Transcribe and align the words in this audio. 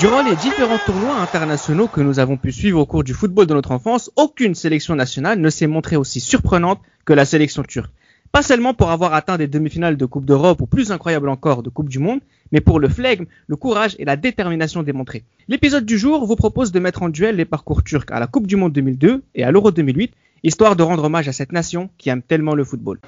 Durant 0.00 0.22
les 0.22 0.34
différents 0.36 0.76
1-1. 0.76 0.84
tournois 0.86 1.16
internationaux 1.16 1.86
que 1.86 2.00
nous 2.00 2.20
avons 2.20 2.38
pu 2.38 2.52
suivre 2.52 2.80
au 2.80 2.86
cours 2.86 3.04
du 3.04 3.12
football 3.12 3.46
de 3.46 3.52
notre 3.52 3.70
enfance, 3.70 4.10
aucune 4.16 4.54
sélection 4.54 4.94
nationale 4.94 5.38
ne 5.38 5.50
s'est 5.50 5.66
montrée 5.66 5.96
aussi 5.96 6.20
surprenante 6.20 6.80
que 7.04 7.12
la 7.12 7.26
sélection 7.26 7.62
turque. 7.62 7.92
Pas 8.32 8.40
seulement 8.40 8.72
pour 8.72 8.90
avoir 8.92 9.12
atteint 9.12 9.36
des 9.36 9.46
demi-finales 9.46 9.98
de 9.98 10.06
Coupe 10.06 10.24
d'Europe 10.24 10.62
ou 10.62 10.66
plus 10.66 10.90
incroyable 10.90 11.28
encore 11.28 11.62
de 11.62 11.68
Coupe 11.68 11.90
du 11.90 11.98
Monde, 11.98 12.20
mais 12.50 12.62
pour 12.62 12.80
le 12.80 12.88
flegme, 12.88 13.26
le 13.46 13.56
courage 13.56 13.94
et 13.98 14.06
la 14.06 14.16
détermination 14.16 14.82
démontrés. 14.82 15.22
L'épisode 15.48 15.84
du 15.84 15.98
jour 15.98 16.24
vous 16.24 16.36
propose 16.36 16.72
de 16.72 16.80
mettre 16.80 17.02
en 17.02 17.10
duel 17.10 17.36
les 17.36 17.44
parcours 17.44 17.84
turcs 17.84 18.10
à 18.10 18.20
la 18.20 18.26
Coupe 18.26 18.46
du 18.46 18.56
Monde 18.56 18.72
2002 18.72 19.22
et 19.34 19.44
à 19.44 19.50
l'Euro 19.50 19.70
2008, 19.70 20.14
histoire 20.44 20.76
de 20.76 20.82
rendre 20.82 21.04
hommage 21.04 21.28
à 21.28 21.32
cette 21.32 21.52
nation 21.52 21.90
qui 21.98 22.08
aime 22.08 22.22
tellement 22.22 22.54
le 22.54 22.64
football. 22.64 23.00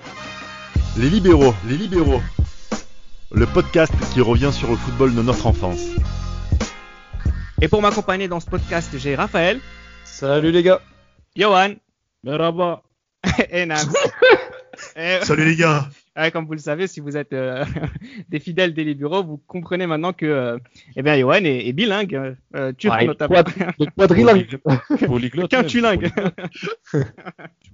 Les 0.99 1.09
libéraux, 1.09 1.55
les 1.67 1.79
libéraux. 1.79 2.21
Le 3.35 3.47
podcast 3.47 3.95
qui 4.13 4.21
revient 4.21 4.51
sur 4.53 4.69
le 4.69 4.77
football 4.77 5.15
de 5.15 5.23
notre 5.23 5.47
enfance. 5.47 5.87
Et 7.63 7.69
pour 7.69 7.81
m'accompagner 7.81 8.27
dans 8.29 8.41
ce 8.41 8.47
podcast, 8.51 8.91
j'ai 8.99 9.15
Raphaël, 9.15 9.61
Salut 10.05 10.51
les 10.51 10.63
gars. 10.63 10.81
Johan 11.37 11.75
Merhaba. 12.25 12.83
et 13.51 13.67
Nam. 13.67 13.79
Et- 14.97 15.21
Salut 15.25 15.45
les 15.45 15.55
gars 15.57 15.89
Ouais, 16.17 16.31
comme 16.31 16.45
vous 16.45 16.53
le 16.55 16.59
savez, 16.59 16.89
si 16.89 17.01
vous 17.01 17.17
êtes 17.17 17.33
euh, 17.33 17.65
des 18.29 18.39
fidèles 18.41 18.75
des 18.75 18.85
libéraux, 18.85 19.23
vous 19.23 19.39
comprenez 19.47 19.87
maintenant 19.87 20.13
que 20.13 20.27
euh, 20.27 20.59
eh 20.97 21.03
bien, 21.03 21.17
Johan 21.19 21.45
est, 21.45 21.67
est 21.69 21.73
bilingue, 21.73 22.15
euh, 22.17 22.35
euh, 22.57 22.73
turc 22.73 22.95
Ouais, 22.99 23.07
notamment. 23.07 23.43
quadrilingue. 23.97 24.59
Polyglotte. 25.07 25.51
Qu'un 25.51 25.61
même, 25.63 25.67
tulingue. 25.71 26.11
polyglotte. 26.13 26.35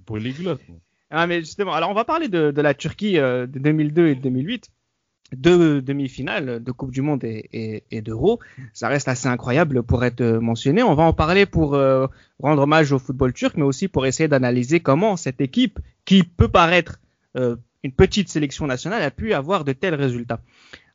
Polyglotte. 0.05 0.61
Ah, 1.09 1.25
mais 1.27 1.39
justement, 1.39 1.73
alors 1.73 1.89
on 1.89 1.93
va 1.95 2.05
parler 2.05 2.27
de, 2.29 2.51
de 2.51 2.61
la 2.61 2.73
Turquie 2.75 3.17
euh, 3.17 3.47
de 3.47 3.59
2002 3.59 4.07
et 4.09 4.15
de 4.15 4.21
2008. 4.21 4.69
Deux 5.35 5.81
demi-finales 5.81 6.63
de 6.63 6.71
Coupe 6.71 6.91
du 6.91 7.01
Monde 7.01 7.23
et, 7.23 8.01
d'Euro. 8.01 8.39
Ça 8.73 8.87
reste 8.87 9.07
assez 9.07 9.27
incroyable 9.27 9.83
pour 9.83 10.03
être 10.03 10.21
euh, 10.21 10.39
mentionné. 10.39 10.81
On 10.81 10.95
va 10.95 11.03
en 11.03 11.13
parler 11.13 11.45
pour 11.45 11.75
euh, 11.75 12.07
rendre 12.41 12.63
hommage 12.63 12.91
au 12.91 12.99
football 12.99 13.33
turc, 13.33 13.55
mais 13.55 13.63
aussi 13.63 13.87
pour 13.87 14.07
essayer 14.07 14.27
d'analyser 14.27 14.79
comment 14.79 15.17
cette 15.17 15.39
équipe, 15.39 15.79
qui 16.05 16.23
peut 16.23 16.47
paraître 16.47 16.99
euh, 17.37 17.55
une 17.83 17.91
petite 17.91 18.29
sélection 18.29 18.65
nationale, 18.65 19.03
a 19.03 19.11
pu 19.11 19.33
avoir 19.33 19.65
de 19.65 19.73
tels 19.73 19.93
résultats. 19.93 20.41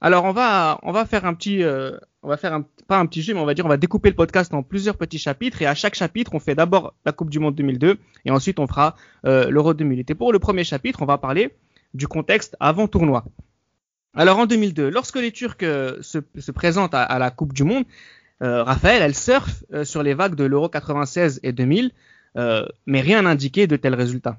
Alors 0.01 0.25
on 0.25 0.33
va 0.33 0.81
on 0.83 0.93
va 0.93 1.07
faire 1.07 1.25
un 1.25 1.33
petit 1.33 1.63
on 2.23 2.29
va 2.29 2.37
faire 2.37 2.53
un, 2.53 2.67
pas 2.87 2.99
un 2.99 3.07
petit 3.07 3.23
jeu 3.23 3.33
mais 3.33 3.41
on 3.41 3.47
va 3.47 3.55
dire 3.55 3.65
on 3.65 3.71
va 3.71 3.79
découper 3.79 4.11
le 4.11 4.17
podcast 4.17 4.53
en 4.53 4.63
plusieurs 4.63 4.99
petits 4.99 5.19
chapitres 5.19 5.63
et 5.63 5.67
à 5.67 5.75
chaque 5.75 5.95
chapitre 5.95 6.35
on 6.35 6.41
fait 6.41 6.55
d'abord 6.55 6.93
la 7.07 7.13
Coupe 7.13 7.31
du 7.31 7.39
Monde 7.39 7.55
2002 7.55 7.97
et 8.27 8.31
ensuite 8.31 8.59
on 8.59 8.67
fera 8.67 8.97
l'Euro 9.23 9.73
2008. 9.73 10.11
Et 10.11 10.15
pour 10.15 10.33
le 10.33 10.39
premier 10.39 10.65
chapitre, 10.65 11.01
on 11.01 11.07
va 11.07 11.17
parler 11.17 11.55
du 11.95 12.07
contexte 12.07 12.57
avant 12.61 12.87
tournoi. 12.87 13.25
Alors 14.15 14.39
en 14.39 14.47
2002, 14.47 14.91
lorsque 14.91 15.17
les 15.17 15.33
Turcs 15.33 15.57
euh, 15.63 15.97
se, 16.01 16.19
se 16.39 16.53
présentent 16.53 16.95
à, 16.95 17.03
à 17.03 17.19
la 17.19 17.31
Coupe 17.31 17.53
du 17.53 17.65
Monde, 17.65 17.85
euh, 18.43 18.63
Raphaël, 18.63 19.03
elle 19.03 19.15
surfe 19.15 19.65
euh, 19.73 19.85
sur 19.85 20.03
les 20.03 20.15
vagues 20.15 20.35
de 20.35 20.45
l'Euro 20.45 20.69
96 20.69 21.41
et 21.43 21.53
2000, 21.53 21.93
euh, 22.37 22.67
mais 22.87 23.01
rien 23.01 23.23
n'indiquait 23.23 23.67
de 23.67 23.77
tels 23.77 23.95
résultats. 23.95 24.39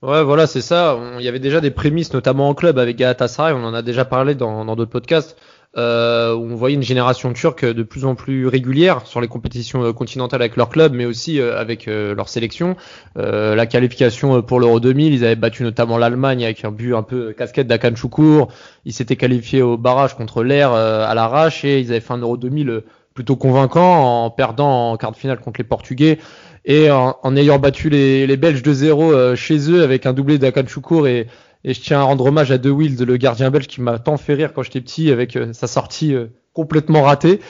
Ouais, 0.00 0.22
voilà, 0.22 0.46
c'est 0.46 0.60
ça. 0.60 0.96
Il 1.18 1.24
y 1.24 1.28
avait 1.28 1.40
déjà 1.40 1.60
des 1.60 1.72
prémices, 1.72 2.12
notamment 2.12 2.48
en 2.48 2.54
club 2.54 2.78
avec 2.78 2.96
Galatasaray. 2.96 3.52
On 3.52 3.64
en 3.64 3.74
a 3.74 3.82
déjà 3.82 4.04
parlé 4.04 4.36
dans 4.36 4.64
d'autres 4.76 4.90
podcasts. 4.92 5.36
Euh, 5.76 6.34
on 6.34 6.56
voyait 6.56 6.76
une 6.76 6.82
génération 6.82 7.32
turque 7.34 7.64
de 7.64 7.82
plus 7.82 8.06
en 8.06 8.14
plus 8.14 8.46
régulière 8.46 9.06
sur 9.06 9.20
les 9.20 9.28
compétitions 9.28 9.84
euh, 9.84 9.92
continentales 9.92 10.40
avec 10.40 10.56
leur 10.56 10.70
club, 10.70 10.94
mais 10.94 11.04
aussi 11.04 11.40
euh, 11.40 11.58
avec 11.58 11.88
euh, 11.88 12.14
leur 12.14 12.28
sélection. 12.28 12.74
Euh, 13.18 13.54
la 13.54 13.66
qualification 13.66 14.40
pour 14.42 14.60
l'Euro 14.60 14.80
2000, 14.80 15.12
ils 15.12 15.24
avaient 15.24 15.36
battu 15.36 15.62
notamment 15.62 15.98
l'Allemagne 15.98 16.42
avec 16.42 16.64
un 16.64 16.72
but 16.72 16.94
un 16.94 17.02
peu 17.02 17.32
casquette 17.32 17.66
d'Akan 17.66 17.94
Choukour. 17.94 18.48
Ils 18.86 18.94
s'étaient 18.94 19.16
qualifiés 19.16 19.60
au 19.60 19.76
barrage 19.76 20.14
contre 20.14 20.42
l'air 20.42 20.72
à 20.72 21.14
l'arrache 21.14 21.64
et 21.64 21.80
ils 21.80 21.90
avaient 21.90 22.00
fait 22.00 22.14
un 22.14 22.18
Euro 22.18 22.38
2000 22.38 22.70
euh, 22.70 22.84
plutôt 23.12 23.36
convaincant 23.36 24.24
en 24.24 24.30
perdant 24.30 24.92
en 24.92 24.96
quart 24.96 25.12
de 25.12 25.16
finale 25.16 25.40
contre 25.40 25.60
les 25.60 25.64
Portugais 25.64 26.18
et 26.64 26.90
en, 26.90 27.36
ayant 27.36 27.58
battu 27.58 27.88
les, 27.88 28.26
les 28.26 28.36
Belges 28.36 28.62
2-0 28.62 29.12
euh, 29.12 29.34
chez 29.34 29.70
eux 29.70 29.82
avec 29.82 30.06
un 30.06 30.12
doublé 30.12 30.38
d'Akan 30.38 30.66
Choukour 30.66 31.08
et, 31.08 31.26
et 31.64 31.74
je 31.74 31.80
tiens 31.80 32.00
à 32.00 32.02
rendre 32.02 32.26
hommage 32.26 32.50
à 32.50 32.58
De 32.58 32.70
Wild, 32.70 33.00
le 33.00 33.16
gardien 33.16 33.50
belge 33.50 33.66
qui 33.66 33.80
m'a 33.80 33.98
tant 33.98 34.16
fait 34.16 34.34
rire 34.34 34.52
quand 34.52 34.62
j'étais 34.62 34.80
petit 34.80 35.10
avec 35.10 35.36
euh, 35.36 35.52
sa 35.52 35.66
sortie 35.66 36.14
euh, 36.14 36.26
complètement 36.52 37.02
ratée. 37.02 37.40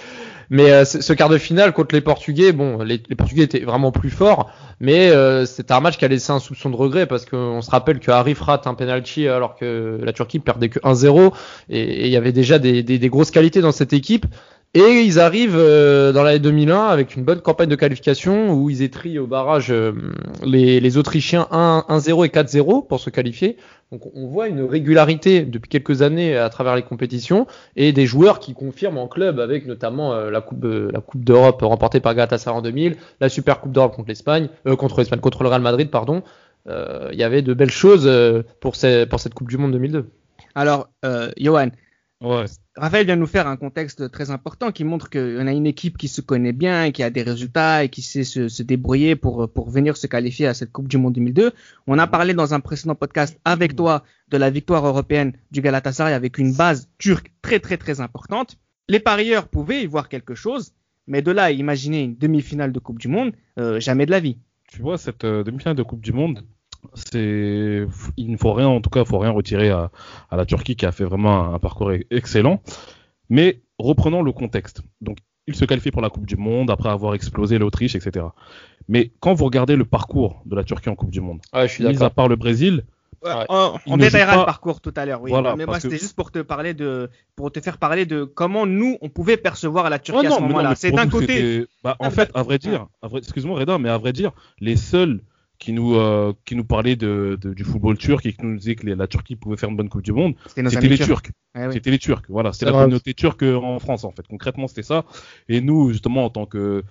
Mais 0.51 0.71
euh, 0.71 0.87
ce 0.87 1.13
quart 1.13 1.29
de 1.29 1.37
finale 1.37 1.75
contre 1.75 1.95
les 1.95 2.01
Portugais, 2.01 2.53
bon, 2.53 2.83
les, 2.83 2.99
Portugais 2.99 3.43
étaient 3.43 3.61
vraiment 3.61 3.93
plus 3.93 4.09
forts, 4.09 4.51
mais 4.81 5.13
c'était 5.45 5.75
un 5.75 5.81
match 5.81 5.99
qui 5.99 6.07
a 6.07 6.09
laissé 6.09 6.33
un 6.33 6.39
soupçon 6.39 6.71
de 6.71 6.77
regret 6.77 7.05
parce 7.05 7.27
qu'on 7.27 7.61
se 7.61 7.71
rappelle 7.71 8.01
que 8.01 8.11
Arif 8.11 8.41
rate 8.41 8.67
un 8.67 8.73
penalty 8.73 9.29
alors 9.29 9.57
que 9.57 10.01
la 10.03 10.15
Turquie 10.15 10.39
perdait 10.39 10.71
que 10.71 10.79
1-0 10.79 11.35
et 11.69 12.07
il 12.07 12.11
y 12.11 12.17
avait 12.17 12.33
déjà 12.33 12.59
des, 12.59 12.83
des 12.83 13.09
grosses 13.11 13.31
qualités 13.31 13.61
dans 13.61 13.73
cette 13.73 13.93
équipe. 13.93 14.25
Et 14.75 15.01
ils 15.03 15.19
arrivent 15.19 15.57
euh, 15.57 16.13
dans 16.13 16.23
l'année 16.23 16.41
2001 16.41 16.89
avec 16.89 17.17
une 17.17 17.25
bonne 17.25 17.41
campagne 17.41 17.71
de 17.71 17.75
qualification 17.75 18.53
où 18.53 18.69
ils 18.69 18.83
étrient 18.83 19.19
au 19.19 19.27
barrage 19.27 19.71
euh, 19.71 19.93
les, 20.45 20.99
Autrichiens 20.99 21.49
1 21.51 21.87
1-0 21.89 22.27
et 22.27 22.29
4-0 22.29 22.87
pour 22.87 23.01
se 23.01 23.09
qualifier. 23.09 23.57
Donc 23.93 24.03
on 24.15 24.27
voit 24.27 24.47
une 24.47 24.63
régularité 24.63 25.41
depuis 25.47 25.71
quelques 25.71 26.03
années 26.03 26.37
à 26.37 26.51
travers 26.51 26.77
les 26.77 26.83
compétitions 26.83 27.47
et 27.77 27.93
des 27.93 28.05
joueurs 28.05 28.41
qui 28.41 28.53
confirment 28.53 28.99
en 28.99 29.09
club 29.09 29.41
avec 29.41 29.67
notamment 29.67 30.13
euh, 30.13 30.31
la 30.31 30.43
coupe 30.43 31.25
d'Europe 31.25 31.63
remportée 31.63 32.01
par 32.01 32.15
Galatasaray 32.15 32.59
en 32.59 32.61
2000, 32.61 32.97
la 33.23 33.31
Super 33.31 33.61
Coupe 33.61 33.73
d'Europe 33.73 33.97
contre 33.97 34.09
l'Espagne, 34.09 34.51
contre 34.77 34.99
l'Espagne 34.99 35.21
contre 35.21 35.45
le 35.45 35.49
Real 35.49 35.63
Madrid 35.63 35.91
pardon. 35.91 36.23
Il 36.67 37.19
y 37.19 37.23
avait 37.23 37.41
de 37.41 37.55
belles 37.55 37.71
choses 37.71 38.07
pour, 38.61 38.77
cette 38.77 39.33
Coupe 39.33 39.49
du 39.49 39.57
Monde 39.57 39.73
2002. 39.73 40.11
Alors, 40.55 40.91
Johan, 41.39 41.71
Ouais. 42.21 42.47
Raphaël 42.75 43.07
vient 43.07 43.15
nous 43.15 43.29
faire 43.29 43.47
un 43.47 43.57
contexte 43.57 44.11
très 44.11 44.31
important 44.31 44.73
qui 44.73 44.83
montre 44.83 45.09
qu'on 45.09 45.47
a 45.47 45.53
une 45.53 45.67
équipe 45.67 45.97
qui 45.97 46.09
se 46.09 46.21
connaît 46.21 46.53
bien, 46.53 46.85
et 46.85 46.93
qui 46.93 47.05
a 47.05 47.11
des 47.11 47.23
résultats 47.23 47.85
et 47.85 47.89
qui 47.89 48.03
sait 48.03 48.25
se, 48.25 48.49
se 48.49 48.63
débrouiller 48.65 49.15
pour, 49.15 49.49
pour 49.53 49.71
venir 49.71 49.97
se 49.97 50.09
qualifier 50.09 50.49
à 50.49 50.55
cette 50.55 50.73
Coupe 50.73 50.89
du 50.89 50.99
Monde 50.99 51.15
2002. 51.15 51.53
On 51.87 51.99
a 51.99 52.07
parlé 52.09 52.35
dans 52.35 52.55
un 52.55 52.61
précédent 52.61 52.97
podcast 52.97 53.39
avec 53.45 53.77
toi 53.77 54.03
de 54.29 54.37
la 54.37 54.51
victoire 54.51 54.85
européenne 54.85 55.33
du 55.53 55.61
Galatasaray 55.61 56.13
avec 56.13 56.39
une 56.39 56.53
base 56.53 56.89
turque 56.99 57.33
très 57.41 57.61
très 57.61 57.77
très 57.77 58.01
importante. 58.01 58.57
Les 58.89 59.01
parieurs 59.01 59.47
pouvaient 59.47 59.83
y 59.83 59.87
voir 59.87 60.09
quelque 60.09 60.35
chose, 60.35 60.73
mais 61.07 61.23
de 61.23 61.31
là 61.31 61.45
à 61.45 61.51
imaginer 61.53 62.03
une 62.03 62.17
demi-finale 62.17 62.73
de 62.73 62.79
Coupe 62.81 62.99
du 62.99 63.09
Monde, 63.09 63.33
euh, 63.61 63.79
jamais 63.79 64.07
de 64.07 64.11
la 64.11 64.21
vie. 64.21 64.39
Tu 64.69 64.83
vois, 64.83 64.99
cette 64.99 65.25
euh, 65.25 65.45
demi-finale 65.45 65.77
de 65.77 65.83
Coupe 65.83 66.01
du 66.01 66.13
Monde, 66.13 66.45
c'est, 66.95 67.87
il 68.17 68.31
ne 68.31 68.37
faut 68.37 68.53
rien, 68.53 68.69
en 68.69 68.81
tout 68.81 68.91
cas, 68.91 69.01
il 69.01 69.07
faut 69.07 69.19
rien 69.19 69.31
retirer 69.31 69.71
à, 69.71 69.91
à 70.31 70.37
la 70.37 70.47
Turquie 70.47 70.77
qui 70.77 70.87
a 70.87 70.93
fait 70.93 71.05
vraiment 71.05 71.45
un, 71.45 71.55
un 71.55 71.59
parcours 71.59 71.93
excellent. 72.11 72.63
Mais 73.29 73.61
reprenons 73.79 74.23
le 74.23 74.33
contexte. 74.33 74.83
Donc, 75.01 75.19
il 75.47 75.55
se 75.55 75.65
qualifie 75.65 75.91
pour 75.91 76.03
la 76.03 76.11
Coupe 76.11 76.27
du 76.27 76.37
Monde 76.37 76.71
après 76.71 76.89
avoir 76.91 77.15
explosé 77.15 77.59
l'Autriche, 77.59 77.95
etc. 77.95 78.27
Mais 78.89 79.13
quand 79.21 79.35
vous 79.35 79.45
regardez 79.45 79.77
le 79.77 79.85
parcours 79.85 80.43
de 80.47 80.57
la 80.57 80.65
Turquie 80.65 80.89
en 80.89 80.95
Coupe 80.95 81.11
du 81.11 81.21
Monde, 81.21 81.41
Ouais, 81.55 81.69
je 81.69 81.75
suis 81.75 81.87
mis 81.87 82.03
à 82.03 82.11
part 82.11 82.29
le 82.29 82.37
Brésil, 82.37 82.85
Ouais. 83.25 83.33
On, 83.49 83.73
on 83.87 83.97
détaillera 83.97 84.35
pas- 84.35 84.39
le 84.39 84.45
parcours 84.47 84.81
tout 84.81 84.93
à 84.95 85.05
l'heure, 85.05 85.21
oui. 85.21 85.31
Voilà, 85.31 85.57
mais 85.57 85.67
moi 85.67 85.75
que- 85.75 85.83
c'était 85.83 85.99
juste 85.99 86.15
pour 86.15 86.31
te 86.31 86.39
parler 86.39 86.73
de, 86.73 87.11
pour 87.35 87.51
te 87.51 87.59
faire 87.61 87.77
parler 87.79 88.07
de 88.07 88.23
comment 88.23 88.65
nous 88.65 88.97
on 89.03 89.09
pouvait 89.09 89.37
percevoir 89.37 89.91
la 89.91 89.99
Turquie 89.99 90.21
Ouais, 90.21 90.27
à 90.29 90.31
ce 90.31 90.35
non, 90.37 90.43
non, 90.43 90.49
moment-là. 90.51 90.77
C'est 90.77 90.93
d'un 90.93 91.09
côté, 91.09 91.67
bah, 91.83 91.97
Ah, 91.99 92.05
en 92.07 92.11
mais 92.11 92.15
fait, 92.15 92.31
bah- 92.33 92.39
à 92.39 92.43
vrai 92.45 92.59
dire, 92.59 92.87
à 93.03 93.09
vrai- 93.09 93.19
excuse-moi 93.19 93.59
Reda, 93.59 93.77
mais 93.79 93.89
à 93.89 93.99
vrai 93.99 94.13
dire, 94.13 94.31
les 94.61 94.77
seuls 94.77 95.21
qui 95.59 95.73
nous 95.73 95.95
euh, 95.97 96.33
qui 96.45 96.55
nous 96.55 96.65
parlaient 96.65 96.97
de, 96.97 97.39
de- 97.41 97.53
du 97.53 97.65
football 97.65 97.99
turc 97.99 98.25
et 98.27 98.33
qui 98.33 98.45
nous 98.47 98.57
disaient 98.57 98.77
que 98.77 98.87
les- 98.87 98.95
la 98.95 99.07
Turquie 99.09 99.35
pouvait 99.37 99.57
faire 99.57 99.69
une 99.71 99.77
bonne 99.77 99.89
Coupe 99.89 100.03
du 100.03 100.13
Monde, 100.13 100.35
c'était 100.71 100.89
les 100.89 100.97
turcs. 100.99 101.23
Turcs. 101.23 101.33
Ouais, 101.57 101.67
oui. 101.67 101.73
C'était 101.73 101.91
les 101.91 101.99
Turcs, 101.99 102.23
voilà, 102.29 102.53
c'était 102.53 102.67
la 102.67 102.73
communauté 102.85 103.15
turque 103.15 103.43
en 103.43 103.79
France 103.81 104.05
en 104.05 104.13
fait. 104.13 104.27
Concrètement, 104.29 104.69
c'était 104.69 104.83
ça. 104.85 105.05
Et 105.49 105.61
nous, 105.61 105.91
justement, 105.91 106.25
en 106.25 106.31
tant 106.31 106.47
que 106.47 106.85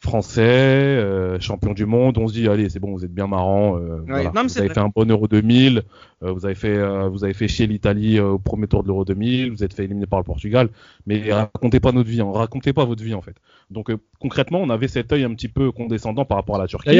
français, 0.00 0.40
euh, 0.42 1.38
champion 1.40 1.74
du 1.74 1.84
monde, 1.84 2.16
on 2.16 2.26
se 2.26 2.32
dit 2.32 2.48
allez 2.48 2.70
c'est 2.70 2.80
bon 2.80 2.92
vous 2.92 3.04
êtes 3.04 3.12
bien 3.12 3.26
marrant, 3.26 3.78
euh, 3.78 4.02
voilà. 4.06 4.32
non, 4.34 4.42
mais 4.42 4.48
vous 4.48 4.58
avez 4.58 4.68
vrai. 4.68 4.74
fait 4.74 4.80
un 4.80 4.90
bon 4.94 5.08
Euro 5.10 5.28
2000, 5.28 5.82
euh, 6.22 6.32
vous 6.32 6.46
avez 6.46 6.54
fait 6.54 6.74
euh, 6.74 7.08
vous 7.08 7.22
avez 7.22 7.34
fait 7.34 7.48
chier 7.48 7.66
l'Italie 7.66 8.18
euh, 8.18 8.30
au 8.30 8.38
premier 8.38 8.66
tour 8.66 8.82
de 8.82 8.88
l'Euro 8.88 9.04
2000, 9.04 9.50
vous 9.50 9.62
êtes 9.62 9.74
fait 9.74 9.84
éliminer 9.84 10.06
par 10.06 10.18
le 10.18 10.24
Portugal, 10.24 10.70
mais 11.06 11.30
racontez 11.32 11.80
pas 11.80 11.92
notre 11.92 12.08
vie, 12.08 12.22
hein, 12.22 12.30
racontez 12.32 12.72
pas 12.72 12.86
votre 12.86 13.02
vie 13.02 13.14
en 13.14 13.20
fait. 13.20 13.36
Donc 13.70 13.90
euh, 13.90 13.98
concrètement 14.18 14.60
on 14.60 14.70
avait 14.70 14.88
cet 14.88 15.12
œil 15.12 15.24
un 15.24 15.34
petit 15.34 15.48
peu 15.48 15.70
condescendant 15.70 16.24
par 16.24 16.38
rapport 16.38 16.56
à 16.56 16.60
la 16.60 16.66
Turquie. 16.66 16.90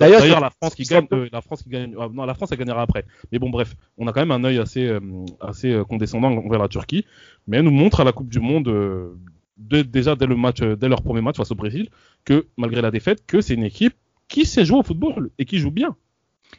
D'ailleurs, 0.00 0.40
la 0.40 0.50
France 0.50 0.74
qui 0.74 0.82
gagne, 0.82 1.06
euh, 1.12 1.28
la 1.32 1.40
France 1.40 1.62
qui 1.62 1.68
gagne, 1.70 1.94
non, 2.12 2.24
la 2.24 2.34
France 2.34 2.50
elle 2.52 2.58
gagnera 2.58 2.82
après. 2.82 3.04
Mais 3.32 3.38
bon, 3.38 3.50
bref, 3.50 3.74
on 3.96 4.06
a 4.06 4.12
quand 4.12 4.20
même 4.20 4.30
un 4.32 4.44
œil 4.44 4.58
assez, 4.58 4.86
euh, 4.86 5.00
assez 5.40 5.80
condescendant 5.88 6.28
envers 6.30 6.58
la 6.58 6.68
Turquie, 6.68 7.04
mais 7.46 7.58
elle 7.58 7.64
nous 7.64 7.70
montre 7.70 8.00
à 8.00 8.04
la 8.04 8.12
Coupe 8.12 8.28
du 8.28 8.40
Monde, 8.40 8.68
euh, 8.68 9.16
de- 9.60 9.82
déjà 9.82 10.16
dès 10.16 10.26
le 10.26 10.36
match, 10.36 10.62
euh, 10.62 10.74
dès 10.76 10.88
leur 10.88 11.02
premier 11.02 11.20
match 11.20 11.36
face 11.36 11.50
au 11.52 11.54
Brésil, 11.54 11.88
que 12.24 12.46
malgré 12.56 12.80
la 12.82 12.90
défaite, 12.90 13.24
que 13.26 13.40
c'est 13.40 13.54
une 13.54 13.64
équipe 13.64 13.94
qui 14.28 14.44
sait 14.46 14.64
jouer 14.64 14.78
au 14.78 14.82
football 14.82 15.30
et 15.38 15.44
qui 15.44 15.58
joue 15.58 15.70
bien. 15.70 15.94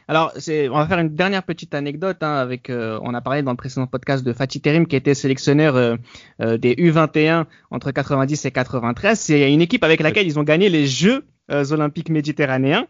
Alors, 0.08 0.32
on 0.34 0.78
va 0.78 0.86
faire 0.86 0.98
une 1.00 1.14
dernière 1.14 1.42
petite 1.42 1.74
anecdote 1.74 2.16
hein, 2.22 2.34
avec. 2.36 2.70
euh, 2.70 2.98
on 3.02 3.12
a 3.12 3.20
parlé 3.20 3.42
dans 3.42 3.50
le 3.50 3.58
précédent 3.58 3.86
podcast 3.86 4.24
de 4.24 4.32
Fatih 4.32 4.60
Terim 4.62 4.86
qui 4.86 4.96
était 4.96 5.12
sélectionneur 5.14 5.76
euh, 5.76 5.96
euh, 6.40 6.56
des 6.56 6.74
U21 6.76 7.44
entre 7.70 7.90
90 7.90 8.44
et 8.46 8.50
93. 8.50 9.18
C'est 9.18 9.52
une 9.52 9.60
équipe 9.60 9.84
avec 9.84 10.00
laquelle 10.00 10.26
ils 10.26 10.38
ont 10.38 10.44
gagné 10.44 10.70
les 10.70 10.86
Jeux 10.86 11.24
olympiques 11.50 12.08
méditerranéens. 12.08 12.86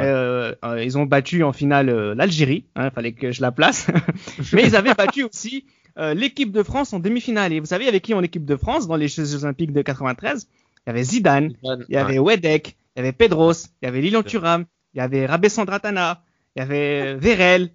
Euh, 0.00 0.54
euh, 0.64 0.82
ils 0.84 0.96
ont 0.98 1.04
battu 1.06 1.42
en 1.44 1.52
finale 1.52 1.88
euh, 1.88 2.14
l'Algérie. 2.14 2.64
Il 2.76 2.90
fallait 2.94 3.12
que 3.12 3.30
je 3.32 3.40
la 3.42 3.50
place. 3.52 3.88
Mais 4.52 4.64
ils 4.64 4.76
avaient 4.76 4.94
battu 4.94 5.24
aussi 5.24 5.64
euh, 5.98 6.14
l'équipe 6.14 6.52
de 6.52 6.62
France 6.62 6.92
en 6.92 7.00
demi-finale. 7.00 7.52
Et 7.52 7.60
vous 7.60 7.66
savez 7.66 7.88
avec 7.88 8.02
qui 8.02 8.14
en 8.14 8.22
équipe 8.22 8.44
de 8.44 8.56
France 8.56 8.86
dans 8.86 8.96
les 8.96 9.08
Jeux 9.08 9.44
olympiques 9.44 9.72
de 9.72 9.82
93 9.82 10.48
Il 10.48 10.80
y 10.86 10.90
avait 10.90 11.04
Zidane, 11.04 11.54
il 11.62 11.94
y 11.94 11.96
avait 11.96 12.18
Wedek, 12.18 12.76
il 12.96 12.98
y 12.98 13.00
avait 13.00 13.12
Pedros, 13.12 13.52
il 13.82 13.86
y 13.86 13.88
avait 13.88 14.00
Lilian 14.00 14.22
Thuram, 14.22 14.66
il 14.94 14.98
y 14.98 15.00
avait 15.00 15.26
Rabé 15.26 15.48
Sandratana, 15.48 16.22
il 16.56 16.60
y 16.60 16.62
avait 16.62 17.14
Vérel, 17.14 17.70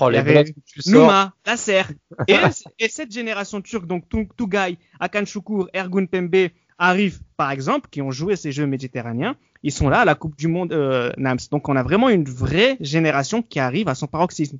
Oh, 0.00 0.10
il 0.10 0.14
y 0.14 0.18
avait. 0.18 0.44
Nouma, 0.86 1.32
Nasser. 1.46 1.82
Et, 2.26 2.36
et 2.78 2.88
cette 2.88 3.12
génération 3.12 3.60
turque, 3.60 3.86
donc 3.86 4.04
Tougaï, 4.36 4.78
Akan 4.98 5.24
Choukour, 5.24 5.68
Ergun 5.72 6.06
Pembe, 6.06 6.48
Arif, 6.78 7.20
par 7.36 7.50
exemple, 7.50 7.88
qui 7.90 8.02
ont 8.02 8.10
joué 8.10 8.36
ces 8.36 8.52
Jeux 8.52 8.66
méditerranéens, 8.66 9.36
ils 9.62 9.72
sont 9.72 9.88
là 9.88 10.00
à 10.00 10.04
la 10.04 10.14
Coupe 10.14 10.36
du 10.36 10.48
Monde 10.48 10.72
euh, 10.72 11.10
NAMS. 11.16 11.48
Donc 11.50 11.68
on 11.68 11.76
a 11.76 11.82
vraiment 11.82 12.08
une 12.08 12.24
vraie 12.24 12.76
génération 12.80 13.42
qui 13.42 13.58
arrive 13.58 13.88
à 13.88 13.94
son 13.94 14.06
paroxysme. 14.06 14.58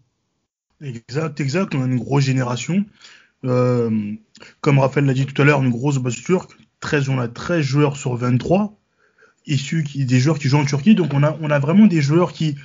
Exact, 0.80 1.40
exact. 1.40 1.74
On 1.74 1.82
a 1.82 1.86
une 1.86 1.98
grosse 1.98 2.24
génération. 2.24 2.84
Euh, 3.44 4.12
comme 4.60 4.78
Raphaël 4.78 5.06
l'a 5.06 5.14
dit 5.14 5.26
tout 5.26 5.40
à 5.40 5.44
l'heure, 5.44 5.62
une 5.62 5.70
grosse 5.70 5.98
base 5.98 6.16
turque. 6.16 6.56
13, 6.80 7.08
on 7.08 7.18
a 7.18 7.28
13 7.28 7.64
joueurs 7.64 7.96
sur 7.96 8.14
23 8.14 8.78
issus 9.46 9.84
des 9.94 10.20
joueurs 10.20 10.38
qui 10.38 10.48
jouent 10.48 10.58
en 10.58 10.64
Turquie. 10.64 10.94
Donc 10.94 11.14
on 11.14 11.22
a, 11.22 11.36
on 11.40 11.50
a 11.50 11.58
vraiment 11.58 11.86
des 11.86 12.02
joueurs 12.02 12.32
qui, 12.32 12.56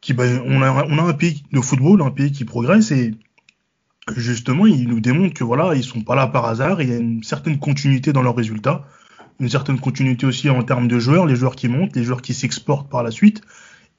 qui 0.00 0.12
ben, 0.12 0.42
on, 0.46 0.62
a, 0.62 0.84
on 0.86 0.98
a 0.98 1.02
un 1.02 1.12
pays 1.12 1.42
de 1.52 1.60
football, 1.60 2.02
un 2.02 2.10
pays 2.10 2.30
qui 2.30 2.44
progresse 2.44 2.90
et 2.92 3.14
justement, 4.16 4.66
ils 4.66 4.86
nous 4.86 5.00
démontrent 5.00 5.34
que 5.34 5.44
voilà, 5.44 5.74
ils 5.74 5.84
sont 5.84 6.02
pas 6.02 6.14
là 6.14 6.26
par 6.26 6.44
hasard. 6.44 6.82
Il 6.82 6.88
y 6.88 6.92
a 6.92 6.96
une 6.96 7.22
certaine 7.22 7.58
continuité 7.58 8.12
dans 8.12 8.22
leurs 8.22 8.36
résultats, 8.36 8.86
une 9.40 9.48
certaine 9.48 9.80
continuité 9.80 10.26
aussi 10.26 10.50
en 10.50 10.62
termes 10.62 10.88
de 10.88 10.98
joueurs, 10.98 11.26
les 11.26 11.36
joueurs 11.36 11.56
qui 11.56 11.68
montent, 11.68 11.96
les 11.96 12.04
joueurs 12.04 12.22
qui 12.22 12.34
s'exportent 12.34 12.90
par 12.90 13.02
la 13.02 13.10
suite. 13.10 13.40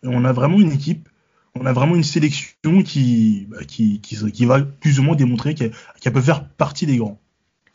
Et 0.03 0.07
on 0.07 0.23
a 0.23 0.31
vraiment 0.31 0.59
une 0.59 0.71
équipe 0.71 1.09
on 1.59 1.65
a 1.65 1.73
vraiment 1.73 1.95
une 1.95 2.03
sélection 2.03 2.83
qui, 2.83 3.47
bah, 3.49 3.63
qui, 3.65 4.01
qui, 4.01 4.31
qui 4.31 4.45
va 4.45 4.61
plus 4.61 4.99
ou 4.99 5.03
moins 5.03 5.15
démontrer 5.15 5.55
qu'elle 5.55 6.13
peut 6.13 6.21
faire 6.21 6.47
partie 6.49 6.85
des 6.85 6.97
grands. 6.97 7.19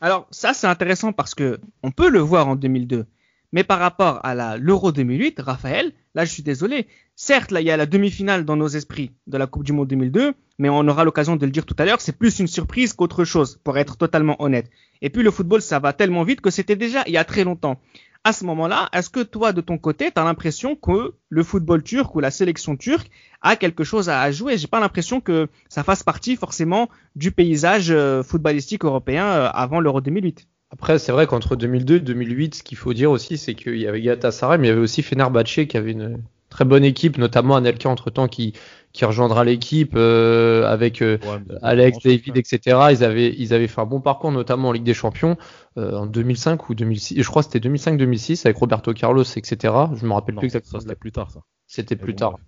Alors 0.00 0.26
ça 0.30 0.54
c'est 0.54 0.66
intéressant 0.66 1.12
parce 1.12 1.34
que 1.34 1.60
on 1.82 1.90
peut 1.90 2.08
le 2.08 2.20
voir 2.20 2.48
en 2.48 2.56
2002. 2.56 3.06
Mais 3.52 3.64
par 3.64 3.80
rapport 3.80 4.24
à 4.24 4.56
l'Euro 4.58 4.92
2008, 4.92 5.40
Raphaël, 5.40 5.92
là 6.14 6.24
je 6.24 6.30
suis 6.30 6.42
désolé. 6.42 6.86
Certes, 7.16 7.50
là 7.50 7.60
il 7.60 7.66
y 7.66 7.70
a 7.70 7.76
la 7.76 7.86
demi-finale 7.86 8.44
dans 8.44 8.56
nos 8.56 8.68
esprits 8.68 9.10
de 9.26 9.36
la 9.36 9.46
Coupe 9.46 9.64
du 9.64 9.72
Monde 9.72 9.88
2002, 9.88 10.34
mais 10.58 10.68
on 10.68 10.86
aura 10.86 11.04
l'occasion 11.04 11.36
de 11.36 11.44
le 11.44 11.50
dire 11.50 11.66
tout 11.66 11.74
à 11.78 11.84
l'heure, 11.84 12.00
c'est 12.00 12.16
plus 12.16 12.38
une 12.38 12.46
surprise 12.46 12.92
qu'autre 12.92 13.24
chose, 13.24 13.58
pour 13.64 13.76
être 13.76 13.96
totalement 13.96 14.40
honnête. 14.40 14.70
Et 15.02 15.10
puis 15.10 15.22
le 15.22 15.30
football, 15.30 15.62
ça 15.62 15.80
va 15.80 15.92
tellement 15.92 16.22
vite 16.22 16.40
que 16.40 16.50
c'était 16.50 16.76
déjà 16.76 17.02
il 17.06 17.12
y 17.12 17.18
a 17.18 17.24
très 17.24 17.44
longtemps. 17.44 17.80
À 18.22 18.34
ce 18.34 18.44
moment-là, 18.44 18.90
est-ce 18.92 19.08
que 19.08 19.20
toi, 19.20 19.52
de 19.52 19.62
ton 19.62 19.78
côté, 19.78 20.10
tu 20.10 20.20
as 20.20 20.24
l'impression 20.24 20.76
que 20.76 21.14
le 21.30 21.42
football 21.42 21.82
turc 21.82 22.14
ou 22.14 22.20
la 22.20 22.30
sélection 22.30 22.76
turque 22.76 23.10
a 23.40 23.56
quelque 23.56 23.82
chose 23.82 24.10
à, 24.10 24.30
jouer? 24.30 24.58
J'ai 24.58 24.66
pas 24.66 24.78
l'impression 24.78 25.22
que 25.22 25.48
ça 25.70 25.84
fasse 25.84 26.02
partie 26.02 26.36
forcément 26.36 26.90
du 27.16 27.32
paysage 27.32 27.90
euh, 27.90 28.22
footballistique 28.22 28.84
européen 28.84 29.24
euh, 29.24 29.48
avant 29.54 29.80
l'Euro 29.80 30.02
2008. 30.02 30.46
Après, 30.70 30.98
c'est 30.98 31.12
vrai 31.12 31.26
qu'entre 31.26 31.56
2002 31.56 31.96
et 31.96 32.00
2008, 32.00 32.56
ce 32.56 32.62
qu'il 32.62 32.76
faut 32.76 32.92
dire 32.92 33.10
aussi, 33.10 33.38
c'est 33.38 33.54
qu'il 33.54 33.78
y 33.78 33.86
avait 33.86 34.02
Galatasaray, 34.02 34.58
mais 34.58 34.66
il 34.66 34.70
y 34.70 34.72
avait 34.72 34.82
aussi 34.82 35.02
Fenerbahçe 35.02 35.66
qui 35.66 35.76
avait 35.78 35.92
une 35.92 36.22
très 36.60 36.68
bonne 36.68 36.84
équipe, 36.84 37.16
notamment 37.16 37.56
Anelka 37.56 37.88
entre-temps 37.88 38.28
qui, 38.28 38.52
qui 38.92 39.06
rejoindra 39.06 39.44
l'équipe 39.44 39.94
euh, 39.96 40.66
avec 40.66 41.00
euh, 41.00 41.16
Ouais, 41.22 41.56
Alex, 41.62 41.98
David, 42.04 42.36
etc. 42.36 42.78
Ils 42.90 43.02
avaient, 43.02 43.34
ils 43.34 43.54
avaient 43.54 43.66
fait 43.66 43.80
un 43.80 43.86
bon 43.86 44.02
parcours, 44.02 44.30
notamment 44.30 44.68
en 44.68 44.72
Ligue 44.72 44.84
des 44.84 44.92
Champions 44.92 45.38
euh, 45.78 45.96
en 45.96 46.04
2005 46.04 46.68
ou 46.68 46.74
2006. 46.74 47.22
Je 47.22 47.26
crois 47.26 47.42
que 47.42 47.48
c'était 47.50 47.66
2005-2006 47.66 48.42
avec 48.44 48.58
Roberto 48.58 48.92
Carlos, 48.92 49.22
etc. 49.22 49.72
Je 49.94 50.04
me 50.04 50.12
rappelle 50.12 50.34
non, 50.34 50.40
plus 50.40 50.48
exactement. 50.48 50.80
c'était 50.80 50.94
plus 50.96 51.12
tard 51.12 51.30
ça. 51.30 51.40
C'était 51.66 51.96
plus 51.96 52.12
bon, 52.12 52.18
tard. 52.18 52.38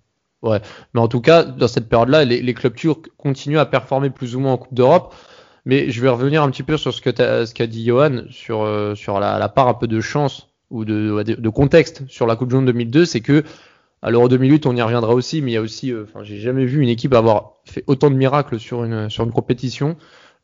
bref. 0.43 0.85
Mais 0.93 1.01
en 1.01 1.07
tout 1.07 1.21
cas, 1.21 1.43
dans 1.43 1.67
cette 1.67 1.89
période-là, 1.89 2.23
les, 2.23 2.39
les 2.43 2.53
clubs 2.53 2.75
turcs 2.75 3.09
continuent 3.17 3.57
à 3.57 3.65
performer 3.65 4.11
plus 4.11 4.35
ou 4.35 4.41
moins 4.41 4.53
en 4.53 4.57
Coupe 4.57 4.75
d'Europe. 4.75 5.15
Mais 5.65 5.89
je 5.89 6.01
vais 6.01 6.09
revenir 6.09 6.43
un 6.43 6.51
petit 6.51 6.61
peu 6.61 6.77
sur 6.77 6.93
ce 6.93 7.01
qu'a 7.01 7.67
dit 7.67 7.85
Johan 7.85 8.25
sur 8.29 8.61
euh, 8.61 8.93
sur 8.93 9.19
la, 9.19 9.39
la 9.39 9.49
part 9.49 9.69
un 9.69 9.73
peu 9.73 9.87
de 9.87 10.01
chance 10.01 10.49
ou 10.69 10.85
de, 10.85 11.23
de, 11.23 11.33
de 11.33 11.49
contexte 11.49 12.03
sur 12.09 12.27
la 12.27 12.35
Coupe 12.35 12.49
du 12.49 12.55
Monde 12.55 12.65
2002, 12.65 13.05
c'est 13.05 13.21
que 13.21 13.43
à 14.03 14.11
l'Euro 14.11 14.27
2008, 14.29 14.65
on 14.67 14.75
y 14.75 14.81
reviendra 14.83 15.13
aussi, 15.15 15.41
mais 15.41 15.51
il 15.51 15.53
y 15.55 15.57
a 15.57 15.61
aussi, 15.61 15.91
euh, 15.91 16.03
enfin, 16.03 16.23
j'ai 16.23 16.37
jamais 16.37 16.65
vu 16.65 16.81
une 16.81 16.89
équipe 16.89 17.13
avoir 17.13 17.53
fait 17.65 17.83
autant 17.87 18.11
de 18.11 18.15
miracles 18.15 18.59
sur 18.59 18.83
une 18.83 19.09
sur 19.09 19.23
une 19.23 19.31
compétition. 19.31 19.95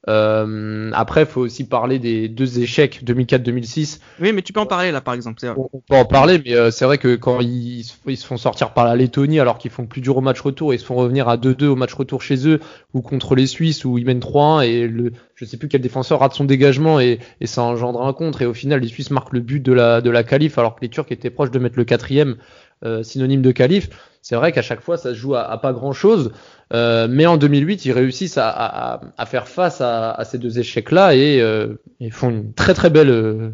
Euh, 0.08 0.90
après, 0.94 1.24
il 1.24 1.28
faut 1.28 1.42
aussi 1.42 1.66
parler 1.68 2.00
des 2.00 2.30
deux 2.30 2.60
échecs 2.60 3.02
2004-2006 3.04 4.00
Oui, 4.22 4.32
mais 4.32 4.42
tu 4.42 4.54
peux 4.54 4.62
en 4.62 4.66
parler 4.66 4.92
là, 4.92 5.02
par 5.02 5.14
exemple. 5.14 5.40
c'est 5.42 5.48
vrai. 5.48 5.58
on, 5.58 5.80
peut 5.82 5.96
en 5.96 6.06
parler, 6.06 6.42
mais 6.44 6.56
euh, 6.56 6.72
c'est 6.72 6.86
vrai 6.86 6.98
que 6.98 7.16
quand 7.16 7.42
ils, 7.42 7.84
se- 7.84 7.96
ils 8.08 8.16
se 8.16 8.26
font 8.26 8.38
sortir 8.38 8.72
par 8.74 8.86
la 8.86 8.96
Lettonie 8.96 9.42
alors 9.42 9.58
qu'ils 9.58 9.72
font 9.72 9.86
plus 9.88 10.00
dur 10.00 10.16
au 10.16 10.22
match 10.22 10.40
retour 10.40 10.72
et 10.72 10.78
ils 10.78 10.80
se 10.80 10.86
font 10.86 10.96
revenir 10.96 11.28
à 11.28 11.36
2-2 11.36 11.66
au 11.66 11.76
match 11.76 11.94
retour 11.94 12.22
chez 12.22 12.48
eux 12.48 12.62
ou 12.94 13.02
contre 13.02 13.36
les 13.36 13.46
Suisses 13.46 13.84
où 13.84 13.98
ils 13.98 14.06
mènent 14.06 14.22
3-1 14.22 14.66
et 14.66 14.88
le, 14.88 15.12
je 15.36 15.44
sais 15.46 15.58
plus 15.58 15.68
quel 15.68 15.82
défenseur 15.82 16.22
rate 16.22 16.34
son 16.34 16.46
dégagement 16.46 17.02
et, 17.02 17.20
et 17.42 17.46
ça 17.46 17.62
engendre 17.64 18.02
un 18.04 18.14
contre 18.14 18.42
et 18.42 18.46
au 18.46 18.54
final 18.54 18.80
les 18.80 18.88
Suisses 18.88 19.12
marquent 19.12 19.34
le 19.34 19.42
but 19.42 19.60
de 19.62 19.74
la, 19.74 20.00
de 20.00 20.10
la 20.10 20.24
qualif 20.24 20.58
alors 20.58 20.76
que 20.76 20.82
les 20.82 20.90
Turcs 20.90 21.08
étaient 21.12 21.30
proches 21.30 21.52
de 21.52 21.60
mettre 21.60 21.78
le 21.78 21.84
quatrième 21.84 22.38
synonyme 23.04 23.42
de 23.42 23.52
qualif. 23.52 23.90
C'est 24.22 24.36
vrai 24.36 24.52
qu'à 24.52 24.62
chaque 24.62 24.82
fois 24.82 24.98
ça 24.98 25.10
se 25.10 25.16
joue 25.16 25.36
à, 25.36 25.50
à 25.50 25.58
pas 25.58 25.72
grand 25.74 25.94
chose, 25.94 26.32
euh, 26.74 27.08
mais 27.10 27.26
en 27.26 27.38
2008 27.38 27.86
ils 27.86 27.92
réussissent 27.94 28.38
à, 28.38 28.50
à, 28.50 29.02
à 29.18 29.26
faire 29.26 29.48
face 29.48 29.80
à, 29.82 30.12
à 30.12 30.26
ces 30.26 30.38
deux 30.38 30.60
échecs-là 30.60 31.16
et 31.16 31.42
euh, 31.42 31.76
ils 32.00 32.12
font 32.12 32.30
une 32.30 32.54
très 32.54 32.74
très 32.74 32.90
belle 32.90 33.10
euh, 33.10 33.52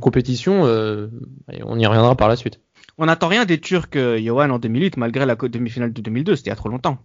compétition. 0.00 0.66
euh, 0.66 1.08
et 1.52 1.62
on 1.64 1.78
y 1.78 1.86
reviendra 1.86 2.14
par 2.16 2.28
la 2.28 2.36
suite. 2.36 2.60
On 2.98 3.06
n'attend 3.06 3.28
rien 3.28 3.44
des 3.44 3.58
Turcs, 3.60 3.88
euh, 3.96 4.18
Johan, 4.20 4.50
en 4.50 4.58
2008, 4.58 4.96
malgré 4.96 5.24
la 5.24 5.36
demi-finale 5.36 5.92
de 5.92 6.02
2002. 6.02 6.36
C'était 6.36 6.48
il 6.48 6.50
y 6.50 6.52
a 6.52 6.56
trop 6.56 6.68
longtemps. 6.68 6.98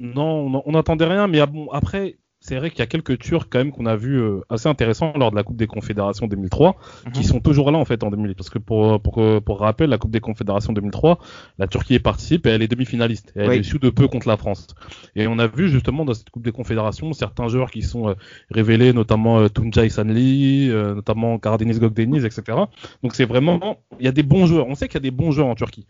Non, 0.00 0.46
on- 0.46 0.62
on 0.64 0.72
n'attendait 0.72 1.04
rien, 1.04 1.26
mais 1.26 1.40
ah 1.40 1.46
bon, 1.46 1.68
après, 1.72 2.16
c'est 2.46 2.56
vrai 2.56 2.70
qu'il 2.70 2.78
y 2.78 2.82
a 2.82 2.86
quelques 2.86 3.18
Turcs 3.18 3.46
quand 3.50 3.58
même 3.58 3.72
qu'on 3.72 3.86
a 3.86 3.96
vu 3.96 4.20
euh, 4.20 4.40
assez 4.48 4.68
intéressants 4.68 5.12
lors 5.16 5.30
de 5.32 5.36
la 5.36 5.42
Coupe 5.42 5.56
des 5.56 5.66
Confédérations 5.66 6.26
2003, 6.28 6.76
qui 7.12 7.20
Mhm. 7.20 7.24
sont 7.26 7.40
toujours 7.40 7.70
là 7.72 7.78
en 7.78 7.84
fait 7.84 8.04
en 8.04 8.10
2008. 8.10 8.34
Parce 8.36 8.50
que 8.50 8.58
pour, 8.58 9.00
pour, 9.00 9.20
pour 9.42 9.60
rappel, 9.60 9.90
la 9.90 9.98
Coupe 9.98 10.10
des 10.12 10.20
Confédérations 10.20 10.72
2003, 10.72 11.18
la 11.58 11.66
Turquie 11.66 11.94
y 11.94 11.98
participe 11.98 12.46
et 12.46 12.50
elle 12.50 12.62
est 12.62 12.68
demi-finaliste. 12.68 13.32
Elle 13.34 13.48
Oui. 13.48 13.56
est 13.56 13.60
issue 13.60 13.78
de 13.80 13.90
peu 13.90 14.06
contre 14.08 14.28
la 14.28 14.36
France. 14.36 14.68
Et 15.16 15.26
on 15.26 15.38
a 15.38 15.46
vu 15.48 15.68
justement 15.68 16.04
dans 16.04 16.14
cette 16.14 16.30
Coupe 16.30 16.44
des 16.44 16.52
Confédérations 16.52 17.12
certains 17.12 17.48
joueurs 17.48 17.70
qui 17.70 17.82
sont 17.82 18.10
euh, 18.10 18.14
révélés, 18.50 18.92
notamment 18.92 19.40
euh, 19.40 19.48
Tuncay 19.48 19.88
Sanli, 19.88 20.70
euh, 20.70 20.94
notamment 20.94 21.38
Karadeniz 21.38 21.80
Gökdeniz, 21.80 22.24
etc. 22.24 22.56
Donc 23.02 23.14
c'est 23.14 23.24
vraiment, 23.24 23.78
il 23.98 24.04
y 24.04 24.08
a 24.08 24.12
des 24.12 24.22
bons 24.22 24.46
joueurs. 24.46 24.66
On 24.68 24.74
sait 24.74 24.86
qu'il 24.88 24.94
y 24.94 24.98
a 24.98 25.00
des 25.00 25.10
bons 25.10 25.32
joueurs 25.32 25.48
en 25.48 25.54
Turquie. 25.54 25.86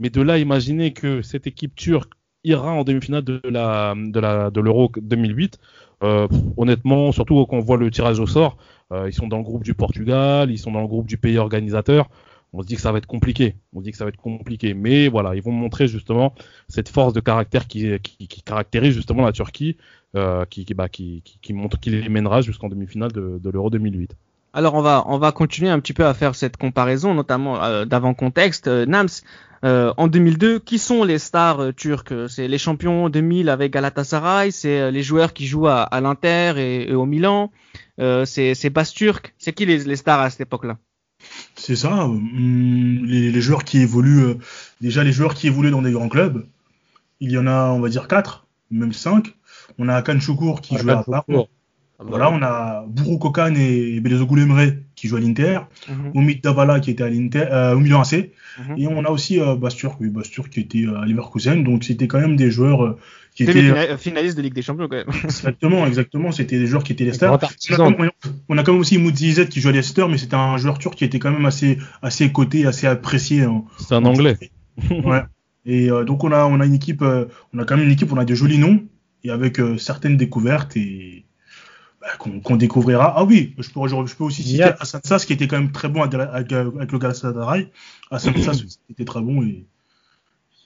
Mais 0.00 0.10
de 0.10 0.20
là, 0.20 0.38
imaginer 0.38 0.92
que 0.92 1.22
cette 1.22 1.46
équipe 1.46 1.74
turque 1.76 2.12
ira 2.42 2.72
en 2.72 2.84
demi-finale 2.84 3.22
de 3.24 3.40
la 3.48 3.94
de 3.96 4.20
la 4.20 4.50
de 4.50 4.60
l'Euro 4.60 4.92
2008. 5.00 5.58
Euh, 6.04 6.28
honnêtement, 6.58 7.12
surtout 7.12 7.46
quand 7.46 7.56
on 7.56 7.60
voit 7.60 7.78
le 7.78 7.90
tirage 7.90 8.20
au 8.20 8.26
sort, 8.26 8.58
euh, 8.92 9.08
ils 9.08 9.14
sont 9.14 9.26
dans 9.26 9.38
le 9.38 9.42
groupe 9.42 9.64
du 9.64 9.74
Portugal, 9.74 10.50
ils 10.50 10.58
sont 10.58 10.70
dans 10.70 10.82
le 10.82 10.86
groupe 10.86 11.06
du 11.06 11.16
pays 11.16 11.38
organisateur. 11.38 12.10
On 12.52 12.62
se 12.62 12.66
dit 12.66 12.76
que 12.76 12.80
ça 12.80 12.92
va 12.92 12.98
être 12.98 13.06
compliqué. 13.06 13.56
On 13.72 13.80
se 13.80 13.84
dit 13.84 13.90
que 13.90 13.96
ça 13.96 14.04
va 14.04 14.10
être 14.10 14.20
compliqué. 14.20 14.74
Mais 14.74 15.08
voilà, 15.08 15.34
ils 15.34 15.42
vont 15.42 15.50
montrer 15.50 15.88
justement 15.88 16.34
cette 16.68 16.88
force 16.88 17.12
de 17.12 17.20
caractère 17.20 17.66
qui, 17.66 17.98
qui, 18.00 18.42
caractérise 18.42 18.94
justement 18.94 19.24
la 19.24 19.32
Turquie, 19.32 19.76
euh, 20.14 20.44
bah, 20.76 20.88
qui, 20.88 21.22
qui, 21.24 21.38
qui 21.40 21.52
montre 21.52 21.80
qu'il 21.80 21.98
les 21.98 22.08
mènera 22.08 22.42
jusqu'en 22.42 22.68
demi-finale 22.68 23.10
de, 23.10 23.50
l'Euro 23.50 23.70
2008. 23.70 24.14
Alors 24.52 24.74
on 24.74 24.82
va 24.82 25.02
on 25.08 25.18
va 25.18 25.32
continuer 25.32 25.68
un 25.68 25.80
petit 25.80 25.94
peu 25.94 26.06
à 26.06 26.14
faire 26.14 26.36
cette 26.36 26.56
comparaison, 26.56 27.12
notamment 27.12 27.86
d'avant 27.86 28.14
contexte. 28.14 28.68
Nams, 28.68 29.08
en 29.96 30.08
2002, 30.08 30.58
qui 30.58 30.78
sont 30.78 31.04
les 31.04 31.18
stars 31.18 31.60
euh, 31.60 31.72
turcs? 31.72 32.12
C'est 32.28 32.48
les 32.48 32.58
champions 32.58 33.08
2000 33.08 33.48
avec 33.48 33.72
Galatasaray, 33.72 34.52
c'est 34.52 34.80
euh, 34.80 34.90
les 34.90 35.02
joueurs 35.02 35.32
qui 35.32 35.46
jouent 35.46 35.68
à, 35.68 35.82
à 35.82 36.00
l'Inter 36.00 36.54
et, 36.58 36.90
et 36.90 36.94
au 36.94 37.06
Milan, 37.06 37.50
euh, 38.00 38.24
c'est 38.24 38.54
c'est 38.54 38.70
Bas 38.70 38.84
turc. 38.84 39.34
C'est 39.38 39.52
qui 39.52 39.64
les, 39.66 39.78
les 39.84 39.96
stars 39.96 40.20
à 40.20 40.30
cette 40.30 40.42
époque-là? 40.42 40.78
C'est 41.56 41.76
ça. 41.76 42.04
hum, 42.04 43.06
les, 43.06 43.30
les 43.30 43.40
joueurs 43.40 43.64
qui 43.64 43.78
évoluent, 43.78 44.24
euh, 44.24 44.34
déjà 44.80 45.02
les 45.02 45.12
joueurs 45.12 45.34
qui 45.34 45.46
évoluent 45.46 45.70
dans 45.70 45.82
des 45.82 45.92
grands 45.92 46.08
clubs, 46.10 46.46
il 47.20 47.30
y 47.30 47.38
en 47.38 47.46
a, 47.46 47.70
on 47.70 47.80
va 47.80 47.88
dire 47.88 48.06
quatre, 48.08 48.46
même 48.70 48.92
cinq. 48.92 49.34
On 49.78 49.88
a 49.88 49.94
Akan 49.96 50.20
Choukour 50.20 50.60
qui 50.60 50.76
joue 50.76 50.90
à 50.90 51.02
Parme. 51.04 51.24
Ah, 51.98 52.02
Voilà, 52.06 52.30
on 52.30 52.42
a 52.42 52.84
Bourou 52.86 53.18
Kokan 53.18 53.54
et 53.54 54.00
Belezoglou 54.00 54.42
Emre 54.42 54.74
qui 54.94 55.08
jouent 55.08 55.16
à 55.16 55.20
l'Inter. 55.20 55.60
Mhm, 55.88 56.12
Oumid 56.14 56.42
Davala 56.42 56.80
qui 56.80 56.90
était 56.90 57.04
à 57.04 57.08
l'Inter, 57.10 57.46
euh, 57.50 57.74
au 57.74 57.80
Milan 57.80 58.00
AC. 58.02 58.30
mhm. 58.58 58.78
Et 58.78 58.86
on 58.86 59.04
a 59.04 59.10
aussi 59.10 59.40
euh, 59.40 59.54
Basturk, 59.56 60.00
oui, 60.00 60.08
Basturk 60.08 60.48
qui 60.50 60.60
était 60.60 60.84
euh, 60.86 61.00
à 61.00 61.06
Leverkusen. 61.06 61.62
Donc 61.64 61.84
c'était 61.84 62.06
quand 62.08 62.20
même 62.20 62.36
des 62.36 62.50
joueurs 62.50 62.84
euh, 62.84 62.98
qui 63.34 63.42
étaient 63.42 63.54
Demi-fina- 63.54 63.96
finaliste 63.98 64.36
de 64.36 64.42
Ligue 64.42 64.54
des 64.54 64.62
Champions 64.62 64.86
quand 64.88 64.96
même. 64.96 65.06
exactement, 65.24 65.86
exactement, 65.86 66.30
c'était 66.32 66.58
des 66.58 66.66
joueurs 66.66 66.84
qui 66.84 66.92
étaient 66.92 67.04
les 67.04 67.12
stars. 67.12 67.32
On 67.32 67.36
a, 67.36 67.76
quand 67.76 67.98
même, 67.98 68.10
on 68.48 68.58
a 68.58 68.62
quand 68.62 68.72
même 68.72 68.80
aussi 68.80 68.96
Moudzizet 68.98 69.48
qui 69.48 69.60
joue 69.60 69.70
à 69.70 69.72
Leicester, 69.72 70.06
mais 70.08 70.18
c'était 70.18 70.36
un 70.36 70.56
joueur 70.56 70.78
turc 70.78 70.94
qui 70.94 71.04
était 71.04 71.18
quand 71.18 71.32
même 71.32 71.44
assez 71.46 71.78
assez 72.02 72.30
coté, 72.30 72.64
assez 72.66 72.86
apprécié. 72.86 73.42
hein. 73.42 73.64
C'est 73.78 73.94
un 73.94 74.04
anglais. 74.04 74.38
Ouais. 74.90 75.22
Et 75.66 75.90
euh, 75.90 76.04
donc 76.04 76.22
on 76.24 76.30
a 76.30 76.44
on 76.44 76.60
a 76.60 76.66
une 76.66 76.74
équipe, 76.74 77.00
euh, 77.02 77.24
on 77.54 77.58
a 77.58 77.64
quand 77.64 77.76
même 77.76 77.86
une 77.86 77.92
équipe, 77.92 78.12
on 78.12 78.18
a 78.18 78.24
des 78.26 78.36
jolis 78.36 78.58
noms 78.58 78.84
et 79.24 79.30
avec 79.30 79.58
euh, 79.58 79.78
certaines 79.78 80.16
découvertes 80.18 80.76
et 80.76 81.23
qu'on 82.18 82.40
qu'on 82.40 82.56
découvrira. 82.56 83.14
Ah 83.16 83.24
oui, 83.24 83.54
je 83.58 83.68
peux 83.70 83.86
je 83.88 84.14
peux 84.14 84.24
aussi 84.24 84.42
citer 84.42 84.58
Niat. 84.64 84.76
Hassan 84.80 85.00
Sass 85.04 85.24
qui 85.24 85.32
était 85.32 85.48
quand 85.48 85.58
même 85.58 85.72
très 85.72 85.88
bon 85.88 86.02
avec, 86.02 86.14
avec, 86.14 86.52
avec 86.52 86.92
le 86.92 86.98
Galatasaray. 86.98 87.68
Hassan 88.10 88.36
Sass 88.36 88.64
était 88.90 89.04
très 89.04 89.20
bon 89.20 89.42
et 89.42 89.64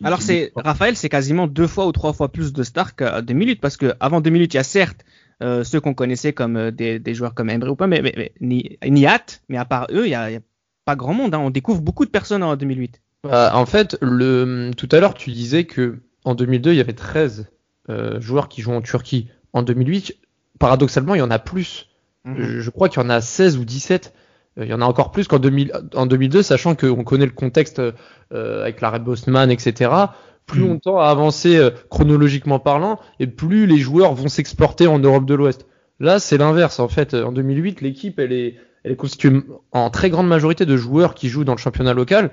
Alors 0.03 0.23
c'est 0.23 0.53
Raphaël, 0.57 0.97
c'est 0.97 1.09
quasiment 1.09 1.47
deux 1.47 1.67
fois 1.67 1.87
ou 1.87 1.93
trois 1.93 2.13
fois 2.13 2.31
plus 2.31 2.53
de 2.53 2.63
stars 2.63 2.95
qu'à 2.97 3.23
2008 3.23 3.61
parce 3.61 3.77
que 3.77 3.95
avant 4.01 4.21
2008, 4.21 4.55
il 4.55 4.57
y 4.57 4.61
a 4.61 4.63
certes 4.65 5.05
euh, 5.43 5.63
ceux 5.65 5.81
qu'on 5.81 5.95
connaissait 5.95 6.33
comme 6.33 6.57
euh, 6.57 6.71
des, 6.73 6.99
des 6.99 7.15
joueurs 7.15 7.33
comme 7.35 7.49
Emre 7.49 7.69
ou 7.71 7.77
pas, 7.77 7.87
mais, 7.87 8.03
mais, 8.03 8.13
mais 8.17 8.33
Ni- 8.41 8.77
Nihat, 8.85 9.41
mais 9.49 9.57
à 9.57 9.65
part 9.65 9.87
eux, 9.93 10.07
il 10.07 10.11
y 10.11 10.15
a, 10.15 10.31
pas 10.85 10.97
grand 10.97 11.15
monde. 11.15 11.35
hein. 11.35 11.39
On 11.39 11.51
découvre 11.51 11.81
beaucoup 11.81 12.05
de 12.05 12.11
personnes 12.11 12.43
en 12.43 12.57
2008. 12.57 13.01
Bah, 13.23 13.53
en 13.55 13.67
fait, 13.67 13.97
le, 14.01 14.71
tout 14.77 14.89
à 14.91 14.99
l'heure, 15.01 15.15
tu 15.15 15.31
disais 15.31 15.65
que 15.65 15.99
en 16.25 16.35
2002, 16.35 16.73
il 16.73 16.77
y 16.77 16.81
avait 16.81 16.93
13 16.93 17.47
euh, 17.89 18.21
joueurs 18.21 18.49
qui 18.49 18.63
jouent 18.63 18.73
en 18.73 18.81
Turquie. 18.83 19.29
En 19.53 19.63
2008, 19.63 20.17
paradoxalement, 20.59 21.15
il 21.15 21.19
y 21.19 21.23
en 21.23 21.31
a 21.31 21.39
plus. 21.39 21.89
Mhm. 22.25 22.37
Je, 22.39 22.61
je 22.61 22.71
crois 22.71 22.89
qu'il 22.89 23.03
y 23.03 23.05
en 23.05 23.11
a 23.11 23.21
16 23.21 23.59
ou 23.59 23.65
17. 23.65 24.13
Euh, 24.59 24.65
Il 24.65 24.71
y 24.71 24.75
en 24.75 24.81
a 24.81 24.85
encore 24.85 25.11
plus 25.13 25.29
qu'en 25.29 25.39
2000 25.39 25.73
en 25.95 26.07
2002, 26.07 26.43
sachant 26.43 26.75
qu'on 26.75 27.05
connaît 27.05 27.27
le 27.27 27.33
contexte 27.33 27.81
euh, 27.81 28.63
avec 28.63 28.81
la 28.81 28.91
Red 28.91 29.05
Bosman, 29.05 29.51
etc. 29.51 29.91
Plus 30.47 30.63
Mm. 30.63 30.69
longtemps 30.69 30.99
a 30.99 31.07
avancé 31.09 31.57
euh, 31.57 31.71
chronologiquement 31.91 32.59
parlant, 32.59 32.99
et 33.21 33.27
plus 33.27 33.67
les 33.67 33.79
joueurs 33.79 34.15
vont 34.15 34.29
s'exporter 34.29 34.87
en 34.87 34.99
Europe 34.99 35.27
de 35.27 35.35
l'Ouest. 35.35 35.67
Là, 36.01 36.19
c'est 36.19 36.39
l'inverse. 36.39 36.79
En 36.81 36.89
fait, 36.89 37.15
en 37.15 37.33
2008, 37.33 37.81
l'équipe, 37.81 38.19
elle 38.19 38.33
est, 38.33 38.57
elle 38.85 38.93
est 38.93 38.97
constituée 38.97 39.43
en 39.73 39.91
très 39.91 40.11
grande 40.11 40.29
majorité 40.29 40.65
de 40.65 40.77
joueurs 40.77 41.15
qui 41.15 41.29
jouent 41.29 41.45
dans 41.45 41.55
le 41.55 41.59
championnat 41.59 41.93
local. 41.93 42.31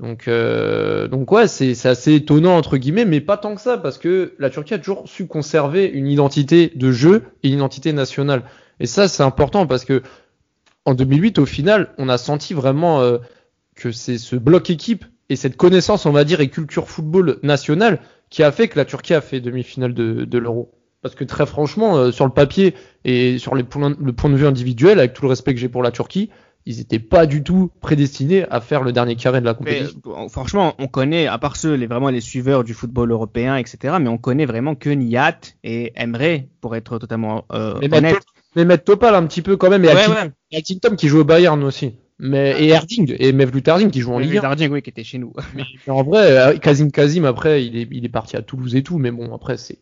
Donc, 0.00 0.26
euh, 0.26 1.06
donc 1.06 1.30
ouais, 1.30 1.46
c'est 1.46 1.86
assez 1.86 2.14
étonnant 2.14 2.56
entre 2.56 2.76
guillemets, 2.76 3.04
mais 3.04 3.20
pas 3.20 3.36
tant 3.36 3.54
que 3.54 3.60
ça, 3.60 3.78
parce 3.78 3.98
que 3.98 4.34
la 4.38 4.50
Turquie 4.50 4.74
a 4.74 4.78
toujours 4.78 5.08
su 5.08 5.26
conserver 5.26 5.86
une 5.86 6.08
identité 6.08 6.72
de 6.74 6.90
jeu 6.90 7.22
et 7.42 7.48
une 7.48 7.54
identité 7.54 7.92
nationale. 7.92 8.42
Et 8.80 8.86
ça, 8.86 9.06
c'est 9.06 9.22
important 9.22 9.66
parce 9.66 9.84
que 9.84 10.02
en 10.84 10.94
2008, 10.94 11.38
au 11.38 11.46
final, 11.46 11.94
on 11.96 12.08
a 12.08 12.18
senti 12.18 12.54
vraiment 12.54 13.00
euh, 13.00 13.18
que 13.76 13.92
c'est 13.92 14.18
ce 14.18 14.36
bloc 14.36 14.68
équipe 14.68 15.04
et 15.28 15.36
cette 15.36 15.56
connaissance, 15.56 16.06
on 16.06 16.12
va 16.12 16.24
dire, 16.24 16.40
et 16.40 16.48
culture 16.48 16.88
football 16.88 17.38
nationale 17.42 18.00
qui 18.30 18.42
a 18.42 18.52
fait 18.52 18.68
que 18.68 18.78
la 18.78 18.84
Turquie 18.84 19.14
a 19.14 19.20
fait 19.20 19.40
demi-finale 19.40 19.94
de, 19.94 20.24
de 20.24 20.38
l'Euro. 20.38 20.72
Parce 21.02 21.14
que 21.14 21.24
très 21.24 21.46
franchement, 21.46 21.96
euh, 21.96 22.10
sur 22.10 22.24
le 22.24 22.32
papier 22.32 22.74
et 23.04 23.38
sur 23.38 23.54
les 23.54 23.62
le 23.62 24.12
point 24.12 24.30
de 24.30 24.36
vue 24.36 24.46
individuel, 24.46 24.98
avec 24.98 25.12
tout 25.12 25.22
le 25.22 25.28
respect 25.28 25.54
que 25.54 25.60
j'ai 25.60 25.68
pour 25.68 25.82
la 25.82 25.90
Turquie, 25.90 26.30
ils 26.66 26.78
n'étaient 26.78 26.98
pas 26.98 27.26
du 27.26 27.42
tout 27.42 27.70
prédestinés 27.80 28.46
à 28.50 28.60
faire 28.60 28.82
le 28.82 28.92
dernier 28.92 29.16
carré 29.16 29.40
de 29.40 29.44
la 29.46 29.54
compétition. 29.54 30.00
euh, 30.06 30.28
franchement, 30.28 30.74
on 30.78 30.86
connaît, 30.86 31.26
à 31.26 31.36
part 31.38 31.56
ceux, 31.56 31.74
les, 31.74 31.86
vraiment 31.86 32.08
les 32.10 32.20
suiveurs 32.22 32.64
du 32.64 32.72
football 32.74 33.10
européen, 33.10 33.56
etc., 33.56 33.96
mais 34.00 34.08
on 34.08 34.18
connaît 34.18 34.46
vraiment 34.46 34.74
que 34.74 34.88
Nihat 34.90 35.38
et 35.62 35.92
Emre, 35.96 36.44
pour 36.60 36.74
être 36.76 36.98
totalement 36.98 37.44
euh, 37.52 37.74
Mais 37.80 37.86
honnête. 37.94 38.02
mettre, 38.14 38.26
mais 38.56 38.64
mettre 38.64 38.84
Topal 38.84 39.14
un 39.14 39.26
petit 39.26 39.42
peu 39.42 39.56
quand 39.56 39.68
même, 39.70 39.84
et 39.84 39.88
Ouais, 39.88 39.94
Akin- 39.94 40.10
ouais. 40.24 40.30
et 40.52 40.56
Akintom 40.56 40.96
qui 40.96 41.08
joue 41.08 41.20
au 41.20 41.24
Bayern 41.24 41.62
aussi. 41.64 41.96
Mais, 42.20 42.62
et 42.62 42.68
Erding, 42.68 43.14
et 43.18 43.32
Mevlut 43.32 43.62
Erding 43.66 43.90
qui 43.90 44.00
joue 44.00 44.12
en 44.14 44.18
Ligue 44.20 44.38
1. 44.38 44.42
Dardien, 44.42 44.70
oui, 44.70 44.82
qui 44.82 44.88
était 44.90 45.02
chez 45.02 45.18
nous. 45.18 45.32
Mais 45.56 45.64
en 45.88 46.04
vrai, 46.04 46.30
euh, 46.30 46.56
Kazim 46.58 46.88
Kazim, 46.90 47.24
après, 47.24 47.66
il 47.66 47.76
est, 47.76 47.88
il 47.90 48.04
est 48.04 48.08
parti 48.08 48.36
à 48.36 48.42
Toulouse 48.42 48.76
et 48.76 48.84
tout, 48.84 48.98
mais 48.98 49.10
bon, 49.10 49.34
après, 49.34 49.56
c'est, 49.56 49.78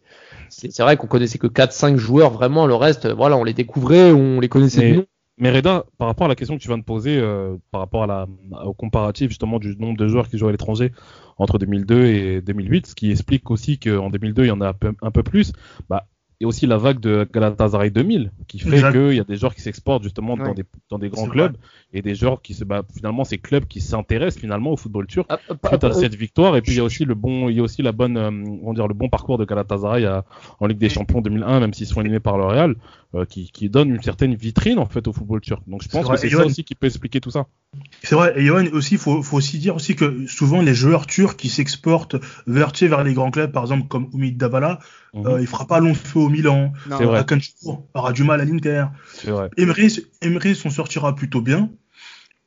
c'est, 0.49 0.83
vrai 0.83 0.97
qu'on 0.97 1.07
connaissait 1.07 1.37
que 1.39 1.47
4-5 1.47 1.97
joueurs, 1.97 2.31
vraiment, 2.31 2.67
le 2.67 2.75
reste, 2.75 3.07
voilà, 3.07 3.37
on 3.37 3.45
les 3.45 3.53
découvrait, 3.53 4.13
on 4.13 4.41
les 4.41 4.49
connaissait 4.49 4.81
Mais- 4.81 4.91
de 4.93 4.97
nom. 4.97 5.05
Mais 5.39 5.51
Reda, 5.51 5.87
par 5.99 6.09
rapport 6.09 6.27
à 6.27 6.29
la 6.29 6.35
question 6.35 6.57
que 6.57 6.63
tu 6.63 6.69
viens 6.69 6.79
de 6.79 6.85
poser, 6.85 7.17
euh, 7.19 7.57
par 7.71 7.81
rapport 7.81 8.05
à 8.05 8.07
la, 8.07 8.27
au 8.65 8.75
comparatif 8.75 9.31
justement 9.31 9.59
du 9.59 9.77
nombre 9.77 9.97
de 9.97 10.07
joueurs 10.07 10.29
qui 10.29 10.37
jouent 10.39 10.49
à 10.49 10.53
l'étranger 10.53 10.93
entre 11.39 11.59
2002 11.59 12.05
et 12.05 12.41
2008, 12.43 12.87
ce 12.89 12.95
qui 12.95 13.11
explique 13.11 13.51
aussi 13.51 13.79
qu'en 13.79 14.11
2002 14.11 14.45
il 14.45 14.49
y 14.49 14.51
en 14.51 14.61
a 14.61 14.69
un 14.69 14.73
peu, 14.75 14.93
un 15.01 15.11
peu 15.11 15.23
plus, 15.23 15.53
bah, 15.89 16.07
et 16.41 16.45
aussi 16.45 16.67
la 16.67 16.77
vague 16.77 16.99
de 16.99 17.27
Galatasaray 17.33 17.93
2000 17.93 18.33
qui 18.49 18.59
fait 18.59 18.69
qu'il 18.69 19.15
y 19.15 19.21
a 19.21 19.25
des 19.25 19.37
joueurs 19.37 19.55
qui 19.55 19.61
s'exportent 19.61 20.03
justement 20.03 20.35
Ouais. 20.35 20.45
dans, 20.45 20.55
des, 20.55 20.65
dans 20.91 20.99
des 20.99 21.09
grands 21.09 21.29
clubs 21.29 21.57
et 21.93 22.03
des 22.03 22.17
joueurs 22.17 22.43
qui 22.43 22.53
se, 22.55 22.65
bah, 22.65 22.83
finalement 22.93 23.23
ces 23.23 23.39
clubs 23.39 23.65
qui 23.67 23.81
s'intéressent 23.81 24.41
finalement 24.41 24.73
au 24.73 24.77
football 24.77 25.07
turc 25.07 25.27
Ah, 25.31 25.39
ah, 25.49 25.69
suite 25.69 25.85
à 25.85 25.87
ah, 25.87 25.93
cette 25.93 26.17
victoire 26.17 26.57
et 26.57 26.61
puis 26.63 26.73
il 26.73 26.79
y 26.79 26.81
a 26.81 26.85
aussi 26.85 27.05
le 27.05 27.15
bon 27.15 27.49
il 27.49 27.57
y 27.57 27.61
a 27.61 27.63
aussi 27.63 27.81
la 27.83 27.93
bonne 27.93 28.17
euh, 28.17 28.31
on 28.63 28.69
va 28.71 28.75
dire 28.75 28.89
le 28.89 28.95
bon 28.95 29.09
parcours 29.09 29.39
de 29.39 29.45
Galatasaray 29.45 30.05
à- 30.05 30.25
en 30.59 30.67
Ligue 30.67 30.79
des 30.79 30.89
Champions 30.89 31.21
2001 31.21 31.61
même 31.61 31.73
s'ils 31.75 31.87
sont 31.87 32.01
éliminés 32.01 32.19
par 32.19 32.37
le 32.37 32.45
Real 32.45 32.75
euh, 33.15 33.25
qui, 33.25 33.51
qui 33.51 33.69
donne 33.69 33.91
une 33.91 34.03
certaine 34.03 34.35
vitrine 34.35 34.79
en 34.79 34.87
fait 34.87 35.07
au 35.09 35.13
football 35.13 35.41
turc 35.41 35.63
donc 35.67 35.83
je 35.83 35.89
pense 35.89 36.05
vrai. 36.05 36.15
que 36.15 36.21
c'est 36.21 36.29
ça 36.31 36.37
Johan- 36.37 36.47
aussi 36.47 36.65
qui 36.65 36.75
peut 36.75 36.87
expliquer 36.87 37.21
tout 37.21 37.31
ça 37.31 37.47
C'est 38.03 38.15
vrai, 38.15 38.33
et 38.37 38.45
Johan, 38.45 38.67
aussi, 38.73 38.97
faut, 38.99 39.23
faut 39.23 39.37
aussi 39.39 39.59
dire 39.59 39.75
aussi 39.77 39.95
que 39.97 40.27
souvent 40.27 40.61
les 40.63 40.75
joueurs 40.75 41.07
turcs 41.07 41.37
qui 41.37 41.49
s'exportent 41.49 42.17
vers, 42.47 42.73
tu 42.73 42.81
sais, 42.81 42.89
vers 42.89 43.03
les 43.05 43.15
grands 43.15 43.31
clubs, 43.31 43.51
par 43.53 43.63
exemple 43.65 43.89
comme 43.89 44.09
Umid 44.15 44.37
Davala, 44.37 44.79
Mhm. 45.15 45.27
euh, 45.27 45.41
il 45.43 45.47
fera 45.47 45.67
pas 45.67 45.79
long 45.81 45.95
feu 45.95 46.21
au 46.21 46.29
Milan. 46.31 46.73
Hakan 46.91 47.39
Şükür 47.41 47.75
aura 47.95 48.13
du 48.13 48.25
mal 48.25 48.41
à 48.41 48.45
l'Inter. 48.47 48.87
c'est 49.15 49.31
vrai 49.31 49.51
Emre, 49.59 49.77
Emre 50.23 50.55
s'en 50.55 50.71
sortira 50.71 51.15
plutôt 51.15 51.43
bien. 51.43 51.71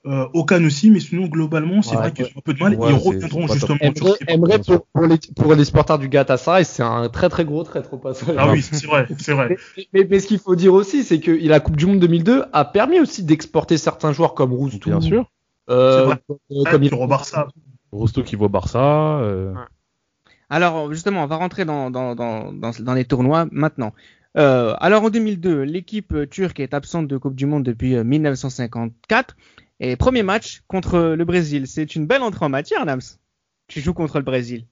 Euh, 0.07 0.27
Okan 0.35 0.63
aussi, 0.65 0.91
mais 0.91 1.00
sinon 1.00 1.25
globalement, 1.25 1.81
c'est 1.81 1.95
Ouais, 1.95 2.01
vrai 2.01 2.12
qu'ils 2.12 2.25
ont 2.25 2.38
un 2.38 2.41
peu 2.41 2.53
de 2.53 2.59
mal. 2.62 2.75
Ouais, 2.75 2.89
et 2.89 2.91
ils 2.91 2.95
reviendront 2.95 3.47
justement 3.47 3.79
Emre. 3.81 4.15
Emre, 4.27 4.59
pour, 4.63 4.85
pour 4.93 5.07
les, 5.07 5.17
pour 5.35 5.55
les 5.55 5.65
supporters 5.65 5.97
du 5.97 6.09
Galatasaray, 6.09 6.63
c'est 6.63 6.83
un 6.83 7.09
très 7.09 7.27
très 7.27 7.43
gros 7.43 7.63
traître 7.63 7.91
au 7.93 7.97
passage. 7.97 8.35
Ah 8.38 8.47
oui, 8.51 8.62
c'est 8.62 8.85
vrai, 8.85 9.07
c'est 9.17 9.33
vrai. 9.33 9.50
Mais, 9.77 9.88
mais- 9.93 10.07
mais 10.07 10.19
ce 10.19 10.27
qu'il 10.27 10.38
faut 10.38 10.55
dire 10.55 10.74
aussi, 10.74 11.03
c'est 11.03 11.19
que 11.19 11.31
la 11.31 11.59
Coupe 11.59 11.75
du 11.75 11.88
Monde 11.88 12.00
2002 12.01 12.43
a 12.53 12.65
permis 12.65 13.00
aussi 13.00 13.24
d'exporter 13.24 13.77
certains 13.79 14.13
joueurs 14.13 14.35
comme 14.35 14.53
Roustou, 14.53 14.89
bien 14.89 15.01
sûr 15.01 15.25
euh, 15.71 16.05
vrai. 16.05 16.17
euh, 16.51 16.63
comme 16.69 16.83
il- 16.83 16.93
au 16.93 17.07
Barça. 17.07 17.47
Rosto 17.91 18.21
qui 18.21 18.35
au 18.35 18.47
Barça 18.50 19.17
euh, 19.21 19.53
Alors 20.51 20.91
justement, 20.93 21.24
on 21.24 21.27
va 21.27 21.38
rentrer 21.38 21.65
dans, 21.65 21.89
dans, 21.89 22.13
dans, 22.13 22.51
dans, 22.53 22.71
dans 22.79 22.93
les 22.93 23.05
tournois 23.05 23.47
maintenant. 23.51 23.93
Euh, 24.38 24.75
alors 24.79 25.03
en 25.03 25.09
2002, 25.09 25.62
l'équipe 25.63 26.13
turque 26.29 26.59
est 26.59 26.74
absente 26.74 27.07
de 27.07 27.17
Coupe 27.17 27.35
du 27.35 27.45
Monde 27.45 27.63
depuis 27.63 27.95
euh, 27.95 28.03
1954. 28.03 29.35
Et 29.79 29.96
premier 29.96 30.24
match 30.24 30.62
contre 30.67 31.15
le 31.17 31.25
Brésil. 31.25 31.67
C'est 31.67 31.96
une 31.96 32.05
belle 32.08 32.22
entrée 32.22 32.46
en 32.46 32.50
matière, 32.50 32.86
Nams. 32.86 33.01
Tu 33.67 33.82
joues 33.82 33.94
contre 33.94 34.17
le 34.20 34.24
Brésil. 34.24 34.65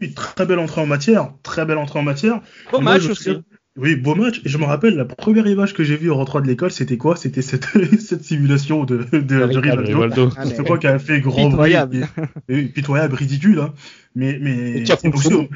Oui, 0.00 0.14
très 0.14 0.46
belle 0.46 0.58
entrée 0.58 0.80
en 0.80 0.86
matière, 0.86 1.32
très 1.42 1.64
belle 1.64 1.78
entrée 1.78 1.98
en 1.98 2.02
matière. 2.02 2.40
Beau 2.70 2.80
moi, 2.80 2.94
match 2.94 3.06
aussi. 3.08 3.30
Oui, 3.76 3.96
beau 3.96 4.14
match. 4.14 4.42
Et 4.44 4.48
je 4.50 4.58
me 4.58 4.64
rappelle, 4.64 4.96
la 4.96 5.04
première 5.06 5.46
image 5.46 5.72
que 5.72 5.82
j'ai 5.84 5.96
vue 5.96 6.10
en 6.10 6.16
rentrant 6.16 6.40
de 6.40 6.46
l'école, 6.46 6.70
c'était 6.70 6.98
quoi? 6.98 7.16
C'était 7.16 7.40
cette, 7.40 7.66
cette 8.00 8.24
simulation 8.24 8.84
de, 8.84 9.04
de, 9.12 9.20
de 9.20 9.42
Rivaldo. 9.42 10.30
Ah, 10.36 10.44
Je 10.44 10.60
crois 10.62 10.76
qu'elle 10.78 10.94
a 10.94 10.98
fait 10.98 11.20
grand 11.20 11.48
Pitoyable. 11.50 12.06
bruit. 12.16 12.26
et- 12.48 12.58
et 12.58 12.64
pitoyable, 12.64 13.14
ridicule. 13.14 13.60
Hein. 13.60 13.72
Mais, 14.14 14.82
qui 14.84 14.92
aussi- 15.08 15.48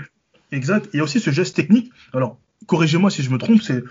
exact. 0.52 0.88
Il 0.94 0.98
y 0.98 1.00
a 1.00 1.02
aussi 1.04 1.20
ce 1.20 1.30
geste 1.30 1.56
technique. 1.56 1.90
Alors, 2.14 2.38
corrigez-moi 2.66 3.10
si 3.10 3.22
je 3.22 3.30
me 3.30 3.36
trompe. 3.36 3.60
C'est, 3.60 3.82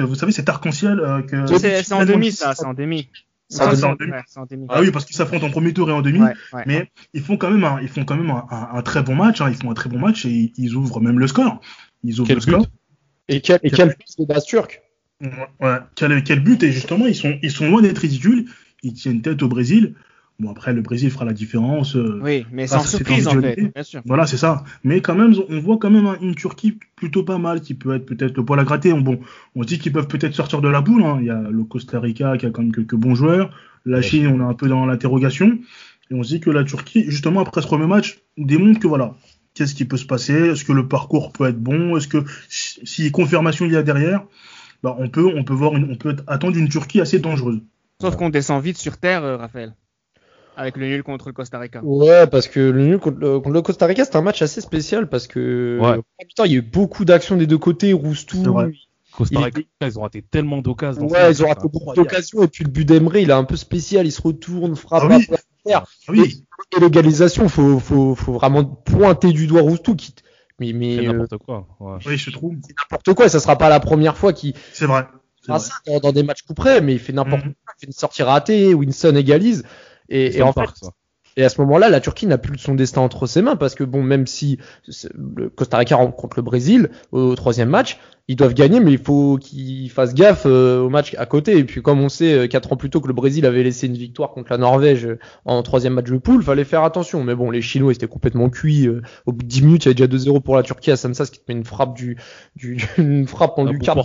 vous 0.00 0.14
savez, 0.14 0.32
cet 0.32 0.48
arc-en-ciel 0.48 1.00
euh, 1.00 1.20
que. 1.22 1.44
C'est 1.58 1.82
c'est 1.82 1.92
en 1.92 2.04
demi, 2.06 2.32
ça. 2.32 2.54
C'est 2.54 2.64
en 2.64 2.72
demi. 2.74 3.10
Ah, 3.60 3.74
c'est 3.76 3.84
en 3.84 3.94
demi. 3.94 4.10
Ouais, 4.12 4.20
c'est 4.26 4.40
en 4.40 4.46
demi. 4.46 4.66
Ah 4.68 4.80
oui, 4.80 4.90
parce 4.90 5.04
qu'ils 5.04 5.16
s'affrontent 5.16 5.46
en 5.46 5.50
premier 5.50 5.72
tour 5.72 5.88
et 5.90 5.92
en 5.92 6.02
demi. 6.02 6.20
Ouais, 6.20 6.32
ouais. 6.52 6.62
Mais 6.66 6.90
ils 7.12 7.22
font 7.22 7.36
quand 7.36 7.50
même 7.50 7.64
un, 7.64 7.80
ils 7.80 7.88
font 7.88 8.04
quand 8.04 8.16
même 8.16 8.30
un, 8.30 8.44
un- 8.50 8.68
un 8.78 8.82
très 8.82 9.02
bon 9.02 9.14
match. 9.14 9.40
Hein. 9.40 9.50
Ils 9.50 9.56
font 9.56 9.70
un 9.70 9.74
très 9.74 9.90
bon 9.90 9.98
match 9.98 10.24
et 10.24 10.52
ils, 10.56 10.74
ouvrent 10.74 11.00
même 11.00 11.18
le 11.18 11.26
score. 11.26 11.60
Ils 12.02 12.20
ouvrent 12.20 12.28
Quel 12.28 12.36
le 12.36 12.40
score. 12.40 12.60
but 12.60 12.70
Et 13.28 13.40
quel, 13.40 13.60
et 13.62 13.70
quel 13.70 13.94
fils 14.00 14.16
de 14.16 14.24
base 14.24 14.44
turc? 14.44 14.82
Ouais, 15.20 15.30
ouais. 15.60 15.76
Quel, 15.94 16.24
quel 16.24 16.40
but 16.40 16.62
et 16.62 16.72
justement 16.72 17.06
ils 17.06 17.14
sont 17.14 17.38
ils 17.42 17.50
sont 17.50 17.68
loin 17.68 17.82
d'être 17.82 17.98
ridicules. 17.98 18.46
Ils 18.82 18.94
tiennent 18.94 19.22
tête 19.22 19.42
au 19.42 19.48
Brésil. 19.48 19.94
Bon 20.40 20.50
après 20.50 20.72
le 20.72 20.82
Brésil 20.82 21.10
fera 21.10 21.24
la 21.24 21.32
différence. 21.32 21.94
euh, 21.94 22.18
Oui, 22.22 22.44
mais 22.50 22.66
sans 22.66 22.80
c'est 22.80 22.96
surprise 22.96 23.28
en 23.28 23.40
fait, 23.40 23.70
bien 23.72 23.82
sûr. 23.84 24.02
Voilà 24.04 24.26
c'est 24.26 24.36
ça. 24.36 24.64
Mais 24.82 25.00
quand 25.00 25.14
même 25.14 25.32
on 25.48 25.60
voit 25.60 25.78
quand 25.78 25.90
même 25.90 26.16
une 26.20 26.34
Turquie 26.34 26.78
plutôt 26.96 27.22
pas 27.22 27.38
mal 27.38 27.60
qui 27.60 27.74
peut 27.74 27.94
être 27.94 28.04
peut-être 28.04 28.36
le 28.36 28.44
poil 28.44 28.58
à 28.58 28.64
gratter. 28.64 28.92
Bon 28.94 29.20
on 29.54 29.62
dit 29.62 29.78
qu'ils 29.78 29.92
peuvent 29.92 30.08
peut-être 30.08 30.34
sortir 30.34 30.60
de 30.60 30.68
la 30.68 30.80
boule. 30.80 31.04
hein. 31.04 31.18
Il 31.20 31.26
y 31.26 31.30
a 31.30 31.40
le 31.40 31.62
Costa 31.64 32.00
Rica 32.00 32.36
qui 32.36 32.46
a 32.46 32.50
quand 32.50 32.62
même 32.62 32.72
quelques 32.74 32.96
bons 32.96 33.14
joueurs. 33.14 33.50
La 33.86 34.02
Chine 34.02 34.26
on 34.26 34.40
est 34.40 34.50
un 34.50 34.54
peu 34.54 34.66
dans 34.68 34.86
l'interrogation. 34.86 35.58
Et 36.10 36.14
on 36.14 36.22
se 36.24 36.28
dit 36.30 36.40
que 36.40 36.50
la 36.50 36.64
Turquie 36.64 37.04
justement 37.08 37.40
après 37.40 37.62
ce 37.62 37.66
premier 37.68 37.86
match 37.86 38.20
démontre 38.36 38.80
que 38.80 38.88
voilà 38.88 39.14
qu'est-ce 39.54 39.76
qui 39.76 39.84
peut 39.84 39.96
se 39.96 40.04
passer? 40.06 40.34
Est-ce 40.50 40.64
que 40.64 40.72
le 40.72 40.88
parcours 40.88 41.30
peut 41.32 41.46
être 41.46 41.60
bon? 41.60 41.96
Est-ce 41.96 42.08
que 42.08 42.24
si 42.48 42.80
si 42.84 43.10
confirmation 43.12 43.66
il 43.66 43.72
y 43.72 43.76
a 43.76 43.84
derrière 43.84 44.24
bah, 44.82 44.96
on 44.98 45.08
peut 45.08 45.32
on 45.36 45.44
peut 45.44 45.54
voir 45.54 45.76
une, 45.76 45.92
on 45.92 45.96
peut 45.96 46.16
attendre 46.26 46.56
une 46.58 46.68
Turquie 46.68 47.00
assez 47.00 47.20
dangereuse. 47.20 47.60
Sauf 48.00 48.16
qu'on 48.16 48.28
descend 48.30 48.62
vite 48.62 48.76
sur 48.76 48.98
terre, 48.98 49.22
euh, 49.22 49.36
Raphaël. 49.36 49.74
Avec 50.56 50.76
le 50.76 50.86
nul 50.86 51.02
contre 51.02 51.28
le 51.28 51.32
Costa 51.32 51.58
Rica. 51.58 51.80
Ouais, 51.82 52.26
parce 52.28 52.46
que 52.48 52.60
le 52.60 52.86
nul 52.86 52.98
contre 52.98 53.18
le, 53.18 53.40
contre 53.40 53.54
le 53.54 53.62
Costa 53.62 53.86
Rica, 53.86 54.04
c'était 54.04 54.16
un 54.16 54.22
match 54.22 54.40
assez 54.42 54.60
spécial 54.60 55.08
parce 55.08 55.26
que 55.26 55.78
Ouais. 55.80 56.00
putain, 56.28 56.46
il 56.46 56.52
y 56.52 56.54
a 56.54 56.58
eu 56.58 56.62
beaucoup 56.62 57.04
d'actions 57.04 57.36
des 57.36 57.46
deux 57.46 57.58
côtés, 57.58 57.92
Roustou. 57.92 58.42
Costa 59.16 59.38
Il 59.38 59.44
Rica, 59.44 59.60
ils 59.82 59.98
ont 59.98 60.02
raté 60.02 60.22
tellement 60.22 60.58
d'occasions. 60.58 61.06
Ouais, 61.06 61.10
match, 61.28 61.38
ils 61.38 61.44
ont 61.44 61.48
raté 61.48 61.68
beaucoup 61.68 61.94
d'occasions 61.94 62.42
et 62.42 62.48
puis 62.48 62.64
le 62.64 62.70
but 62.70 62.84
d'Emery, 62.84 63.22
il 63.22 63.30
est 63.30 63.34
un 63.34 63.44
peu 63.44 63.56
spécial, 63.56 64.06
il 64.06 64.12
se 64.12 64.20
retourne, 64.22 64.74
frappe 64.76 65.04
Ah 65.10 65.16
oui. 65.16 65.26
Ah 65.72 65.84
oui, 66.08 66.44
Et 66.76 66.80
l'égalisation, 66.80 67.48
faut, 67.48 67.78
faut, 67.78 68.14
faut 68.14 68.32
vraiment 68.34 68.64
pointer 68.64 69.32
du 69.32 69.46
doigt 69.46 69.62
Roustou 69.62 69.94
qui, 69.96 70.14
mais, 70.60 70.72
mais 70.72 70.96
C'est 70.96 71.06
euh, 71.08 71.12
n'importe 71.12 71.38
quoi. 71.38 71.66
ouais. 71.80 71.98
oui, 72.06 72.16
je 72.18 72.30
trouve. 72.30 72.54
c'est 72.66 72.74
n'importe 72.78 73.14
quoi, 73.14 73.26
et 73.26 73.28
ça 73.28 73.40
sera 73.40 73.56
pas 73.56 73.68
la 73.68 73.80
première 73.80 74.16
fois 74.16 74.32
qu'il 74.32 74.54
C'est 74.72 74.86
vrai. 74.86 75.06
Vrai. 75.48 75.58
ça 75.58 75.74
dans, 75.86 76.00
dans 76.00 76.12
des 76.12 76.22
matchs 76.22 76.42
coup 76.42 76.54
près, 76.54 76.80
mais 76.80 76.94
il 76.94 76.98
fait 76.98 77.12
n'importe 77.12 77.44
Mhm. 77.44 77.54
quoi, 77.64 77.74
il 77.76 77.80
fait 77.80 77.86
une 77.86 77.92
sortie 77.92 78.22
ratée, 78.22 78.74
Winson 78.74 79.14
égalise. 79.16 79.64
Et, 80.14 80.38
et 80.38 80.42
en 80.42 80.52
fait, 80.52 80.70
ça. 80.74 80.90
Et 81.36 81.44
à 81.44 81.48
ce 81.48 81.60
moment-là, 81.62 81.88
la 81.88 82.00
Turquie 82.00 82.26
n'a 82.26 82.38
plus 82.38 82.58
son 82.58 82.74
destin 82.74 83.00
entre 83.00 83.26
ses 83.26 83.42
mains 83.42 83.56
parce 83.56 83.74
que 83.74 83.82
bon, 83.82 84.02
même 84.02 84.26
si 84.26 84.58
le 85.14 85.48
Costa 85.50 85.78
Rica 85.78 85.96
rencontre 85.96 86.36
le 86.36 86.42
Brésil 86.42 86.90
au 87.10 87.34
troisième 87.34 87.68
match, 87.68 87.98
ils 88.28 88.36
doivent 88.36 88.54
gagner, 88.54 88.80
mais 88.80 88.92
il 88.92 88.98
faut 88.98 89.36
qu'ils 89.36 89.90
fassent 89.90 90.14
gaffe 90.14 90.44
euh, 90.46 90.80
au 90.80 90.88
match 90.88 91.14
à 91.18 91.26
côté. 91.26 91.58
Et 91.58 91.64
puis 91.64 91.82
comme 91.82 92.00
on 92.00 92.08
sait, 92.08 92.32
euh, 92.32 92.46
quatre 92.46 92.72
ans 92.72 92.76
plus 92.76 92.88
tôt 92.88 93.00
que 93.00 93.08
le 93.08 93.14
Brésil 93.14 93.44
avait 93.46 93.64
laissé 93.64 93.86
une 93.86 93.96
victoire 93.96 94.30
contre 94.30 94.52
la 94.52 94.58
Norvège 94.58 95.06
euh, 95.06 95.18
en 95.44 95.62
troisième 95.62 95.94
match 95.94 96.08
de 96.08 96.16
poule, 96.18 96.42
fallait 96.42 96.64
faire 96.64 96.84
attention. 96.84 97.24
Mais 97.24 97.34
bon, 97.34 97.50
les 97.50 97.60
Chinois 97.60 97.92
étaient 97.92 98.06
complètement 98.06 98.48
cuits. 98.48 98.88
au 99.26 99.32
bout 99.32 99.42
de 99.42 99.48
10 99.48 99.62
minutes, 99.62 99.84
il 99.84 99.88
y 99.88 100.02
avait 100.02 100.08
déjà 100.08 100.30
2-0 100.30 100.40
pour 100.40 100.54
la 100.54 100.62
Turquie 100.62 100.92
à 100.92 100.96
Samsas 100.96 101.26
qui 101.26 101.40
te 101.40 101.44
met 101.48 101.58
une 101.58 101.64
frappe 101.64 101.94
du, 101.96 102.16
du 102.54 102.78
une 102.98 103.26
frappe 103.26 103.58
en 103.58 103.66
Un 103.66 103.72
lucarne. 103.72 104.00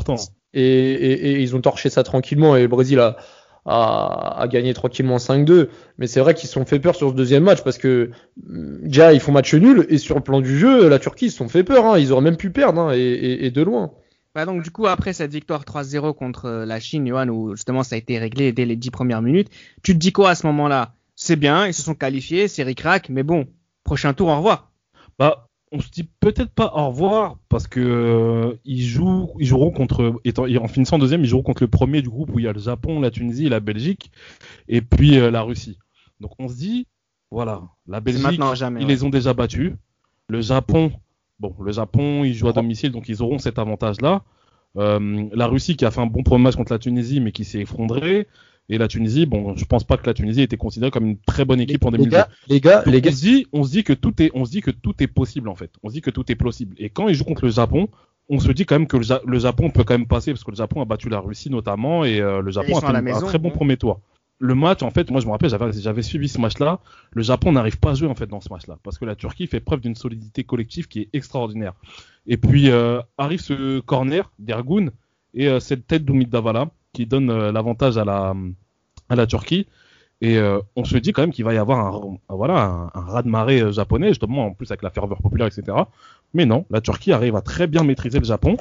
Et, 0.52 0.64
et, 0.64 1.32
et 1.32 1.42
ils 1.42 1.56
ont 1.56 1.62
torché 1.62 1.92
ça 1.92 2.02
tranquillement 2.02 2.56
et 2.56 2.64
le 2.64 2.68
Brésil 2.68 3.00
a, 3.00 3.18
a, 3.70 4.42
a 4.42 4.48
gagné 4.48 4.74
tranquillement 4.74 5.18
5-2. 5.18 5.70
Mais 5.98 6.08
c'est 6.08 6.20
vrai 6.20 6.34
qu'ils 6.34 6.48
se 6.48 6.54
sont 6.54 6.66
fait 6.66 6.80
peur 6.80 6.96
sur 6.96 7.10
ce 7.10 7.16
deuxième 7.16 7.44
match 7.44 7.64
parce 7.64 7.78
que 7.78 8.12
hum, 8.48 8.80
déjà 8.82 9.14
ils 9.14 9.20
font 9.20 9.32
match 9.32 9.54
nul 9.54 9.86
et 9.90 9.98
sur 9.98 10.16
le 10.16 10.22
plan 10.22 10.42
du 10.42 10.58
jeu, 10.58 10.90
la 10.90 11.00
Turquie 11.00 11.28
ils 11.28 11.32
se 11.32 11.38
sont 11.38 11.50
fait 11.50 11.64
peur. 11.64 11.86
Hein. 11.86 12.00
Ils 12.00 12.12
auraient 12.12 12.22
même 12.22 12.38
pu 12.38 12.50
perdre 12.50 12.82
hein, 12.82 12.94
et, 12.94 13.00
et, 13.00 13.46
et 13.46 13.52
de 13.52 13.62
loin. 13.62 13.92
Bah 14.36 14.46
donc 14.46 14.62
du 14.64 14.72
coup 14.72 14.86
après 14.88 15.14
cette 15.14 15.32
victoire 15.32 15.64
3-0 15.64 16.14
contre 16.16 16.46
euh, 16.46 16.66
la 16.66 16.80
Chine, 16.80 17.08
Johan, 17.08 17.30
où 17.30 17.56
justement 17.56 17.84
ça 17.84 17.96
a 17.96 17.98
été 17.98 18.20
réglé 18.20 18.52
dès 18.52 18.66
les 18.66 18.76
10 18.76 18.92
premières 18.92 19.22
minutes, 19.22 19.50
tu 19.82 19.94
te 19.94 19.98
dis 19.98 20.12
quoi 20.12 20.32
à 20.32 20.36
ce 20.36 20.46
moment-là? 20.48 20.94
C'est 21.16 21.36
bien, 21.36 21.68
ils 21.68 21.74
se 21.74 21.82
sont 21.82 21.96
qualifiés, 21.96 22.48
c'est 22.48 22.64
ric-rac, 22.64 23.10
mais 23.10 23.24
bon, 23.24 23.48
prochain 23.84 24.14
tour, 24.14 24.30
au 24.30 24.38
revoir. 24.38 24.72
Bah, 25.18 25.49
on 25.72 25.80
se 25.80 25.90
dit 25.90 26.10
peut-être 26.20 26.52
pas 26.52 26.72
au 26.76 26.88
revoir 26.88 27.38
parce 27.48 27.68
que 27.68 27.80
euh, 27.80 28.60
ils 28.66 28.82
jouent, 28.82 29.30
ils 29.40 29.46
joueront 29.46 29.72
contre, 29.72 30.20
étant, 30.24 30.46
en 30.46 30.68
finissant 30.68 30.98
deuxième, 30.98 31.22
ils 31.22 31.28
joueront 31.28 31.44
contre 31.44 31.64
le 31.64 31.68
premier 31.68 32.02
du 32.02 32.10
groupe 32.10 32.32
où 32.34 32.40
il 32.40 32.46
y 32.46 32.48
a 32.48 32.54
le 32.54 32.60
Japon, 32.60 33.00
la 33.00 33.12
Tunisie, 33.12 33.50
la 33.50 33.60
Belgique 33.60 34.12
et 34.68 34.82
puis 34.82 35.18
euh, 35.18 35.30
la 35.30 35.42
Russie. 35.42 35.78
Donc 36.20 36.32
on 36.40 36.48
se 36.48 36.56
dit, 36.56 36.88
voilà, 37.30 37.62
la 37.88 38.00
Belgique, 38.00 38.42
jamais. 38.56 38.82
ils 38.82 38.86
ouais. 38.86 38.92
les 38.92 39.04
ont 39.04 39.10
déjà 39.10 39.34
battus. 39.34 39.74
Le 40.28 40.42
Japon, 40.42 40.92
bon, 41.40 41.56
le 41.62 41.72
Japon, 41.72 42.24
ils 42.24 42.34
jouent 42.34 42.50
à 42.50 42.54
domicile, 42.54 42.92
donc 42.92 43.08
ils 43.08 43.22
auront 43.22 43.38
cet 43.38 43.60
avantage-là. 43.60 44.24
Euh, 44.78 45.28
la 45.34 45.48
Russie 45.48 45.76
qui 45.76 45.86
a 45.86 45.92
fait 45.92 46.02
un 46.02 46.08
bon 46.08 46.24
premier 46.24 46.44
match 46.44 46.56
contre 46.56 46.72
la 46.72 46.80
Tunisie, 46.80 47.20
mais 47.20 47.32
qui 47.32 47.46
s'est 47.46 47.60
effondrée. 47.60 48.28
Et 48.70 48.78
la 48.78 48.88
Tunisie, 48.88 49.26
bon, 49.26 49.56
je 49.56 49.66
pense 49.66 49.84
pas 49.84 49.98
que 49.98 50.06
la 50.06 50.14
Tunisie 50.14 50.42
était 50.42 50.58
considérée 50.58 50.92
comme 50.92 51.06
une 51.08 51.18
très 51.20 51.44
bonne 51.46 51.60
équipe 51.60 51.84
en 51.86 51.90
les 51.92 51.98
2002. 51.98 52.16
gars, 52.16 52.30
les 52.48 52.62
gars, 52.62 52.84
Donc, 52.84 52.94
les 52.94 53.02
gars, 53.02 53.10
on 53.12 53.16
se 53.16 53.22
dit, 53.22 53.48
on 53.52 53.64
se 53.64 53.72
dit 53.72 53.84
que 53.84 53.94
tout 53.94 54.22
est, 54.22 54.32
on 54.36 54.46
se 54.46 54.52
dit 54.52 54.62
que 54.62 54.72
tout 54.72 54.94
est 55.02 55.08
possible 55.08 55.50
en 55.50 55.56
fait. 55.56 55.72
On 55.84 55.90
se 55.90 55.94
dit 55.96 56.02
que 56.02 56.12
tout 56.12 56.32
est 56.32 56.36
possible. 56.36 56.76
Et 56.78 56.90
quand 56.90 57.08
ils 57.08 57.16
jouent 57.16 57.24
contre 57.26 57.46
le 57.46 57.52
Japon, 57.52 57.90
on 58.30 58.40
se 58.40 58.52
dit 58.52 58.66
quand 58.66 58.76
même 58.76 58.88
que 58.88 58.98
le, 58.98 59.04
Ja- 59.04 59.22
le 59.26 59.40
Japon 59.40 59.72
peut 59.72 59.84
quand 59.84 59.96
même 59.98 60.08
passer 60.08 60.32
parce 60.32 60.44
que 60.44 60.52
le 60.52 60.58
Japon 60.58 60.82
a 60.82 60.86
battu 60.86 61.10
la 61.10 61.20
Russie 61.20 61.50
notamment 61.50 62.06
et 62.06 62.20
euh, 62.22 62.42
le 62.42 62.52
Japon 62.52 62.78
a 62.78 62.82
fait 62.82 62.88
un 62.88 63.20
très 63.22 63.40
bon 63.40 63.50
ouais. 63.50 63.56
premier 63.56 63.76
tour. 63.78 64.02
Le 64.42 64.56
match, 64.56 64.84
en 64.84 64.92
fait, 64.92 65.10
moi 65.12 65.20
je 65.20 65.26
me 65.26 65.32
rappelle, 65.32 65.50
j'avais, 65.50 65.74
j'avais 65.74 66.02
suivi 66.04 66.30
ce 66.30 66.40
match-là. 66.40 66.80
Le 67.12 67.24
Japon 67.24 67.52
n'arrive 67.52 67.78
pas 67.80 67.92
à 67.92 67.94
jouer 67.96 68.08
en 68.08 68.16
fait 68.16 68.28
dans 68.28 68.40
ce 68.40 68.48
match-là 68.54 68.78
parce 68.84 68.98
que 69.00 69.04
la 69.06 69.16
Turquie 69.16 69.48
fait 69.48 69.60
preuve 69.60 69.82
d'une 69.82 69.96
solidité 69.96 70.44
collective 70.44 70.88
qui 70.88 71.00
est 71.02 71.10
extraordinaire. 71.14 71.74
Et 72.28 72.38
puis 72.38 72.70
euh, 72.70 73.02
arrive 73.18 73.42
ce 73.42 73.80
corner 73.80 74.32
d'Ergun 74.40 74.90
et 75.34 75.48
euh, 75.48 75.60
cette 75.60 75.88
tête 75.88 76.06
d'Oumid 76.06 76.30
Davala 76.30 76.70
qui 76.94 77.06
donne 77.06 77.30
euh, 77.30 77.52
l'avantage 77.52 77.98
à 77.98 78.06
la, 78.06 78.34
à 79.10 79.16
la 79.16 79.28
Turquie. 79.28 79.68
Et 80.22 80.38
euh, 80.38 80.60
on 80.76 80.84
se 80.84 80.98
dit 80.98 81.14
quand 81.14 81.22
même 81.22 81.32
qu'il 81.32 81.46
va 81.46 81.54
y 81.54 81.58
avoir 81.58 81.80
un, 81.80 82.18
un- 82.30 82.36
voilà, 82.36 82.62
un, 82.62 82.86
un 82.94 83.02
raz-de-marée 83.06 83.62
euh, 83.62 83.72
japonais, 83.72 84.10
justement, 84.10 84.46
en 84.48 84.54
plus 84.54 84.70
avec 84.72 84.82
la 84.82 84.90
ferveur 84.90 85.22
populaire, 85.22 85.48
etc. 85.48 85.78
Mais 86.34 86.46
non, 86.46 86.66
la 86.70 86.82
Turquie 86.82 87.12
arrive 87.14 87.36
à 87.36 87.42
très 87.42 87.68
bien 87.68 87.84
maîtriser 87.84 88.20
le 88.20 88.26
Japon. 88.26 88.58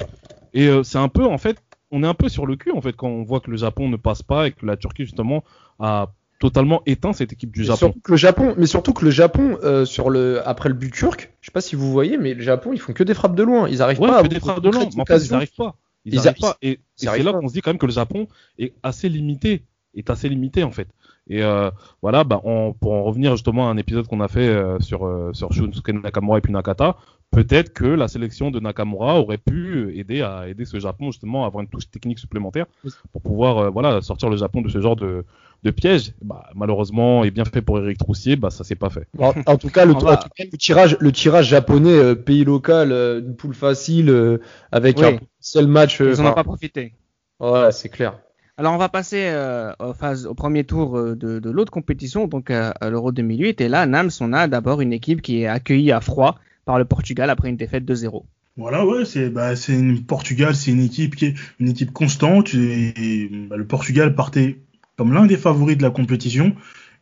Et 0.53 0.67
euh, 0.67 0.83
c'est 0.83 0.97
un 0.97 1.09
peu, 1.09 1.25
en 1.25 1.37
fait, 1.37 1.57
on 1.91 2.03
est 2.03 2.07
un 2.07 2.13
peu 2.13 2.29
sur 2.29 2.45
le 2.45 2.55
cul, 2.55 2.71
en 2.71 2.81
fait, 2.81 2.93
quand 2.95 3.09
on 3.09 3.23
voit 3.23 3.41
que 3.41 3.51
le 3.51 3.57
Japon 3.57 3.89
ne 3.89 3.97
passe 3.97 4.23
pas 4.23 4.47
et 4.47 4.51
que 4.51 4.65
la 4.65 4.77
Turquie, 4.77 5.03
justement, 5.03 5.43
a 5.79 6.11
totalement 6.39 6.81
éteint 6.85 7.11
cette 7.11 7.33
équipe 7.33 7.51
du 7.51 7.65
Japon. 7.65 7.77
surtout 7.77 7.99
que 7.99 8.11
le 8.11 8.17
Japon, 8.17 8.53
mais 8.57 8.65
surtout 8.65 8.93
que 8.93 9.03
le 9.03 9.11
Japon, 9.11 9.57
euh, 9.63 9.83
sur 9.83 10.09
le, 10.09 10.41
après 10.47 10.69
le 10.69 10.75
but 10.75 10.93
turc, 10.93 11.33
je 11.41 11.47
sais 11.47 11.51
pas 11.51 11.59
si 11.61 11.75
vous 11.75 11.91
voyez, 11.91 12.17
mais 12.17 12.33
le 12.33 12.41
Japon, 12.41 12.71
ils 12.73 12.79
font 12.79 12.93
que 12.93 13.03
des 13.03 13.13
frappes 13.13 13.35
de 13.35 13.43
loin. 13.43 13.67
Ils 13.67 13.81
arrivent 13.81 13.99
Ouais, 13.99 14.07
pas 14.07 14.19
à 14.19 14.23
que 14.23 14.27
des 14.29 14.39
frappes 14.39 14.61
de 14.63 14.69
mais 14.69 15.01
en 15.01 15.05
fait, 15.05 15.17
ils 15.17 15.31
n'arrivent 15.31 15.55
pas. 15.57 15.75
Ils 16.11 16.15
Ils 16.15 16.17
n'arrivent 16.17 16.33
arri- 16.33 16.41
pas. 16.41 16.57
Et, 16.61 16.71
et 16.71 16.79
c'est 16.95 17.23
là 17.23 17.33
qu'on 17.33 17.47
se 17.47 17.53
dit 17.53 17.61
quand 17.61 17.71
même 17.71 17.77
que 17.79 17.85
le 17.85 17.91
Japon 17.91 18.27
est 18.57 18.73
assez 18.83 19.09
limité, 19.09 19.65
est 19.95 20.09
assez 20.09 20.29
limité 20.29 20.63
en 20.63 20.71
fait. 20.71 20.87
Et 21.29 21.43
euh, 21.43 21.69
voilà, 22.01 22.23
bah, 22.23 22.41
on- 22.43 22.73
pour 22.73 22.93
en 22.93 23.03
revenir 23.03 23.31
justement 23.33 23.67
à 23.69 23.71
un 23.71 23.77
épisode 23.77 24.07
qu'on 24.07 24.19
a 24.21 24.27
fait 24.27 24.47
euh, 24.47 24.79
sur 24.79 25.05
euh, 25.05 25.31
sur 25.33 25.53
Shunsuke 25.53 25.89
Nakamura 25.89 26.39
et 26.39 26.41
puis 26.41 26.51
Nakata, 26.51 26.97
peut-être 27.31 27.71
que 27.73 27.85
la 27.85 28.07
sélection 28.07 28.49
de 28.51 28.59
Nakamura 28.59 29.19
aurait 29.19 29.37
pu 29.37 29.95
aider 29.97 30.21
à 30.21 30.47
aider 30.47 30.65
ce 30.65 30.79
Japon 30.79 31.11
justement 31.11 31.43
à 31.43 31.47
avoir 31.47 31.61
une 31.61 31.69
touche 31.69 31.89
technique 31.91 32.17
supplémentaire 32.19 32.65
pour 33.11 33.21
pouvoir 33.21 33.57
euh, 33.59 33.69
voilà 33.69 34.01
sortir 34.01 34.29
le 34.29 34.37
Japon 34.37 34.61
de 34.61 34.69
ce 34.69 34.81
genre 34.81 34.95
de 34.95 35.23
de 35.61 35.71
piège. 35.71 36.13
Bah, 36.21 36.45
malheureusement, 36.55 37.25
et 37.25 37.31
bien 37.31 37.43
fait 37.43 37.61
pour 37.61 37.79
Eric 37.79 37.97
Troussier, 37.97 38.37
bah 38.37 38.49
ça 38.49 38.63
s'est 38.63 38.75
pas 38.75 38.89
fait. 38.89 39.07
En, 39.19 39.33
en 39.45 39.57
tout 39.57 39.69
cas, 39.69 39.83
le, 39.85 39.93
On 39.93 39.99
va- 39.99 40.13
en 40.13 40.15
tout 40.17 40.29
cas, 40.33 40.45
le 40.49 40.57
tirage, 40.57 40.95
le 41.01 41.11
tirage 41.11 41.47
japonais, 41.49 41.91
euh, 41.91 42.15
pays 42.15 42.45
local, 42.45 42.93
euh, 42.93 43.19
une 43.19 43.35
poule 43.35 43.53
facile, 43.53 44.09
euh, 44.09 44.37
avec 44.71 44.97
Oui. 44.99 45.05
un 45.05 45.17
seul 45.41 45.67
match. 45.67 45.99
euh, 45.99 46.13
Ils 46.15 46.21
en 46.21 46.27
ont 46.27 46.33
pas 46.33 46.45
profité. 46.45 46.93
ouais, 47.41 47.71
c'est 47.73 47.89
clair. 47.89 48.19
Alors 48.59 48.73
on 48.73 48.77
va 48.77 48.89
passer 48.89 49.21
euh, 49.23 49.71
au 49.79 50.33
premier 50.33 50.65
tour 50.65 50.97
euh, 50.97 51.15
de, 51.15 51.39
de 51.39 51.49
l'autre 51.49 51.71
compétition, 51.71 52.27
donc 52.27 52.51
euh, 52.51 52.73
à 52.81 52.89
l'Euro 52.89 53.13
2008. 53.13 53.61
Et 53.61 53.69
là, 53.69 53.85
Nams, 53.85 54.09
on 54.19 54.33
a 54.33 54.49
d'abord 54.49 54.81
une 54.81 54.91
équipe 54.91 55.21
qui 55.21 55.43
est 55.43 55.47
accueillie 55.47 55.93
à 55.93 56.01
froid 56.01 56.37
par 56.65 56.77
le 56.77 56.83
Portugal 56.83 57.29
après 57.29 57.47
une 57.47 57.55
défaite 57.55 57.85
de 57.85 57.95
0 57.95 58.25
Voilà, 58.57 58.85
ouais, 58.85 59.05
c'est 59.05 59.29
bah, 59.29 59.53
une 59.69 60.03
Portugal, 60.03 60.55
c'est 60.55 60.71
une 60.71 60.81
équipe 60.81 61.15
qui 61.15 61.27
est 61.27 61.35
une 61.61 61.69
équipe 61.69 61.91
constante. 61.91 62.53
Et, 62.53 63.31
bah, 63.49 63.55
le 63.55 63.65
Portugal 63.65 64.13
partait 64.13 64.59
comme 64.97 65.13
l'un 65.13 65.25
des 65.25 65.37
favoris 65.37 65.77
de 65.77 65.83
la 65.83 65.89
compétition. 65.89 66.53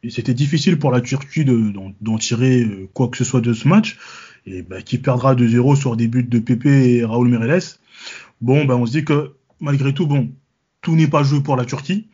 Et 0.04 0.12
c'était 0.12 0.36
difficile 0.36 0.78
pour 0.78 0.92
la 0.92 1.02
Turquie 1.02 1.44
de 1.44 1.74
d'en 2.02 2.18
tirer 2.20 2.88
quoi 2.94 3.08
que 3.08 3.18
ce 3.18 3.24
soit 3.24 3.42
de 3.42 3.54
ce 3.54 3.68
match. 3.68 3.98
Et 4.46 4.62
bah, 4.62 4.84
qui 4.84 5.00
perdra 5.00 5.34
2-0 5.34 5.76
sur 5.76 5.98
des 5.98 6.08
buts 6.08 6.22
de 6.22 6.38
Pepe 6.38 6.68
et 6.68 7.04
Raúl 7.04 7.30
Meireles. 7.30 7.64
Bon, 8.42 8.64
bah, 8.66 8.76
on 8.76 8.86
se 8.86 8.92
dit 8.92 9.04
que 9.04 9.32
malgré 9.60 9.92
tout, 9.92 10.06
bon, 10.06 10.30
tout 10.82 10.96
n'est 10.96 11.08
pas 11.08 11.24
joué 11.24 11.42
pour 11.42 11.56
la 11.56 11.66
Turquie. 11.66 12.08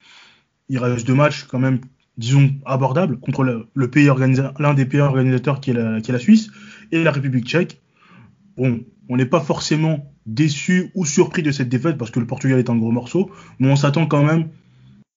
Il 0.70 0.78
reste 0.80 1.06
deux 1.06 1.14
matchs 1.14 1.44
quand 1.44 1.60
même, 1.60 1.80
disons, 2.18 2.52
abordables 2.66 3.20
contre 3.20 3.44
l'un 3.44 4.74
des 4.74 4.86
pays 4.86 5.00
organisateurs 5.02 5.60
qui 5.60 5.72
est, 5.72 5.74
la, 5.74 6.02
qui 6.02 6.12
est 6.12 6.14
la 6.14 6.20
Suisse 6.20 6.50
et 6.92 7.04
la 7.04 7.12
République 7.12 7.46
tchèque. 7.46 7.82
Bon, 8.58 8.80
on 9.10 9.18
n'est 9.18 9.26
pas 9.26 9.42
forcément 9.42 10.14
déçu 10.26 10.92
ou 10.96 11.06
surpris 11.06 11.44
de 11.44 11.52
cette 11.52 11.70
défaite 11.70 11.98
parce 11.98 12.12
que 12.12 12.20
le 12.20 12.28
Portugal 12.28 12.60
est 12.60 12.70
un 12.70 12.78
gros 12.78 12.92
morceau, 12.92 13.32
mais 13.60 13.70
on 13.70 13.76
s'attend 13.76 14.06
quand 14.06 14.24
même 14.24 14.50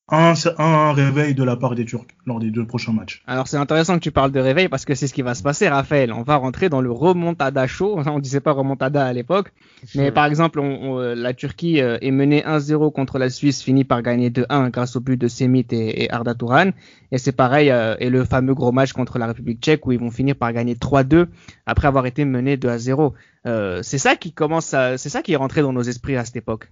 un, 0.09 0.35
un 0.59 0.93
réveil 0.93 1.35
de 1.35 1.43
la 1.43 1.57
part 1.57 1.75
des 1.75 1.85
Turcs 1.85 2.07
lors 2.27 2.39
des 2.39 2.51
deux 2.53 2.65
prochains 2.65 2.93
matchs. 2.93 3.23
Alors 3.27 3.49
c'est 3.49 3.57
intéressant 3.57 3.95
que 3.97 4.01
tu 4.05 4.13
parles 4.13 4.31
de 4.31 4.39
réveil 4.39 4.69
parce 4.69 4.85
que 4.85 4.95
c'est 4.95 5.09
ce 5.09 5.15
qui 5.15 5.23
va 5.23 5.35
se 5.35 5.43
passer, 5.43 5.69
Raphaël. 5.69 6.13
On 6.13 6.23
va 6.23 6.37
rentrer 6.37 6.69
dans 6.69 6.81
le 6.81 6.91
remontada 6.93 7.67
chaud. 7.67 8.01
On 8.07 8.19
disait 8.21 8.41
pas 8.41 8.53
remontada 8.53 9.05
à 9.05 9.13
l'époque, 9.13 9.53
mais 9.97 10.13
par 10.13 10.27
exemple, 10.27 10.61
on- 10.61 10.93
on- 10.95 11.15
la 11.15 11.35
Turquie 11.35 11.81
euh, 11.81 11.99
est 12.03 12.13
menée 12.13 12.43
1-0 12.47 12.93
contre 12.93 13.19
la 13.19 13.31
Suisse, 13.31 13.63
finit 13.63 13.85
par 13.85 14.01
gagner 14.03 14.31
2-1 14.31 14.71
grâce 14.71 14.95
au 14.97 15.01
but 15.01 15.17
de 15.21 15.27
Semit 15.29 15.67
et, 15.73 16.05
et 16.05 16.11
Arda 16.13 16.35
Turan. 16.35 16.71
Et 17.11 17.19
c'est 17.19 17.33
pareil, 17.33 17.71
euh, 17.71 17.97
et 17.99 18.09
le 18.11 18.25
fameux 18.25 18.55
gros 18.55 18.73
match 18.73 18.93
contre 18.93 19.19
la 19.19 19.27
République 19.27 19.61
tchèque 19.61 19.87
où 19.87 19.93
ils 19.93 19.99
vont 19.99 20.11
finir 20.11 20.37
par 20.37 20.53
gagner 20.53 20.75
3-2 20.75 21.27
après 21.67 21.89
avoir 21.89 22.07
été 22.07 22.25
menés 22.25 22.57
2-0. 22.57 23.13
Euh, 23.47 23.81
c'est 23.83 23.99
ça 23.99 24.15
qui 24.17 24.33
commence 24.33 24.73
à, 24.75 24.99
c'est 24.99 25.09
ça 25.09 25.23
qui 25.23 25.33
est 25.33 25.37
rentré 25.37 25.63
dans 25.63 25.73
nos 25.73 25.83
esprits 25.83 26.17
à 26.17 26.25
cette 26.25 26.37
époque. 26.37 26.71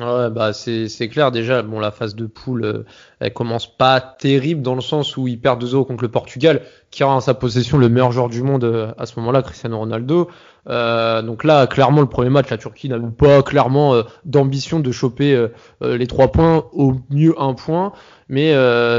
Ouais, 0.00 0.30
bah 0.30 0.52
c'est 0.54 1.08
clair 1.10 1.30
déjà. 1.30 1.62
Bon, 1.62 1.78
la 1.78 1.90
phase 1.90 2.14
de 2.14 2.24
poule, 2.24 2.64
euh, 2.64 2.84
elle 3.20 3.32
commence 3.34 3.66
pas 3.76 4.00
terrible 4.00 4.62
dans 4.62 4.74
le 4.74 4.80
sens 4.80 5.18
où 5.18 5.28
ils 5.28 5.38
perdent 5.38 5.62
2-0 5.62 5.86
contre 5.86 6.02
le 6.02 6.10
Portugal, 6.10 6.62
qui 6.90 7.04
aura 7.04 7.14
en 7.16 7.20
sa 7.20 7.34
possession 7.34 7.76
le 7.76 7.90
meilleur 7.90 8.10
joueur 8.10 8.30
du 8.30 8.42
monde 8.42 8.64
euh, 8.64 8.92
à 8.96 9.04
ce 9.04 9.18
moment-là, 9.20 9.42
Cristiano 9.42 9.78
Ronaldo. 9.78 10.30
Euh, 10.68 11.20
donc 11.20 11.44
là, 11.44 11.66
clairement, 11.66 12.00
le 12.00 12.08
premier 12.08 12.30
match, 12.30 12.48
la 12.48 12.56
Turquie 12.56 12.88
n'avait 12.88 13.06
pas 13.10 13.42
clairement 13.42 13.94
euh, 13.94 14.02
d'ambition 14.24 14.80
de 14.80 14.92
choper 14.92 15.46
les 15.82 16.06
trois 16.06 16.28
points, 16.32 16.64
au 16.72 16.94
mieux 17.10 17.34
un 17.38 17.52
point. 17.52 17.92
Mais 18.30 18.54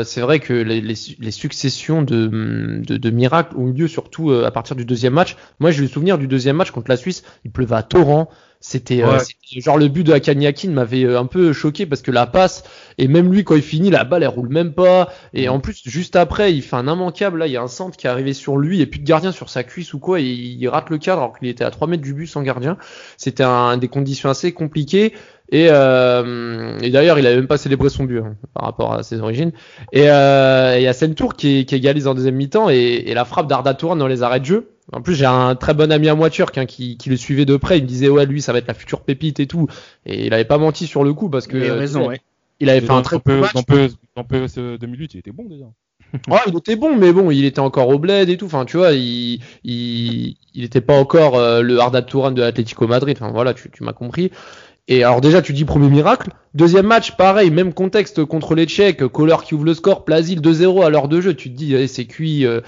c'est 0.06 0.22
vrai 0.22 0.40
que 0.40 0.54
les, 0.54 0.80
les, 0.80 0.94
les 1.20 1.32
successions 1.32 2.04
de, 2.04 2.28
de, 2.28 2.98
de 2.98 3.10
miracles 3.10 3.58
ont 3.58 3.68
eu 3.68 3.74
lieu 3.74 3.88
surtout 3.88 4.32
à 4.32 4.52
partir 4.52 4.76
du 4.76 4.86
deuxième 4.86 5.14
match. 5.14 5.38
Moi, 5.60 5.72
j'ai 5.72 5.82
le 5.82 5.88
souvenir 5.88 6.20
du 6.20 6.28
deuxième 6.28 6.58
match 6.58 6.70
contre 6.70 6.92
la 6.92 6.98
Suisse. 6.98 7.24
Il 7.46 7.52
pleuvait 7.52 7.76
à 7.76 7.82
torrent. 7.82 8.30
C'était 8.66 9.04
Ouais. 9.04 9.16
euh, 9.16 9.20
c'était- 9.20 9.60
genre 9.60 9.78
le 9.78 9.90
but 9.90 10.06
de 10.06 10.14
Hakan 10.14 10.40
Yakin 10.40 10.70
m'avait 10.72 11.04
euh, 11.04 11.20
un 11.20 11.26
peu 11.26 11.52
choqué 11.52 11.86
parce 11.86 12.02
que 12.02 12.12
la 12.12 12.26
passe 12.26 12.64
et 12.98 13.10
même 13.10 13.30
lui 13.34 13.44
quand 13.44 13.56
il 13.56 13.62
finit 13.62 13.90
la 13.90 14.06
balle 14.06 14.24
elle 14.24 14.30
roule 14.30 14.48
même 14.48 14.72
pas. 14.72 15.10
Et 15.34 15.50
en 15.50 15.60
plus 15.60 15.82
juste 15.86 16.16
après 16.16 16.54
il 16.54 16.62
fait 16.62 16.78
un 16.78 16.88
immanquable. 16.88 17.40
Là 17.40 17.48
il 17.48 17.52
y 17.52 17.58
a 17.58 17.62
un 17.62 17.68
centre 17.68 17.98
qui 17.98 18.08
est 18.08 18.10
arrivé 18.10 18.32
sur 18.32 18.56
lui 18.58 18.80
et 18.80 18.86
puis 18.86 19.02
de 19.02 19.06
gardien 19.06 19.34
sur 19.34 19.50
sa 19.50 19.66
cuisse 19.66 19.94
ou 19.94 20.00
quoi. 20.00 20.22
Et 20.22 20.24
il 20.24 20.66
rate 20.70 20.90
le 20.90 20.98
cadre 20.98 21.22
alors 21.24 21.38
qu'il 21.38 21.50
était 21.50 21.66
à 21.66 21.72
3 21.72 21.88
mètres 21.90 22.04
du 22.04 22.14
but 22.14 22.26
sans 22.26 22.42
gardien. 22.42 22.78
C'était 23.18 23.44
un, 23.44 23.76
des 23.76 23.90
conditions 23.90 24.30
assez 24.30 24.54
compliquées. 24.54 25.12
Et, 25.52 25.68
euh, 25.70 26.80
et 26.82 26.90
d'ailleurs 26.90 27.20
il 27.20 27.28
avait 27.28 27.36
même 27.36 27.48
pas 27.48 27.58
célébré 27.58 27.90
son 27.90 28.06
but 28.06 28.20
hein, 28.20 28.38
par 28.54 28.64
rapport 28.64 28.94
à 28.94 29.04
ses 29.04 29.20
origines. 29.20 29.52
Et 29.92 30.10
euh, 30.10 30.76
il 30.78 30.84
y 30.84 30.88
a 30.88 30.94
Sentour 30.94 31.36
qui, 31.36 31.66
qui 31.66 31.76
égalise 31.76 32.08
en 32.08 32.16
deuxième 32.16 32.36
mi-temps 32.36 32.70
et, 32.70 32.76
et 33.08 33.14
la 33.14 33.26
frappe 33.26 33.48
d'Arda 33.48 33.74
Touran 33.74 33.98
dans 33.98 34.08
les 34.08 34.24
arrêts 34.24 34.40
de 34.40 34.46
jeu 34.46 34.70
en 34.92 35.02
plus, 35.02 35.16
j'ai 35.16 35.26
un 35.26 35.56
très 35.56 35.74
bon 35.74 35.92
ami 35.92 36.10
à 36.10 36.16
moi 36.16 36.30
turc 36.30 36.58
hein, 36.58 36.66
qui, 36.66 36.98
qui 36.98 37.10
le 37.10 37.16
suivait 37.16 37.46
de 37.46 37.56
près. 37.56 37.78
Il 37.78 37.84
me 37.84 37.88
disait 37.88 38.10
ouais, 38.10 38.26
lui, 38.26 38.42
ça 38.42 38.52
va 38.52 38.60
être 38.60 38.68
la 38.68 38.74
future 38.74 39.02
pépite 39.02 39.40
et 39.40 39.48
tout. 39.48 39.68
Et 40.06 40.26
il 40.26 40.34
avait 40.34 40.46
pas 40.46 40.58
menti 40.58 40.88
sur 40.88 41.04
le 41.04 41.14
coup 41.14 41.30
parce 41.30 41.48
que 41.48 41.58
Il 41.58 41.70
a 41.70 41.74
euh, 41.74 41.80
raison, 41.80 42.08
ouais. 42.08 42.20
il 42.60 42.70
avait 42.70 42.82
fait 42.82 42.92
un 42.92 43.02
très 43.02 43.18
bon 43.18 43.22
PE 43.24 43.40
match. 43.40 43.54
dans, 43.54 43.64
PE 43.64 43.90
dans 44.16 44.24
PES 44.24 44.80
2008, 44.80 45.14
il 45.14 45.18
était 45.20 45.32
bon 45.32 45.46
déjà. 45.46 45.66
Ouais, 46.30 46.40
il 46.46 46.56
était 46.56 46.76
bon, 46.76 46.96
mais 46.96 47.12
bon, 47.12 47.32
il 47.32 47.44
était 47.44 47.60
encore 47.60 47.88
au 47.88 47.98
bled 47.98 48.30
et 48.30 48.38
tout. 48.38 48.46
Enfin, 48.46 48.66
tu 48.66 48.78
vois, 48.78 48.92
il, 48.92 49.42
il, 49.64 50.36
il 50.54 50.64
était 50.64 50.82
pas 50.82 50.96
encore 50.96 51.38
euh, 51.38 51.62
le 51.62 51.80
Arda 51.80 52.04
Touran 52.04 52.30
de 52.30 52.42
l'Atlético 52.42 52.86
Madrid. 52.86 53.18
Enfin, 53.20 53.32
voilà, 53.32 53.56
tu, 53.56 53.72
tu 53.72 53.84
m'as 53.84 53.94
compris. 53.94 54.30
Et 54.90 55.04
alors 55.04 55.22
déjà, 55.22 55.42
tu 55.42 55.54
dis 55.54 55.64
premier 55.64 55.90
miracle. 55.90 56.30
Deuxième 56.54 56.86
match, 56.86 57.16
pareil, 57.16 57.52
même 57.52 57.74
contexte 57.74 58.26
contre 58.26 58.54
les 58.54 58.66
Tchèques. 58.66 59.08
Kohler 59.08 59.38
qui 59.46 59.56
ouvre 59.56 59.64
le 59.64 59.74
score, 59.74 60.04
Plasil 60.04 60.42
2-0 60.42 60.86
à 60.86 60.90
l'heure 60.90 61.08
de 61.08 61.22
jeu. 61.22 61.34
Tu 61.34 61.50
te 61.52 61.56
dis, 61.58 61.74
eh, 61.74 61.88
c'est 61.88 62.06
cuit. 62.06 62.46
euh, 62.46 62.60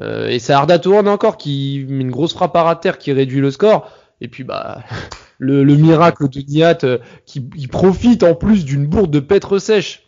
euh, 0.00 0.28
et 0.28 0.38
c'est 0.38 0.52
Arda 0.52 0.78
encore 1.06 1.36
qui 1.36 1.84
met 1.88 2.02
une 2.02 2.10
grosse 2.12 2.32
frappe 2.32 2.56
à 2.56 2.76
terre 2.76 2.98
qui 2.98 3.12
réduit 3.12 3.40
le 3.40 3.50
score. 3.50 3.90
Et 4.20 4.28
puis 4.28 4.44
bah 4.44 4.84
le, 5.38 5.64
le 5.64 5.74
miracle 5.74 6.28
de 6.28 6.40
Niat 6.40 6.78
euh, 6.84 6.98
qui 7.26 7.40
profite 7.70 8.22
en 8.22 8.34
plus 8.36 8.64
d'une 8.64 8.86
bourde 8.86 9.10
de 9.10 9.20
Petre 9.20 9.58
sèche. 9.58 10.03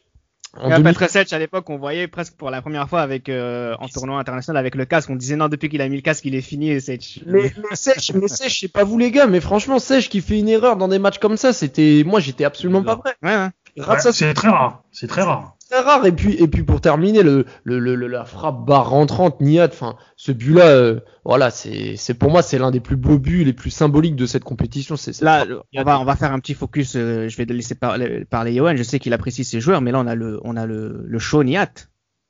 En 0.60 0.70
à 0.70 0.76
2000 0.78 0.94
Petrosech, 0.94 1.32
à 1.32 1.38
l'époque, 1.38 1.68
on 1.70 1.76
voyait 1.76 2.08
presque 2.08 2.34
pour 2.34 2.50
la 2.50 2.62
première 2.62 2.88
fois 2.88 3.02
avec 3.02 3.28
euh, 3.28 3.74
en 3.80 3.88
tournoi 3.88 4.18
international 4.18 4.58
avec 4.58 4.74
le 4.74 4.84
casque. 4.84 5.10
On 5.10 5.16
disait 5.16 5.36
non, 5.36 5.48
depuis 5.48 5.68
qu'il 5.68 5.80
a 5.82 5.88
mis 5.88 5.96
le 5.96 6.02
casque, 6.02 6.24
il 6.24 6.34
est 6.34 6.40
fini. 6.40 6.70
et 6.70 6.80
c'est- 6.80 6.98
Mais, 7.26 7.52
mais 7.58 7.76
Sèche, 7.76 8.12
mais 8.14 8.28
Sèche, 8.28 8.60
c'est 8.60 8.68
pas 8.68 8.84
vous 8.84 8.98
les 8.98 9.10
gars, 9.10 9.26
mais 9.26 9.40
franchement 9.40 9.78
Sèche 9.78 10.08
qui 10.08 10.20
fait 10.20 10.38
une 10.38 10.48
erreur 10.48 10.76
dans 10.76 10.88
des 10.88 10.98
matchs 10.98 11.18
comme 11.18 11.36
ça, 11.36 11.52
c'était, 11.52 12.02
moi 12.06 12.20
j'étais 12.20 12.44
absolument 12.44 12.82
pas 12.82 12.96
prêt. 12.96 13.14
Ouais, 13.22 13.36
ouais. 13.36 13.48
Ouais, 13.86 13.96
c'est 14.12 14.32
très 14.34 14.48
rare. 14.48 14.82
C'est 14.92 15.06
très 15.06 15.22
rare. 15.22 15.55
C'est 15.68 15.74
très 15.74 15.82
rare. 15.82 16.06
Et 16.06 16.12
puis, 16.12 16.34
et 16.34 16.46
puis 16.46 16.62
pour 16.62 16.80
terminer, 16.80 17.22
le, 17.22 17.44
le, 17.64 17.78
le- 17.80 18.06
la 18.06 18.24
frappe 18.24 18.64
barre 18.64 18.90
rentrante, 18.90 19.40
Niad, 19.40 19.70
enfin, 19.72 19.96
ce 20.16 20.30
but-là, 20.30 20.66
euh, 20.68 21.00
voilà, 21.24 21.50
c'est, 21.50 21.96
c'est 21.96 22.14
pour 22.14 22.30
moi 22.30 22.42
c'est 22.42 22.58
l'un 22.58 22.70
des 22.70 22.78
plus 22.80 22.96
beaux 22.96 23.18
buts, 23.18 23.42
les 23.44 23.52
plus 23.52 23.70
symboliques 23.70 24.14
de 24.16 24.26
cette 24.26 24.44
compétition. 24.44 24.96
C'est 24.96 25.20
Là, 25.22 25.44
frappe. 25.44 25.62
on 25.74 25.82
va, 25.82 26.00
on 26.00 26.04
va 26.04 26.14
faire 26.16 26.32
un 26.32 26.38
petit 26.38 26.54
focus. 26.54 26.94
euh, 26.96 27.28
je 27.28 27.36
vais 27.36 27.44
laisser 27.46 27.74
parler, 27.74 28.24
parler 28.24 28.54
Johan. 28.54 28.76
Je 28.76 28.82
sais 28.84 28.98
qu'il 29.00 29.12
apprécie 29.12 29.42
ses 29.44 29.60
joueurs, 29.60 29.80
mais 29.80 29.90
là, 29.92 29.98
on 30.00 30.06
a 30.06 30.14
le, 30.14 30.40
on 30.44 30.56
a 30.56 30.66
le, 30.66 31.02
le 31.06 31.18
show 31.18 31.42
Niat. 31.42 31.72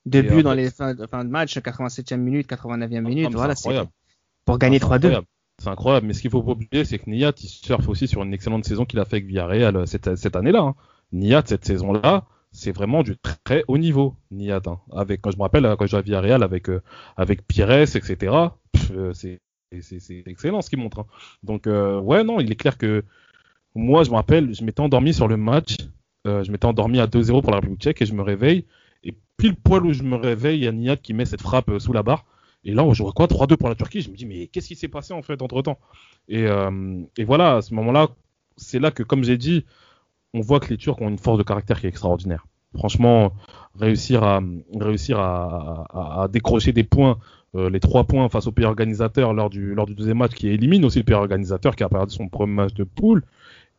Deux 0.07 0.23
buts 0.23 0.43
dans 0.45 0.55
les 0.55 0.71
fins, 0.71 0.95
fins 1.11 1.25
de 1.25 1.31
match, 1.31 1.59
87e 1.59 2.17
minute, 2.19 2.49
89e 2.49 3.01
minute. 3.01 3.27
Ah, 3.29 3.37
voilà, 3.37 3.55
c'est 3.57 3.69
pour 4.45 4.59
gagner 4.59 4.79
Ah, 4.81 4.87
c'est 4.87 4.87
3-2. 4.87 4.95
incroyable. 4.97 5.27
C'est 5.59 5.69
incroyable, 5.71 6.07
mais 6.07 6.13
ce 6.13 6.21
qu'il 6.21 6.31
faut 6.31 6.43
pas 6.43 6.53
oublier, 6.53 6.85
c'est 6.85 6.99
que 6.99 7.09
Niat, 7.11 7.33
il 7.43 7.49
surfe 7.49 7.89
aussi 7.89 8.07
sur 8.07 8.23
une 8.23 8.33
excellente 8.35 8.65
saison 8.65 8.85
qu'il 8.85 9.01
a 9.01 9.05
fait 9.05 9.17
avec 9.17 9.27
Villarreal 9.27 9.75
euh, 9.77 9.87
cette, 9.87 10.15
cette 10.17 10.37
année-là. 10.37 10.61
Hein. 10.61 10.75
Niat, 11.13 11.43
cette 11.47 11.65
saison-là, 11.65 12.25
c'est 12.57 12.73
vraiment 12.73 13.03
du 13.03 13.17
très 13.45 13.65
haut 13.69 13.77
niveau, 13.77 14.17
Niat. 14.31 14.63
Hein. 14.67 14.81
Avec, 14.93 15.21
quand 15.21 15.31
je 15.31 15.37
me 15.37 15.43
rappelle, 15.43 15.63
quand 15.79 15.85
je 15.85 15.91
jouais 15.91 15.99
à 15.99 16.03
Villarreal 16.03 16.43
avec, 16.43 16.71
euh, 16.71 16.83
avec 17.17 17.47
Pires, 17.47 17.71
etc., 17.71 18.17
euh, 18.93 19.13
c'est 19.13 19.41
excellent 20.27 20.63
ce 20.63 20.71
qu'il 20.71 20.79
montre. 20.79 21.01
hein. 21.01 21.07
Donc, 21.43 21.67
euh, 21.67 22.01
ouais, 22.01 22.25
non, 22.25 22.41
il 22.41 22.51
est 22.51 22.57
clair 22.57 22.79
que 22.79 23.05
moi, 23.75 24.05
je 24.05 24.11
me 24.11 24.15
rappelle, 24.15 24.55
je 24.55 24.65
m'étais 24.65 24.81
endormi 24.81 25.13
sur 25.13 25.29
le 25.29 25.37
match. 25.37 25.77
je 26.25 26.51
m'étais 26.51 26.65
endormi 26.65 26.99
à 26.99 27.07
2-0 27.07 27.43
pour 27.43 27.51
la 27.51 27.59
République 27.59 27.81
tchèque 27.81 28.01
et 28.01 28.07
je 28.07 28.15
me 28.15 28.23
réveille. 28.23 28.65
Et 29.05 29.15
pile 29.37 29.55
poil 29.55 29.85
où 29.85 29.93
je 29.93 30.03
me 30.03 30.17
réveille, 30.17 30.59
il 30.61 30.65
y 30.65 30.67
a 30.67 30.73
Niat 30.73 30.97
qui 30.97 31.13
met 31.13 31.27
cette 31.27 31.43
frappe 31.43 31.71
sous 31.79 31.93
la 31.93 32.03
barre. 32.03 32.25
Et 32.65 32.73
là, 32.73 32.91
je 32.95 33.03
vois 33.03 33.13
quoi 33.13 33.27
3-2 33.27 33.57
pour 33.59 33.69
la 33.69 33.75
Turquie. 33.75 34.01
Je 34.01 34.11
me 34.11 34.17
dis, 34.17 34.25
mais 34.25 34.47
qu'est-ce 34.47 34.69
qui 34.69 34.77
s'est 34.77 34.89
passé 34.89 35.13
en 35.13 35.23
fait 35.23 35.43
entre 35.43 35.61
temps 35.61 35.79
et, 36.29 36.47
et 37.19 37.25
voilà, 37.25 37.57
à 37.57 37.63
ce 37.63 37.75
moment-là, 37.75 38.09
c'est 38.57 38.79
là 38.79 38.91
que, 38.91 39.03
comme 39.03 39.25
j'ai 39.25 39.37
dit, 39.37 39.67
on 40.37 40.41
voit 40.41 40.61
que 40.61 40.69
les 40.73 40.77
Turcs 40.77 41.01
ont 41.03 41.09
une 41.09 41.19
force 41.19 41.39
de 41.39 41.43
caractère 41.43 41.81
qui 41.81 41.87
est 41.87 41.89
extraordinaire. 41.89 42.47
Franchement, 42.79 43.33
réussir 43.79 44.23
à 44.23 44.41
réussir 44.89 45.19
à, 45.19 46.29
décrocher 46.31 46.73
des 46.73 46.85
points, 46.85 47.19
euh, 47.55 47.71
les 47.71 47.81
trois 47.81 48.05
points 48.05 48.29
face 48.29 48.47
au 48.47 48.53
pays 48.53 48.67
organisateur 48.67 49.33
lors 49.33 49.51
du 49.51 49.75
lors 49.75 49.87
du 49.87 49.95
deuxième 49.95 50.19
match, 50.19 50.33
qui 50.35 50.49
élimine 50.49 50.85
aussi 50.85 50.99
le 50.99 51.05
pays 51.05 51.15
organisateur 51.15 51.75
qui 51.77 51.85
a 51.85 51.89
perdu 51.89 52.13
son 52.15 52.29
premier 52.29 52.53
match 52.53 52.75
de 52.75 52.85
poule, 52.85 53.23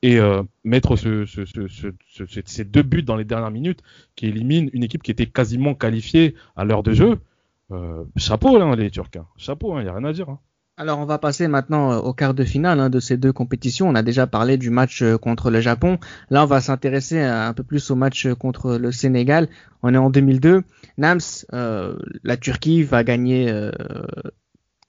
et 0.01 0.17
euh, 0.19 0.41
mettre 0.63 0.95
ce, 0.95 1.25
ce, 1.25 1.45
ce, 1.45 1.67
ce- 1.67 1.93
ce- 2.15 2.25
ce- 2.25 2.41
ces 2.45 2.65
deux 2.65 2.83
buts 2.83 3.03
dans 3.03 3.15
les 3.15 3.25
dernières 3.25 3.51
minutes, 3.51 3.81
qui 4.15 4.25
élimine 4.27 4.69
une 4.73 4.83
équipe 4.83 5.03
qui 5.03 5.11
était 5.11 5.25
quasiment 5.27 5.73
qualifiée 5.75 6.35
à 6.55 6.63
l'heure 6.65 6.83
de 6.83 6.93
jeu. 6.93 7.19
Euh, 7.71 8.03
chapeau, 8.15 8.57
là, 8.57 8.75
les 8.75 8.89
Turcs. 8.91 9.09
hein. 9.17 9.25
Chapeau, 9.37 9.77
il 9.79 9.83
n'y 9.83 9.89
a 9.89 9.93
rien 9.93 10.05
à 10.05 10.13
dire. 10.13 10.29
hein. 10.29 10.39
Alors 10.79 10.99
on 10.99 11.05
va 11.05 11.17
passer 11.17 11.47
maintenant 11.47 11.91
euh, 11.91 11.97
au 11.97 12.13
quart 12.13 12.35
de 12.35 12.43
finale 12.43 12.79
hein, 12.79 12.91
de 12.91 12.99
ces 12.99 13.17
deux 13.17 13.33
compétitions. 13.33 13.89
On 13.89 13.95
a 13.95 14.03
déjà 14.03 14.27
parlé 14.27 14.57
du 14.57 14.69
match 14.69 15.01
euh, 15.01 15.17
contre 15.17 15.49
le 15.49 15.59
Japon. 15.59 15.97
Là 16.29 16.43
on 16.43 16.45
va 16.45 16.61
s'intéresser 16.61 17.19
un 17.19 17.51
peu 17.53 17.63
plus 17.63 17.89
au 17.89 17.95
match 17.95 18.27
euh, 18.27 18.35
contre 18.35 18.75
le 18.75 18.91
Sénégal. 18.91 19.49
On 19.81 19.91
est 19.95 19.97
en 19.97 20.11
2002. 20.11 20.61
Nams, 20.99 21.19
euh, 21.53 21.97
la 22.23 22.37
Turquie 22.37 22.83
va 22.83 23.03
gagner 23.03 23.49
euh, 23.49 23.71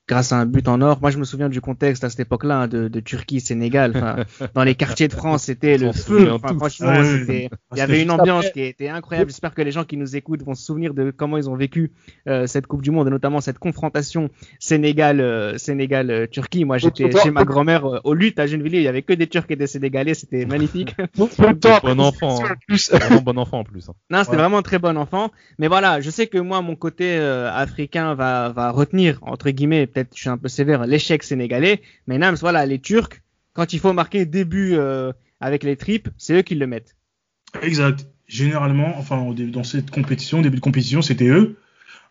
grâce 0.08 0.32
à 0.32 0.36
un 0.38 0.46
but 0.46 0.66
en 0.68 0.80
or. 0.80 0.98
Moi 1.00 1.10
je 1.10 1.18
me 1.18 1.24
souviens 1.24 1.48
du 1.48 1.60
contexte 1.60 2.02
à 2.04 2.10
cette 2.10 2.20
époque-là 2.20 2.60
hein, 2.62 2.68
de, 2.68 2.88
de 2.88 3.00
Turquie-Sénégal. 3.00 3.92
Enfin, 3.94 4.16
dans 4.54 4.64
les 4.64 4.74
quartiers 4.74 5.06
de 5.08 5.12
France 5.12 5.44
c'était 5.44 5.78
le 5.78 5.92
feu. 5.92 6.32
Enfin, 6.32 6.54
franchement 6.56 6.92
Il 7.02 7.48
y 7.76 7.80
avait 7.80 8.02
une 8.02 8.10
ambiance 8.10 8.46
après. 8.46 8.52
qui 8.52 8.60
était 8.62 8.88
incroyable. 8.88 9.30
J'espère 9.30 9.54
que 9.54 9.62
les 9.62 9.70
gens 9.70 9.84
qui 9.84 9.96
nous 9.96 10.16
écoutent 10.16 10.42
vont 10.42 10.54
se 10.54 10.64
souvenir 10.64 10.94
de 10.94 11.10
comment 11.10 11.36
ils 11.36 11.48
ont 11.50 11.56
vécu 11.56 11.92
euh, 12.28 12.46
cette 12.46 12.66
Coupe 12.66 12.82
du 12.82 12.90
Monde 12.90 13.08
et 13.08 13.10
notamment 13.10 13.40
cette 13.40 13.58
confrontation 13.58 14.30
Sénégal 14.58 15.20
euh, 15.20 15.58
Sénégal 15.58 16.10
euh, 16.10 16.26
Turquie. 16.26 16.64
Moi 16.64 16.78
j'étais 16.78 17.10
chez 17.12 17.30
ma 17.30 17.44
grand-mère 17.44 17.84
euh, 17.86 18.00
au 18.04 18.14
lutte 18.14 18.38
à 18.38 18.46
Gennevilliers, 18.46 18.78
il 18.78 18.84
y 18.84 18.88
avait 18.88 19.02
que 19.02 19.12
des 19.12 19.26
Turcs 19.26 19.46
et 19.50 19.56
des 19.56 19.66
Sénégalais, 19.66 20.14
c'était 20.14 20.44
magnifique. 20.46 20.94
Bon 21.16 22.00
enfant, 22.00 22.38
hein. 22.44 22.54
Vraiment 22.92 23.20
bon 23.22 23.38
enfant 23.38 23.58
en 23.60 23.64
plus. 23.64 23.88
hein. 23.88 23.94
non, 24.10 24.18
c'était 24.20 24.30
Ouais. 24.32 24.36
vraiment 24.38 24.58
un 24.58 24.62
très 24.62 24.78
bon 24.78 24.96
enfant. 24.96 25.30
Mais 25.58 25.68
voilà, 25.68 26.00
je 26.00 26.10
sais 26.10 26.26
que 26.26 26.38
moi 26.38 26.62
mon 26.62 26.76
côté 26.76 27.16
euh, 27.18 27.50
africain 27.52 28.14
va 28.14 28.48
va 28.50 28.70
retenir 28.70 29.18
entre 29.22 29.50
guillemets, 29.50 29.86
peut-être 29.98 30.14
je 30.14 30.20
suis 30.20 30.28
un 30.28 30.38
peu 30.38 30.48
sévère, 30.48 30.86
l'échec 30.86 31.22
sénégalais. 31.22 31.80
Mais 32.06 32.18
Nams, 32.18 32.36
voilà, 32.40 32.66
les 32.66 32.78
Turcs, 32.78 33.20
quand 33.52 33.72
il 33.72 33.80
faut 33.80 33.92
marquer 33.92 34.26
début 34.26 34.74
euh, 34.74 35.12
avec 35.40 35.64
les 35.64 35.76
tripes, 35.76 36.08
c'est 36.16 36.34
eux 36.34 36.42
qui 36.42 36.54
le 36.54 36.66
mettent. 36.66 36.96
Exact. 37.62 38.06
Généralement, 38.26 38.94
enfin, 38.98 39.34
dans 39.36 39.64
cette 39.64 39.90
compétition, 39.90 40.42
début 40.42 40.56
de 40.56 40.60
compétition, 40.60 41.02
c'était 41.02 41.28
eux. 41.28 41.56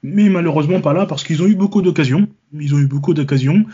Mais 0.03 0.29
malheureusement 0.29 0.79
pas 0.79 0.93
là 0.93 1.07
parce 1.07 1.23
qu'ils 1.23 1.41
ont 1.41 1.47
eu 1.47 1.55
beaucoup 1.55 1.81
d'occasions. 1.81 2.27
Ils 2.53 2.75
ont 2.75 2.79
eu 2.79 2.87
beaucoup 2.87 3.13
d'occasions. 3.13 3.65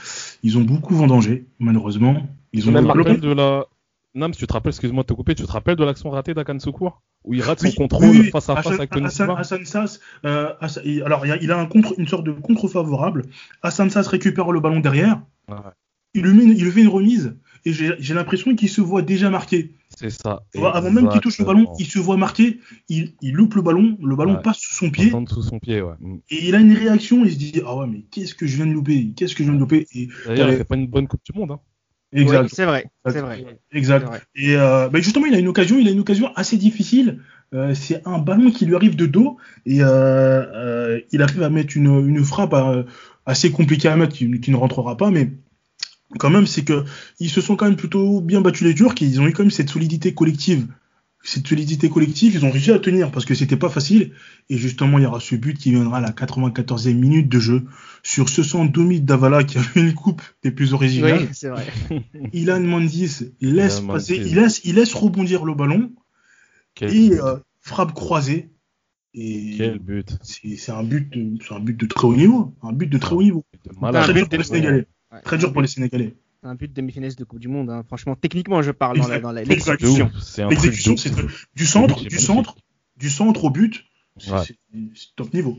Ils 0.42 0.58
ont 0.58 0.62
beaucoup 0.62 0.96
vendangé, 0.96 1.46
malheureusement. 1.60 2.28
Ils 2.54 2.70
ont 2.70 2.72
même 2.72 2.86
de 2.86 3.34
la. 3.34 3.66
Nams, 4.16 4.32
tu 4.32 4.46
te 4.46 4.54
rappelles, 4.54 4.70
excuse-moi 4.72 5.04
de 5.04 5.08
te 5.08 5.14
couper, 5.14 5.34
tu 5.34 5.44
te 5.44 5.52
rappelles 5.52 5.76
de 5.76 5.84
l'action 5.84 6.10
ratée 6.12 6.34
d'Akan 6.36 6.60
Secours 6.60 7.02
Où 7.24 7.34
il 7.34 7.42
rate 7.42 7.60
son 7.62 7.72
contrôle 7.72 8.10
oui, 8.10 8.20
oui. 8.22 8.30
face 8.30 8.48
à 8.50 8.56
face 8.62 8.74
avec 8.74 8.92
Tony 8.92 9.08
Hassan- 9.08 9.66
Sass, 9.66 10.00
euh, 10.26 10.54
Hassan- 10.62 10.84
il- 10.86 11.02
alors 11.04 11.26
il 11.26 11.52
a, 11.52 11.58
un 11.58 11.66
contre, 11.66 11.96
une 11.98 12.08
sorte 12.08 12.24
de 12.24 12.32
contre 12.32 12.68
favorable. 12.68 13.26
Hassan 13.64 13.90
Sass 13.90 14.08
récupère 14.08 14.52
le 14.52 14.60
ballon 14.60 14.80
derrière. 14.82 15.22
Ouais. 15.50 15.56
Il 16.14 16.22
lui, 16.24 16.34
met 16.46 16.54
il 16.54 16.64
lui 16.64 16.72
fait 16.72 16.82
une 16.82 16.90
remise 16.90 17.36
et 17.66 17.74
j'ai 17.74 18.14
l'impression 18.14 18.56
qu'il 18.56 18.70
se 18.70 18.82
voit 18.82 19.02
déjà 19.02 19.32
marqué. 19.32 19.74
C'est 19.98 20.12
ça. 20.12 20.44
Vois, 20.54 20.76
avant 20.76 20.92
même 20.92 21.10
qu'il 21.10 21.22
touche 21.22 21.40
le 21.40 21.46
ballon, 21.46 21.74
il 21.80 21.88
se 21.88 21.98
voit 21.98 22.18
marqué. 22.18 22.60
Il, 22.90 23.14
il 23.22 23.34
loupe 23.34 23.56
le 23.56 23.64
ballon, 23.64 23.98
le 24.00 24.16
ballon 24.16 24.36
Ouais. 24.36 24.42
passe 24.44 24.60
sous 24.60 24.74
son 24.76 24.92
pied 24.92 25.10
de 25.10 25.42
son 25.42 25.58
pied, 25.60 25.82
ouais. 25.82 25.94
Mm. 26.00 26.18
et 26.30 26.50
il 26.50 26.54
a 26.56 26.60
une 26.60 26.74
réaction. 26.74 27.26
Il 27.26 27.32
se 27.32 27.38
dit 27.38 27.62
ah 27.66 27.76
ouais 27.78 27.88
mais 27.88 28.02
qu'est-ce 28.12 28.36
que 28.36 28.46
je 28.46 28.58
viens 28.58 28.68
de 28.68 28.74
louper? 28.74 29.12
Qu'est-ce 29.16 29.34
que 29.34 29.44
je 29.44 29.50
viens 29.50 29.56
de 29.56 29.60
louper? 29.60 29.88
D'ailleurs, 30.28 30.52
il 30.52 30.58
fait 30.58 30.64
pas 30.66 30.76
une 30.76 30.86
bonne 30.88 31.08
Coupe 31.08 31.22
du 31.26 31.38
Monde. 31.40 31.52
Hein. 31.52 31.60
Exact. 32.14 32.44
Oui, 32.44 32.50
c'est 32.52 32.66
vrai, 32.66 32.86
c'est 33.08 33.22
vrai. 33.22 33.46
Exact. 33.72 34.06
Vrai. 34.06 34.22
Et 34.36 34.56
euh, 34.56 34.90
bah, 34.90 35.00
justement, 35.00 35.26
il 35.26 35.34
a 35.34 35.40
une 35.40 35.48
occasion, 35.48 35.78
il 35.78 35.88
a 35.88 35.92
une 35.92 36.00
occasion 36.00 36.32
assez 36.36 36.58
difficile. 36.58 37.20
Euh, 37.54 37.74
c'est 37.76 38.02
un 38.06 38.18
ballon 38.18 38.52
qui 38.52 38.66
lui 38.66 38.76
arrive 38.76 38.96
de 38.96 39.06
dos 39.06 39.38
et 39.66 39.80
euh, 39.82 41.00
il 41.12 41.22
arrive 41.22 41.44
à 41.44 41.50
mettre 41.50 41.78
une, 41.78 42.08
une 42.08 42.24
frappe 42.24 42.56
assez 43.26 43.52
compliquée 43.52 43.90
à 43.90 43.96
mettre, 43.96 44.14
qui, 44.14 44.40
qui 44.40 44.52
ne 44.52 44.56
rentrera 44.56 44.98
pas, 44.98 45.12
mais 45.12 45.32
quand 46.20 46.30
même, 46.30 46.48
c'est 46.48 46.64
que 46.64 46.84
ils 47.20 47.30
se 47.30 47.42
sont 47.42 47.56
quand 47.56 47.66
même 47.66 47.76
plutôt 47.76 48.22
bien 48.22 48.42
battus 48.42 48.68
les 48.68 48.76
Turcs 48.76 49.02
et 49.02 49.06
ils 49.06 49.22
ont 49.22 49.28
eu 49.28 49.34
quand 49.34 49.44
même 49.44 49.52
cette 49.52 49.70
solidité 49.70 50.14
collective. 50.14 50.68
Cette 51.26 51.48
solidité 51.48 51.90
collective, 51.90 52.34
ils 52.36 52.44
ont 52.44 52.52
réussi 52.52 52.72
à 52.72 52.80
tenir 52.80 53.10
parce 53.10 53.24
que 53.24 53.34
c'était 53.34 53.56
pas 53.56 53.70
facile. 53.70 54.12
Et 54.50 54.58
justement, 54.58 54.98
il 55.00 55.04
y 55.04 55.06
aura 55.06 55.22
ce 55.22 55.36
but 55.36 55.58
qui 55.58 55.72
viendra 55.72 56.00
à 56.00 56.02
la 56.02 56.12
94e 56.12 56.94
minute 56.96 57.30
de 57.30 57.40
jeu 57.40 57.64
sur 58.04 58.28
ce 58.28 58.44
son 58.44 58.66
Domi 58.66 59.00
Davala 59.00 59.46
qui 59.46 59.58
a 59.58 59.62
eu 59.76 59.80
une 59.80 59.94
coupe 59.94 60.22
des 60.44 60.52
plus 60.52 60.74
originales. 60.74 61.20
Oui, 61.22 61.28
c'est 61.32 61.48
vrai. 61.48 61.66
Ilan 62.34 62.60
Mandis 62.60 63.32
laisse 63.40 63.78
Ilan 63.80 63.88
passer, 63.94 64.18
Mandis. 64.20 64.30
il 64.32 64.36
laisse, 64.36 64.62
il 64.66 64.76
laisse 64.76 64.94
rebondir 64.94 65.46
le 65.46 65.54
ballon 65.54 65.94
Quel, 66.76 66.94
et 66.94 67.20
euh, 67.22 67.38
frappe 67.62 67.94
croisée. 67.94 68.50
Et 69.14 69.54
Quel 69.58 69.80
but. 69.80 70.18
c'est 70.24 70.72
un 70.72 70.84
but, 70.84 71.10
de- 71.14 71.38
c'est 71.42 71.54
un 71.54 71.60
but 71.62 71.80
de 71.80 71.86
très 71.86 72.06
haut 72.08 72.16
niveau, 72.18 72.54
un 72.64 72.74
but 72.74 72.88
de 72.88 72.98
très 72.98 73.16
haut 73.16 73.24
niveau. 73.24 73.46
Un 73.78 73.80
malade. 73.80 74.04
Très 74.04 74.14
dur 74.14 74.28
pour 74.28 74.38
les 74.40 74.44
Sénégalais. 74.44 74.88
Ouais. 75.12 75.22
Très 75.24 75.38
dur 75.38 75.54
pour 75.54 75.62
les 75.62 75.68
Sénégalais. 75.70 76.16
Un 76.44 76.56
but 76.56 76.68
de 76.68 76.74
demi-finaliste 76.74 77.18
de 77.20 77.24
Coupe 77.24 77.40
du 77.40 77.48
Monde. 77.48 77.70
hein. 77.70 77.84
Franchement, 77.88 78.16
techniquement, 78.16 78.62
je 78.62 78.72
parle 78.72 79.00
dans 79.00 79.08
la- 79.08 79.20
dans 79.20 79.32
la- 79.32 79.42
Exact. 79.44 79.80
C'est 79.80 79.88
l'exécution. 79.88 80.12
L'exécution, 80.50 80.98
c'est 80.98 81.12
du 81.56 81.66
centre, 81.66 82.04
du 82.04 82.18
centre, 82.20 82.56
du 82.98 83.10
centre 83.10 83.44
au 83.46 83.50
but. 83.50 83.84
C'est 84.18 84.32
Ouais. 84.32 84.42
top 85.16 85.34
niveau. 85.34 85.58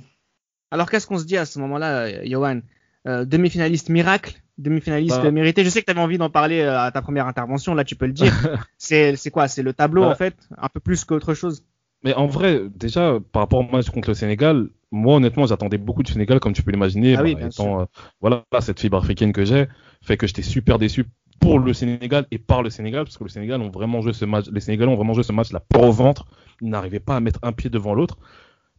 Alors 0.70 0.90
qu'est-ce 0.90 1.06
qu'on 1.06 1.18
se 1.18 1.24
dit 1.24 1.36
à 1.36 1.44
ce 1.46 1.58
moment-là, 1.58 2.24
Johan? 2.24 2.60
Euh, 3.06 3.24
Demi-finaliste 3.24 3.90
miracle, 3.90 4.40
demi-finaliste 4.58 5.20
Bah. 5.20 5.30
mérité. 5.30 5.62
Je 5.64 5.68
sais 5.68 5.80
que 5.80 5.86
tu 5.86 5.90
avais 5.90 6.00
envie 6.00 6.18
d'en 6.18 6.30
parler 6.30 6.60
euh, 6.60 6.78
à 6.80 6.90
ta 6.90 7.02
première 7.02 7.26
intervention, 7.26 7.74
là 7.74 7.84
tu 7.84 7.96
peux 7.96 8.06
le 8.06 8.12
dire. 8.12 8.32
c'est 8.78 9.30
quoi? 9.30 9.46
C'est 9.48 9.62
le 9.62 9.72
tableau 9.72 10.02
Bah. 10.02 10.10
en 10.10 10.14
fait, 10.14 10.36
un 10.56 10.68
peu 10.68 10.80
plus 10.80 11.04
qu'autre 11.04 11.34
chose. 11.34 11.64
Mais 12.02 12.14
en 12.14 12.26
vrai, 12.26 12.62
déjà, 12.74 13.18
par 13.32 13.42
rapport 13.42 13.60
au 13.60 13.70
match 13.70 13.88
contre 13.90 14.08
le 14.10 14.14
Sénégal, 14.14 14.68
moi, 14.90 15.16
honnêtement, 15.16 15.46
j'attendais 15.46 15.78
beaucoup 15.78 16.02
du 16.02 16.12
Sénégal, 16.12 16.38
comme 16.38 16.52
tu 16.52 16.62
peux 16.62 16.70
l'imaginer. 16.70 17.16
Ah 17.16 17.22
oui, 17.22 17.34
bah, 17.34 17.46
étant, 17.46 17.80
euh, 17.80 17.84
voilà, 18.20 18.44
cette 18.60 18.78
fibre 18.78 18.98
africaine 18.98 19.32
que 19.32 19.44
j'ai, 19.44 19.66
fait 20.04 20.16
que 20.16 20.26
j'étais 20.26 20.42
super 20.42 20.78
déçu 20.78 21.06
pour 21.40 21.58
le 21.58 21.72
Sénégal 21.72 22.26
et 22.30 22.38
par 22.38 22.62
le 22.62 22.70
Sénégal, 22.70 23.04
parce 23.04 23.18
que 23.18 23.24
le 23.24 23.30
Sénégal 23.30 23.60
ont 23.60 23.70
vraiment 23.70 24.00
joué 24.00 24.12
ce 24.12 24.24
match, 24.24 24.46
les 24.50 24.60
Sénégalais 24.60 24.90
ont 24.90 24.96
vraiment 24.96 25.14
joué 25.14 25.22
ce 25.24 25.32
match 25.32 25.52
la 25.52 25.60
peur 25.60 25.82
au 25.82 25.92
ventre. 25.92 26.26
Ils 26.60 26.68
n'arrivaient 26.68 27.00
pas 27.00 27.16
à 27.16 27.20
mettre 27.20 27.40
un 27.42 27.52
pied 27.52 27.70
devant 27.70 27.94
l'autre. 27.94 28.18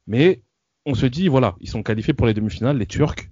Mais 0.08 0.42
on 0.86 0.94
se 0.94 1.06
dit, 1.06 1.28
voilà, 1.28 1.56
ils 1.60 1.70
sont 1.70 1.84
qualifiés 1.84 2.14
pour 2.14 2.28
les 2.28 2.34
demi-finales, 2.34 2.78
les 2.78 2.86
Turcs. 2.86 3.30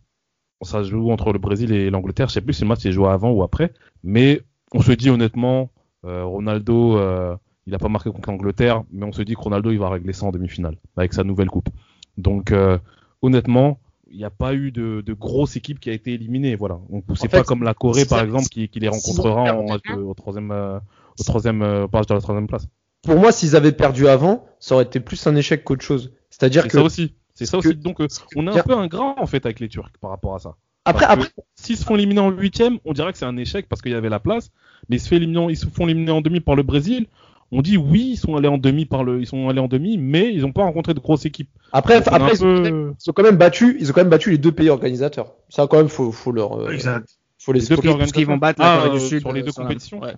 Ça 0.61 0.83
se 0.83 0.89
joue 0.89 1.11
entre 1.11 1.33
le 1.33 1.39
Brésil 1.39 1.71
et 1.73 1.89
l'Angleterre. 1.89 2.29
Je 2.29 2.33
sais 2.33 2.41
plus 2.41 2.53
si 2.53 2.61
le 2.61 2.69
match 2.69 2.85
est 2.85 2.91
joué 2.91 3.09
avant 3.09 3.31
ou 3.31 3.43
après. 3.43 3.73
Mais 4.03 4.41
on 4.71 4.81
se 4.81 4.91
dit 4.93 5.09
honnêtement, 5.09 5.71
euh, 6.05 6.23
Ronaldo, 6.23 6.97
euh, 6.97 7.35
il 7.65 7.75
a 7.75 7.79
pas 7.79 7.89
marqué 7.89 8.11
contre 8.11 8.29
l'Angleterre, 8.29 8.83
mais 8.91 9.05
on 9.05 9.11
se 9.11 9.21
dit 9.21 9.35
que 9.35 9.41
Ronaldo, 9.41 9.71
il 9.71 9.79
va 9.79 9.89
régler 9.89 10.13
ça 10.13 10.25
en 10.25 10.31
demi-finale 10.31 10.77
avec 10.95 11.13
sa 11.13 11.23
nouvelle 11.23 11.49
coupe. 11.49 11.69
Donc, 12.17 12.51
euh, 12.51 12.77
honnêtement, 13.21 13.79
il 14.13 14.19
n'y 14.19 14.23
a 14.25 14.29
pas 14.29 14.53
eu 14.53 14.71
de, 14.71 15.01
de 15.01 15.13
grosse 15.13 15.55
équipe 15.55 15.79
qui 15.79 15.89
a 15.89 15.93
été 15.93 16.13
éliminée. 16.13 16.55
Voilà. 16.55 16.79
Donc, 16.89 17.03
c'est 17.15 17.29
fait, 17.29 17.37
pas 17.39 17.43
comme 17.43 17.63
la 17.63 17.73
Corée, 17.73 18.05
par 18.05 18.21
exemple, 18.21 18.45
qui, 18.45 18.69
qui 18.69 18.79
les 18.79 18.91
s'ils 18.91 19.19
rencontrera 19.19 19.55
ont 19.55 19.67
en 19.69 19.75
au 20.07 20.13
troisième, 20.13 20.51
euh, 20.51 20.79
au 21.19 21.23
troisième 21.23 21.61
euh, 21.63 21.87
page 21.87 22.05
de 22.05 22.13
la 22.13 22.21
troisième 22.21 22.47
place. 22.47 22.67
Pour 23.01 23.17
moi, 23.19 23.31
s'ils 23.31 23.55
avaient 23.55 23.71
perdu 23.73 24.07
avant, 24.07 24.45
ça 24.59 24.75
aurait 24.75 24.85
été 24.85 24.99
plus 24.99 25.25
un 25.27 25.35
échec 25.35 25.63
qu'autre 25.63 25.83
chose. 25.83 26.13
C'est-à-dire 26.29 26.61
C'est 26.63 26.69
que 26.69 26.77
ça 26.77 26.83
aussi. 26.83 27.13
C'est 27.33 27.45
ça 27.45 27.57
que- 27.59 27.67
aussi. 27.69 27.75
Donc, 27.77 27.99
euh, 27.99 28.07
on 28.35 28.45
est 28.47 28.51
un 28.51 28.53
Bien- 28.53 28.63
peu 28.63 28.77
ingrat 28.77 29.15
en 29.17 29.25
fait 29.25 29.45
avec 29.45 29.59
les 29.59 29.67
Turcs 29.67 29.91
par 29.99 30.11
rapport 30.11 30.35
à 30.35 30.39
ça. 30.39 30.55
après, 30.85 31.05
après, 31.05 31.29
S'ils 31.55 31.77
se 31.77 31.83
font 31.83 31.95
éliminer 31.95 32.19
en 32.21 32.29
huitième, 32.29 32.77
on 32.85 32.93
dirait 32.93 33.11
que 33.11 33.17
c'est 33.17 33.25
un 33.25 33.37
échec 33.37 33.67
parce 33.67 33.81
qu'il 33.81 33.91
y 33.91 33.95
avait 33.95 34.09
la 34.09 34.19
place. 34.19 34.51
Mais 34.89 34.97
ils 34.97 34.99
se, 34.99 35.07
fait 35.07 35.15
éliminer, 35.15 35.47
ils 35.49 35.57
se 35.57 35.65
font 35.67 35.85
éliminer 35.87 36.11
en 36.11 36.21
demi 36.21 36.39
par 36.39 36.55
le 36.55 36.63
Brésil. 36.63 37.07
On 37.51 37.61
dit 37.61 37.77
oui, 37.77 38.11
ils 38.13 38.17
sont 38.17 38.35
allés 38.35 38.47
en 38.47 38.57
demi 38.57 38.85
par 38.85 39.03
le, 39.03 39.19
ils 39.19 39.27
sont 39.27 39.47
allés 39.49 39.59
en 39.59 39.67
demi, 39.67 39.97
mais 39.97 40.33
ils 40.33 40.41
n'ont 40.41 40.51
pas 40.51 40.63
rencontré 40.63 40.93
de 40.93 40.99
grosses 40.99 41.25
équipes. 41.25 41.49
après, 41.71 42.01
Donc, 42.01 42.07
ils, 42.33 42.43
ont, 42.43 42.63
peu- 42.63 42.93
ils 42.99 43.09
ont 43.09 43.13
quand 43.13 43.23
même 43.23 43.35
battu, 43.37 43.77
ils 43.79 43.89
ont 43.89 43.93
quand 43.93 44.01
même 44.01 44.09
battu 44.09 44.31
les 44.31 44.37
deux 44.37 44.51
pays 44.51 44.69
organisateurs. 44.69 45.33
Ça, 45.49 45.67
quand 45.67 45.77
même, 45.77 45.89
faut, 45.89 46.11
faut 46.11 46.31
leur, 46.31 46.59
euh, 46.59 46.71
Exact. 46.71 47.07
faut 47.37 47.53
les 47.53 47.59
Les 47.59 47.67
deux 47.67 47.77
pays 47.77 47.95
Parce 47.97 48.11
qu'ils 48.11 48.25
vont 48.25 48.37
battre 48.37 48.59
la 48.61 48.73
Ah, 48.73 48.77
Corée 48.77 48.89
euh, 48.89 48.93
du 48.93 48.99
Sud 48.99 49.19
sur 49.19 49.31
les 49.33 49.41
euh, 49.41 49.43
deux 49.43 49.51
la- 49.55 49.63
compétitions 49.63 49.99
ouais. 50.01 50.13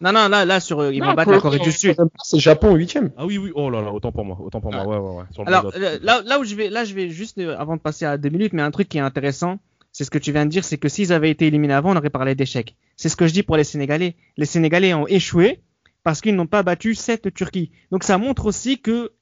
Non, 0.00 0.10
non, 0.12 0.26
là, 0.28 0.44
là 0.44 0.58
sur, 0.58 0.90
ils 0.90 1.00
vont 1.00 1.14
battre 1.14 1.30
la 1.30 1.40
Corée 1.40 1.60
du 1.60 1.70
Sud. 1.70 1.94
C'est 2.24 2.40
Japon 2.40 2.74
huitième. 2.74 3.10
Ah 3.16 3.24
oui, 3.26 3.38
oui, 3.38 3.52
oh 3.54 3.70
là 3.70 3.80
là, 3.82 3.92
autant 3.92 4.10
pour 4.10 4.24
moi, 4.24 4.36
autant 4.40 4.60
pour 4.60 4.72
moi, 4.72 4.84
ouais, 4.84 4.96
ouais, 4.96 5.16
ouais. 5.18 5.24
Sur 5.30 5.44
le 5.44 5.48
Alors 5.48 5.72
là, 6.02 6.22
là 6.24 6.40
où 6.40 6.44
je 6.44 6.56
vais, 6.56 6.68
là 6.70 6.84
je 6.84 6.94
vais 6.94 7.08
juste 7.10 7.38
avant 7.38 7.76
de 7.76 7.80
passer 7.80 8.04
à 8.04 8.18
deux 8.18 8.30
minutes, 8.30 8.52
mais 8.54 8.62
un 8.62 8.72
truc 8.72 8.88
qui 8.88 8.98
est 8.98 9.02
intéressant, 9.02 9.58
c'est 9.92 10.02
ce 10.04 10.10
que 10.10 10.18
tu 10.18 10.32
viens 10.32 10.44
de 10.46 10.50
dire, 10.50 10.64
c'est 10.64 10.78
que 10.78 10.88
s'ils 10.88 11.12
avaient 11.12 11.30
été 11.30 11.46
éliminés 11.46 11.74
avant, 11.74 11.92
on 11.92 11.96
aurait 11.96 12.10
parlé 12.10 12.34
d'échec. 12.34 12.74
C'est 12.96 13.08
ce 13.10 13.14
que 13.16 13.28
je 13.28 13.32
dis 13.32 13.42
pour 13.44 13.56
les 13.56 13.62
Sénégalais. 13.64 14.16
Les 14.36 14.46
Sénégalais 14.46 14.92
ont 14.94 15.06
échoué 15.06 15.60
parce 16.04 16.20
qu'ils 16.20 16.34
n'ont 16.36 16.46
pas 16.46 16.62
battu 16.62 16.94
cette 16.94 17.32
Turquie. 17.34 17.70
Donc 17.90 18.04
ça 18.04 18.18
montre 18.18 18.46
aussi 18.46 18.80
que 18.80 19.12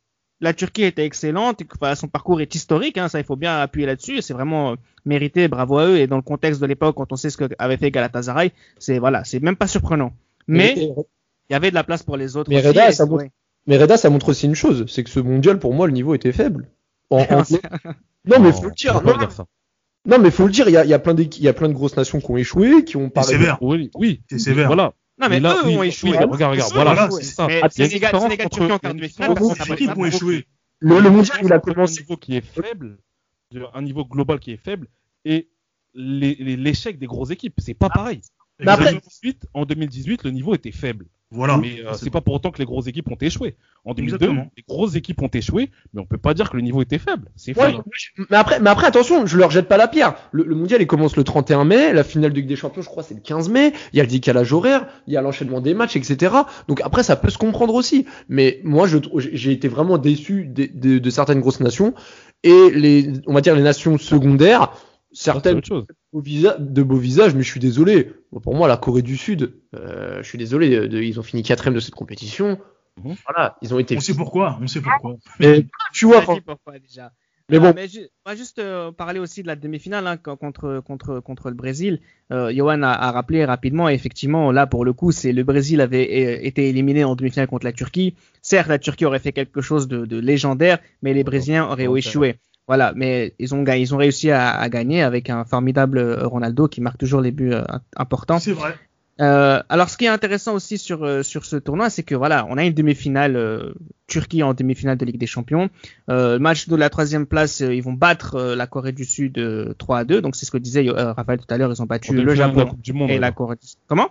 la 0.42 0.54
Turquie 0.54 0.84
était 0.84 1.04
excellente, 1.04 1.60
et 1.60 1.64
que 1.66 1.74
enfin, 1.80 1.94
son 1.94 2.08
parcours 2.08 2.40
est 2.40 2.54
historique, 2.54 2.96
hein, 2.96 3.08
ça 3.08 3.18
il 3.18 3.24
faut 3.24 3.36
bien 3.36 3.58
appuyer 3.60 3.86
là-dessus. 3.86 4.22
C'est 4.22 4.32
vraiment 4.32 4.72
euh, 4.72 4.74
mérité, 5.04 5.48
bravo 5.48 5.78
à 5.78 5.86
eux. 5.86 5.98
Et 5.98 6.06
dans 6.06 6.16
le 6.16 6.22
contexte 6.22 6.60
de 6.60 6.66
l'époque, 6.66 6.96
quand 6.96 7.12
on 7.12 7.16
sait 7.16 7.28
ce 7.30 7.36
qu'avait 7.36 7.76
fait 7.76 7.90
Galatasaray, 7.90 8.52
c'est 8.78 8.98
voilà, 8.98 9.22
c'est 9.24 9.40
même 9.40 9.56
pas 9.56 9.66
surprenant. 9.66 10.12
Mais 10.46 10.74
il 10.76 10.94
y 11.50 11.54
avait 11.54 11.70
de 11.70 11.74
la 11.74 11.84
place 11.84 12.02
pour 12.02 12.16
les 12.16 12.36
autres. 12.36 12.48
Mais 12.48 12.58
aussi, 12.58 12.68
Reda, 12.68 12.90
ça 12.92 13.04
montre- 13.04 13.24
ouais. 13.24 13.30
Mais 13.66 13.76
Reda, 13.76 13.98
ça 13.98 14.08
montre 14.08 14.30
aussi 14.30 14.46
une 14.46 14.54
chose, 14.54 14.86
c'est 14.88 15.04
que 15.04 15.10
ce 15.10 15.20
mondial, 15.20 15.58
pour 15.58 15.74
moi, 15.74 15.86
le 15.86 15.92
niveau 15.92 16.14
était 16.14 16.32
faible. 16.32 16.68
En- 17.10 17.18
en- 17.20 17.42
Non, 18.26 18.38
mais 18.40 18.52
faut 18.52 18.64
le 18.64 18.70
dire. 18.74 19.02
Non, 19.02 19.16
dire 19.18 19.32
ça. 19.32 19.44
non, 20.06 20.18
mais 20.18 20.30
faut 20.30 20.44
le 20.46 20.52
dire. 20.52 20.68
Il 20.68 20.72
y 20.72 20.76
a, 20.78 20.84
il 20.84 20.90
y 20.90 20.94
a 20.94 20.98
plein 20.98 21.14
d'équipes, 21.14 21.42
il 21.42 21.44
y 21.44 21.48
a 21.48 21.52
plein 21.52 21.68
de 21.68 21.74
grosses 21.74 21.96
nations 21.96 22.20
qui 22.20 22.30
ont 22.30 22.36
échoué, 22.38 22.84
qui 22.84 22.96
ont 22.96 23.04
C'est 23.04 23.10
parlé. 23.10 23.28
sévère. 23.32 23.58
Oui, 23.62 23.90
oui. 23.94 24.22
C'est 24.30 24.38
sévère. 24.38 24.66
Voilà. 24.68 24.94
Non, 25.20 25.28
mais, 25.28 25.40
là, 25.40 25.56
eux 25.58 25.66
oui, 25.66 25.76
ont 25.76 25.80
oui, 25.80 25.88
échoué. 25.88 26.10
regarde, 26.12 26.32
regarde, 26.32 26.72
voilà, 26.72 26.94
voilà, 26.94 27.10
c'est 27.10 27.24
ça. 27.24 27.46
Mais 27.46 27.60
Sénégal, 27.70 28.18
Sénégal, 28.18 28.48
Turquie 28.48 28.72
en 28.72 28.78
quart 28.78 28.94
de 28.94 29.06
finale, 29.06 29.34
pas 29.34 29.42
ont 29.96 30.04
échoué. 30.06 30.46
Le, 30.78 30.98
le 30.98 31.10
mondial, 31.10 31.38
il 31.42 31.52
a 31.52 31.58
commencé. 31.58 31.98
un 31.98 32.02
niveau 32.02 32.16
qui 32.16 32.36
est 32.36 32.40
faible, 32.40 32.98
un 33.74 33.82
niveau 33.82 34.04
global 34.06 34.40
qui 34.40 34.52
est 34.52 34.56
faible, 34.64 34.88
et 35.26 35.50
l'échec 35.94 36.98
des 36.98 37.06
grosses 37.06 37.30
équipes, 37.30 37.54
c'est 37.58 37.74
pas 37.74 37.90
pareil. 37.90 38.22
Mais 38.60 38.70
après- 38.70 38.88
en, 38.88 38.92
2018, 38.92 39.46
en 39.54 39.64
2018, 39.66 40.24
le 40.24 40.30
niveau 40.30 40.54
était 40.54 40.72
faible. 40.72 41.06
Voilà. 41.32 41.58
Mais 41.58 41.80
euh, 41.86 41.92
c'est 41.94 42.10
pas 42.10 42.20
pour 42.20 42.34
autant 42.34 42.50
que 42.50 42.58
les 42.58 42.64
grosses 42.64 42.88
équipes 42.88 43.08
ont 43.10 43.16
échoué. 43.20 43.54
En 43.84 43.94
2002, 43.94 44.16
Exactement. 44.16 44.50
les 44.56 44.64
grosses 44.68 44.96
équipes 44.96 45.22
ont 45.22 45.28
échoué, 45.28 45.70
mais 45.94 46.00
on 46.00 46.04
peut 46.04 46.18
pas 46.18 46.34
dire 46.34 46.50
que 46.50 46.56
le 46.56 46.62
niveau 46.62 46.82
était 46.82 46.98
faible. 46.98 47.28
C'est 47.36 47.56
Ouais, 47.56 47.70
faible. 47.70 47.84
mais 48.30 48.36
après, 48.36 48.58
mais 48.60 48.68
après, 48.68 48.86
attention, 48.88 49.24
je 49.26 49.38
leur 49.38 49.50
jette 49.50 49.68
pas 49.68 49.76
la 49.76 49.86
pierre. 49.86 50.14
Le, 50.32 50.42
le 50.42 50.54
mondial, 50.56 50.82
il 50.82 50.88
commence 50.88 51.16
le 51.16 51.22
31 51.22 51.64
mai. 51.64 51.92
La 51.92 52.02
finale 52.04 52.32
de 52.32 52.36
Ligue 52.36 52.48
des 52.48 52.56
Champions, 52.56 52.82
je 52.82 52.88
crois, 52.88 53.02
c'est 53.04 53.14
le 53.14 53.20
15 53.20 53.48
mai. 53.48 53.72
Il 53.92 53.96
y 53.98 54.00
a 54.00 54.02
le 54.02 54.10
décalage 54.10 54.52
horaire, 54.52 54.86
il 55.06 55.12
y 55.14 55.16
a 55.16 55.22
l'enchaînement 55.22 55.60
des 55.60 55.72
matchs, 55.72 55.94
etc. 55.96 56.34
Donc 56.66 56.80
après, 56.82 57.04
ça 57.04 57.14
peut 57.16 57.30
se 57.30 57.38
comprendre 57.38 57.74
aussi. 57.74 58.06
Mais 58.28 58.60
moi, 58.64 58.88
j'ai 58.88 59.52
été 59.52 59.68
vraiment 59.68 59.98
déçu 59.98 60.46
de, 60.46 60.68
de- 60.74 60.98
de 60.98 61.10
certaines 61.10 61.40
grosses 61.40 61.60
nations 61.60 61.94
et 62.42 62.70
les, 62.74 63.12
on 63.26 63.34
va 63.34 63.40
dire 63.40 63.54
les 63.54 63.62
nations 63.62 63.98
secondaires. 63.98 64.72
Certaines 65.12 65.58
autre 65.58 65.66
chose. 65.66 65.86
beaux 66.12 66.20
visa- 66.20 66.56
de 66.58 66.82
beaux 66.82 66.96
visages, 66.96 67.34
mais 67.34 67.42
je 67.42 67.48
suis 67.50 67.60
désolé. 67.60 68.12
Bon, 68.32 68.40
Pour 68.40 68.54
moi, 68.54 68.68
la 68.68 68.76
Corée 68.76 69.02
du 69.02 69.16
Sud, 69.16 69.54
euh, 69.74 70.22
je 70.22 70.28
suis 70.28 70.38
désolé, 70.38 70.74
euh, 70.76 70.88
de- 70.88 71.00
ils 71.02 71.18
ont 71.18 71.22
fini 71.24 71.42
quatrième 71.42 71.74
de 71.74 71.80
cette 71.80 71.94
compétition. 71.94 72.58
Mhm. 73.02 73.14
Voilà, 73.26 73.56
ils 73.62 73.72
ont 73.74 73.78
été. 73.78 73.96
On 73.96 74.00
sait 74.00 74.14
pourquoi. 74.14 74.58
On 74.62 74.66
sait 74.66 74.80
pourquoi. 74.80 75.16
Mais 75.40 75.66
tu 75.92 76.06
vois, 76.06 76.22
On 76.28 76.40
pourquoi 76.40 76.78
déjà. 76.78 77.12
Mais 77.48 77.56
Euh, 77.56 77.60
bon. 77.60 77.72
mais 77.74 77.88
ju- 77.88 78.06
on 78.24 78.30
va 78.30 78.36
juste 78.36 78.60
euh, 78.60 78.92
parler 78.92 79.18
aussi 79.18 79.42
de 79.42 79.48
la 79.48 79.56
demi-finale 79.56 80.06
hein, 80.06 80.16
co- 80.16 80.36
contre 80.36 80.80
contre 80.86 81.18
contre 81.18 81.48
le 81.48 81.56
Brésil. 81.56 81.98
Euh, 82.32 82.52
Johan 82.54 82.82
a, 82.84 82.90
a 82.90 83.10
rappelé 83.10 83.44
rapidement, 83.44 83.88
et 83.88 83.94
effectivement, 83.94 84.52
là 84.52 84.68
pour 84.68 84.84
le 84.84 84.92
coup, 84.92 85.10
c'est 85.10 85.32
le 85.32 85.42
Brésil 85.42 85.80
avait 85.80 86.46
été 86.46 86.68
éliminé 86.68 87.02
en 87.02 87.16
demi-finale 87.16 87.48
contre 87.48 87.64
la 87.66 87.72
Turquie. 87.72 88.14
Certes, 88.40 88.68
la 88.68 88.78
Turquie 88.78 89.04
aurait 89.04 89.18
fait 89.18 89.32
quelque 89.32 89.60
chose 89.62 89.88
de, 89.88 90.06
de 90.06 90.18
légendaire, 90.20 90.78
mais 91.02 91.12
les 91.12 91.24
Brésiliens 91.24 91.66
auraient 91.68 91.88
échoué. 91.98 92.36
Voilà, 92.70 92.92
mais 92.94 93.34
ils 93.40 93.52
ont 93.52 93.64
ils 93.64 93.94
ont 93.96 93.96
réussi 93.96 94.30
à, 94.30 94.50
à 94.52 94.68
gagner 94.68 95.02
avec 95.02 95.28
un 95.28 95.44
formidable 95.44 95.98
euh, 95.98 96.24
Ronaldo 96.24 96.68
qui 96.68 96.80
marque 96.80 96.98
toujours 96.98 97.20
les 97.20 97.32
buts 97.32 97.52
euh, 97.52 97.64
importants. 97.96 98.38
C'est 98.38 98.52
vrai. 98.52 98.76
Euh, 99.20 99.60
alors, 99.68 99.90
ce 99.90 99.96
qui 99.96 100.04
est 100.04 100.08
intéressant 100.08 100.54
aussi 100.54 100.78
sur 100.78 101.04
euh, 101.04 101.24
sur 101.24 101.44
ce 101.44 101.56
tournoi, 101.56 101.90
c'est 101.90 102.04
que 102.04 102.14
voilà, 102.14 102.46
on 102.48 102.56
a 102.58 102.62
une 102.64 102.72
demi-finale 102.72 103.34
euh, 103.34 103.72
Turquie 104.06 104.44
en 104.44 104.54
demi-finale 104.54 104.96
de 104.96 105.04
Ligue 105.04 105.18
des 105.18 105.26
Champions. 105.26 105.68
Euh, 106.10 106.34
le 106.34 106.38
match 106.38 106.68
de 106.68 106.76
la 106.76 106.90
troisième 106.90 107.26
place, 107.26 107.60
euh, 107.60 107.74
ils 107.74 107.82
vont 107.82 107.92
battre 107.92 108.36
euh, 108.36 108.54
la 108.54 108.68
Corée 108.68 108.92
du 108.92 109.04
Sud 109.04 109.36
euh, 109.38 109.74
3 109.78 109.98
à 109.98 110.04
2. 110.04 110.22
Donc 110.22 110.36
c'est 110.36 110.46
ce 110.46 110.52
que 110.52 110.58
disait 110.58 110.88
euh, 110.88 111.12
Raphaël 111.12 111.40
tout 111.40 111.52
à 111.52 111.58
l'heure. 111.58 111.72
Ils 111.72 111.82
ont 111.82 111.86
battu 111.86 112.14
le 112.14 112.22
la 112.22 112.34
Japon 112.36 112.66
Coupe 112.66 112.82
du 112.82 112.92
Monde. 112.92 113.10
et 113.10 113.18
la. 113.18 113.32
Corée 113.32 113.56
du 113.60 113.66
Sud. 113.66 113.78
Comment? 113.88 114.10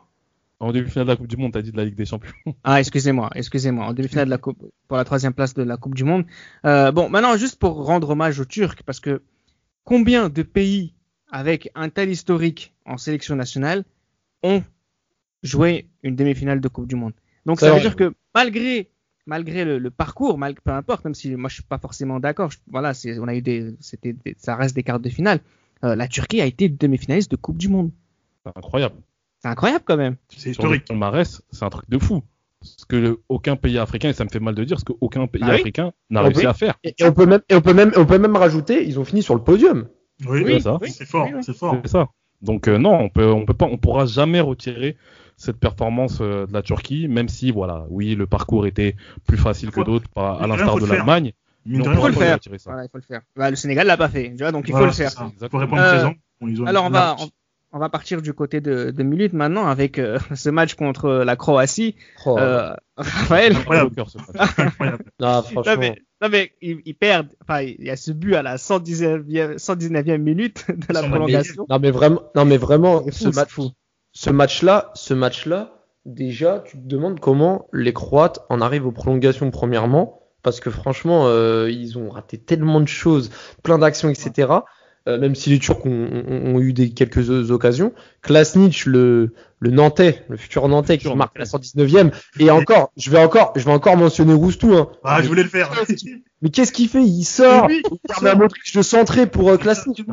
En 0.62 0.74
demi-finale 0.74 1.06
de 1.06 1.12
la 1.12 1.16
Coupe 1.16 1.28
du 1.28 1.38
Monde, 1.38 1.54
t'as 1.54 1.62
dit 1.62 1.72
de 1.72 1.78
la 1.78 1.86
Ligue 1.86 1.96
des 1.96 2.06
Champions. 2.06 2.34
Ah, 2.64 2.80
excusez-moi, 2.80 3.30
excusez-moi. 3.34 3.86
En 3.86 3.94
demi-finale 3.94 4.26
de 4.26 4.30
la 4.30 4.38
coupe 4.38 4.72
pour 4.88 4.98
la 4.98 5.06
troisième 5.06 5.34
place 5.34 5.54
de 5.54 5.64
la 5.64 5.78
Coupe 5.78 5.96
du 5.96 6.04
Monde. 6.04 6.26
Euh, 6.66 6.92
bon, 6.92 7.10
maintenant 7.10 7.38
juste 7.38 7.58
pour 7.58 7.86
rendre 7.86 8.10
hommage 8.10 8.40
aux 8.40 8.46
Turcs, 8.46 8.84
parce 8.86 9.00
que 9.00 9.22
combien 9.86 10.28
de 10.30 10.44
pays 10.44 10.94
avec 11.32 11.70
un 11.76 11.90
tel 11.90 12.10
historique 12.10 12.74
en 12.86 12.98
sélection 12.98 13.36
nationale 13.36 13.86
ont 14.44 14.64
joué 15.44 15.88
une 16.04 16.16
demi-finale 16.16 16.60
de 16.60 16.68
Coupe 16.68 16.88
du 16.88 16.96
Monde? 16.96 17.14
Donc 17.46 17.62
ça 17.62 17.68
veut 17.68 17.74
vrai. 17.74 17.82
dire 17.82 17.96
que 17.96 18.14
malgré 18.36 18.90
malgré 19.30 19.64
le, 19.64 19.78
le 19.78 19.92
parcours, 19.92 20.38
mal, 20.38 20.56
peu 20.56 20.72
importe, 20.72 21.06
même 21.06 21.14
si 21.14 21.36
moi 21.36 21.50
je 21.50 21.56
suis 21.56 21.64
pas 21.64 21.78
forcément 21.78 22.20
d'accord, 22.20 22.52
voilà, 22.68 22.92
on 23.20 23.28
a 23.28 23.36
eu 23.36 23.42
des, 23.42 23.76
c'était, 23.80 24.16
ça 24.38 24.56
reste 24.56 24.76
des 24.76 24.84
quarts 24.84 25.00
de 25.00 25.10
finale. 25.10 25.40
Euh, 25.84 25.96
la 25.96 26.08
Turquie 26.08 26.42
a 26.42 26.46
été 26.46 26.68
demi-finaliste 26.68 27.32
de 27.32 27.38
Coupe 27.38 27.58
du 27.58 27.70
Monde. 27.70 27.92
Incroyable. 28.56 28.96
C'est 29.42 29.48
incroyable 29.48 29.84
quand 29.88 29.98
même. 29.98 30.16
C'est 30.36 30.52
historique. 30.52 30.86
palmarès, 30.86 31.42
c'est 31.52 31.64
un 31.66 31.70
truc 31.70 31.90
de 31.90 31.98
fou. 31.98 32.24
Ce 32.62 32.86
que 32.86 32.98
le- 32.98 33.22
aucun 33.30 33.56
pays 33.56 33.78
africain, 33.78 34.10
et 34.10 34.14
ça 34.14 34.26
me 34.26 34.30
fait 34.30 34.42
mal 34.42 34.54
de 34.54 34.64
dire, 34.66 34.80
ce 34.80 34.84
qu'aucun 34.86 35.28
pays 35.28 35.42
Ah 35.46 35.52
oui 35.52 35.56
africain 35.62 35.94
n'a 36.10 36.20
Ah 36.20 36.24
réussi 36.24 36.46
à 36.46 36.54
faire. 36.54 36.74
Et, 36.84 36.94
et 37.00 37.06
on 37.06 37.14
peut 37.14 37.26
même, 37.26 37.40
et 37.50 37.56
on 37.56 37.62
peut 37.62 37.74
même, 37.74 37.92
on 37.96 38.06
peut 38.06 38.18
même 38.20 38.36
rajouter, 38.36 38.86
ils 38.86 39.00
ont 39.00 39.06
fini 39.06 39.24
sur 39.24 39.34
le 39.36 39.42
podium. 39.42 39.88
Oui, 40.28 40.44
Oui, 40.46 40.62
ça. 40.62 40.78
c'est 40.88 41.06
fort. 41.06 41.28
oui, 41.28 41.34
oui. 41.38 41.44
C'est 41.44 41.56
fort. 41.56 41.78
Ça. 41.86 42.10
Donc 42.42 42.68
euh, 42.68 42.78
non, 42.78 42.96
on 43.00 43.10
peut, 43.10 43.30
on 43.32 43.46
peut 43.46 43.54
pas, 43.54 43.66
on 43.66 43.78
pourra 43.78 44.06
jamais 44.06 44.42
retirer 44.42 44.98
cette 45.38 45.58
performance 45.58 46.18
euh, 46.20 46.46
de 46.48 46.52
la 46.54 46.62
Turquie, 46.62 47.08
même 47.08 47.30
si 47.30 47.52
voilà, 47.52 47.86
oui, 47.90 48.16
le 48.16 48.28
parcours 48.28 48.68
était 48.68 48.98
plus 49.26 49.38
facile 49.38 49.72
que 49.72 49.80
d'autres, 49.82 50.08
à 50.18 50.46
l'instar 50.48 50.76
de 50.78 50.86
l'Allemagne. 50.86 51.32
Rien, 51.66 51.84
faut 51.96 52.08
le 52.08 52.14
faire. 52.14 52.40
Voilà, 52.66 52.84
il 52.86 52.90
faut 52.90 52.98
le 52.98 53.04
faire. 53.04 53.22
Bah, 53.38 53.50
le 53.50 53.56
Sénégal 53.56 53.88
l'a 53.88 53.96
pas 53.96 54.10
fait, 54.10 54.32
tu 54.32 54.38
vois, 54.44 54.52
donc 54.52 54.66
il 54.68 54.74
faut 54.76 54.84
le 54.86 54.92
faire. 54.92 55.12
ça. 55.12 55.22
Faut 55.26 55.30
Exactement. 55.32 55.62
répondre 55.62 55.82
Euh, 55.82 55.90
présent. 55.92 56.14
Ils 56.42 56.62
ont- 56.62 56.66
Alors 56.66 56.86
on 56.86 56.90
va, 56.90 57.16
on, 57.20 57.30
on 57.72 57.80
va 57.80 57.90
partir 57.90 58.22
du 58.22 58.34
côté 58.34 58.62
de, 58.62 58.92
de 58.92 59.04
Mulut 59.04 59.32
maintenant 59.34 59.68
avec 59.68 60.00
euh, 60.00 60.20
ce 60.36 60.50
match 60.50 60.76
contre 60.76 61.10
la 61.10 61.36
Croatie. 61.36 61.96
Oh, 62.26 62.38
Euh, 62.38 62.74
Raphaël, 62.98 63.56
Incroyable. 63.56 63.92
Au 63.92 63.96
cœur, 63.96 64.10
ce 64.10 64.18
match. 64.18 64.52
Incroyable. 64.58 65.04
non, 65.20 65.34
non 65.36 65.42
franchement. 65.44 65.76
mais, 65.78 66.02
non, 66.22 66.30
mais 66.30 66.52
ils, 66.62 66.82
ils 66.86 66.96
perdent. 66.96 67.30
Enfin, 67.42 67.62
il 67.62 67.84
y 67.84 67.90
a 67.90 67.96
ce 67.96 68.12
but 68.12 68.36
à 68.36 68.42
la 68.42 68.58
119e, 68.58 69.58
119e 69.58 70.18
minute 70.18 70.66
de 70.70 70.94
la 70.94 71.04
prolongation. 71.04 71.66
Non 71.70 71.80
mais 71.80 71.92
vraiment, 71.92 72.22
non 72.36 72.46
mais 72.46 72.58
vraiment, 72.58 73.04
ce 73.12 73.30
match, 73.30 73.50
fou. 73.50 73.72
ce 74.12 74.30
match-là, 74.30 74.92
ce 74.96 75.14
match-là, 75.14 75.80
déjà, 76.06 76.64
tu 76.66 76.78
te 76.78 76.88
demandes 76.88 77.20
comment 77.20 77.68
les 77.72 77.94
Croates 77.94 78.40
en 78.50 78.62
arrivent 78.62 78.88
aux 78.88 78.92
prolongations 78.92 79.52
premièrement, 79.52 80.24
parce 80.44 80.60
que 80.60 80.70
franchement, 80.70 81.28
euh, 81.28 81.70
ils 81.70 81.98
ont 81.98 82.10
raté 82.10 82.38
tellement 82.38 82.82
de 82.82 82.88
choses, 82.88 83.30
plein 83.64 83.78
d'actions, 83.78 84.10
etc. 84.10 84.52
même 85.18 85.36
si 85.36 85.50
les 85.50 85.60
Turcs 85.60 85.86
ont, 85.86 86.08
ont- 86.28 86.56
ont 86.56 86.60
eu 86.60 86.74
des 86.74 86.92
quelques 86.92 87.52
occasions. 87.52 87.94
Klasnic, 88.22 88.86
le, 88.86 89.34
le 89.60 89.72
Nantais, 89.72 90.24
le 90.30 90.38
futur 90.38 90.68
Nantais 90.68 90.98
qui 90.98 91.04
futur 91.04 91.16
marque 91.16 91.38
la 91.40 91.46
119e. 91.46 92.12
Et 92.40 92.52
encore, 92.52 92.92
je 92.98 93.10
vais 93.10 93.20
encore, 93.20 93.54
je 93.56 93.66
vais 93.66 93.72
encore 93.72 93.98
mentionner 93.98 94.34
Roustou. 94.34 94.74
Hein. 94.76 94.90
Ah, 95.04 95.22
je 95.22 95.28
voulais 95.28 95.44
le 95.44 95.50
faire. 95.50 95.72
Mais 96.42 96.50
qu'est-ce 96.50 96.72
qu'il 96.72 96.88
fait? 96.90 97.04
Il 97.04 97.24
sort, 97.24 97.66
Oui, 97.68 97.82
il 97.92 97.98
permet 98.08 98.30
à 98.30 98.36
Modric 98.36 98.76
de 98.76 98.82
centrer 98.82 99.28
pour 99.28 99.50
euh. 99.50 99.58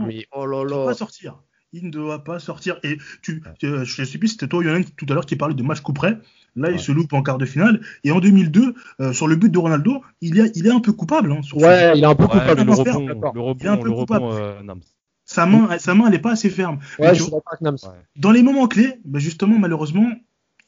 Mais 0.06 0.26
oh 0.32 0.46
là 0.46 0.58
Il 0.62 0.64
ne 0.64 0.86
pas 0.86 0.94
sortir. 0.94 1.38
Il 1.72 1.84
ne 1.86 1.90
doit 1.90 2.24
pas 2.24 2.38
sortir. 2.38 2.78
Et 2.84 2.96
tu, 3.22 3.42
tu- 3.58 3.84
je 3.84 4.04
sais 4.04 4.18
plus, 4.18 4.28
c'était 4.28 4.48
toi, 4.48 4.64
Yonan, 4.64 4.82
tout 4.96 5.06
à 5.08 5.14
l'heure, 5.14 5.26
qui 5.26 5.36
parlait 5.36 5.54
de 5.54 5.62
match 5.62 5.80
coup 5.80 5.92
près. 5.92 6.16
Là, 6.56 6.70
il 6.70 6.78
se 6.80 6.90
loupe 6.92 7.12
en 7.12 7.22
quart 7.22 7.38
de 7.38 7.44
finale. 7.46 7.80
Et 8.04 8.10
en 8.12 8.20
2002, 8.20 8.74
euh, 9.00 9.12
sur 9.12 9.28
le 9.28 9.36
but 9.36 9.50
de 9.50 9.58
Ronaldo, 9.58 10.02
il 10.20 10.38
est, 10.40 10.50
il 10.56 10.66
est 10.66 10.70
un 10.70 10.80
peu 10.80 10.92
coupable. 10.92 11.30
hein, 11.32 11.42
sur 11.42 11.60
ce- 11.60 11.64
Ouais, 11.66 11.92
il 11.96 12.02
est 12.02 12.06
un 12.06 12.14
peu 12.14 12.26
coupable. 12.26 12.62
le 12.64 12.72
rebond, 12.72 13.06
le 13.34 13.54
Il 13.60 13.66
est 13.66 13.68
un 13.68 13.76
peu 13.76 13.88
le 13.88 13.92
coupable. 13.94 14.24
rebond, 14.24 14.36
euh. 14.36 14.74
Sa 15.24 15.44
main, 15.44 15.76
sa 15.78 15.94
main, 15.94 16.06
elle 16.08 16.14
est 16.14 16.18
pas 16.20 16.32
assez 16.32 16.50
ferme. 16.50 16.78
Ouais, 16.98 17.14
je 17.14 17.22
vois, 17.24 17.40
dans 18.16 18.30
les 18.30 18.42
moments 18.42 18.68
clés, 18.68 18.94
ben 19.04 19.18
justement, 19.18 19.58
malheureusement, 19.58 20.08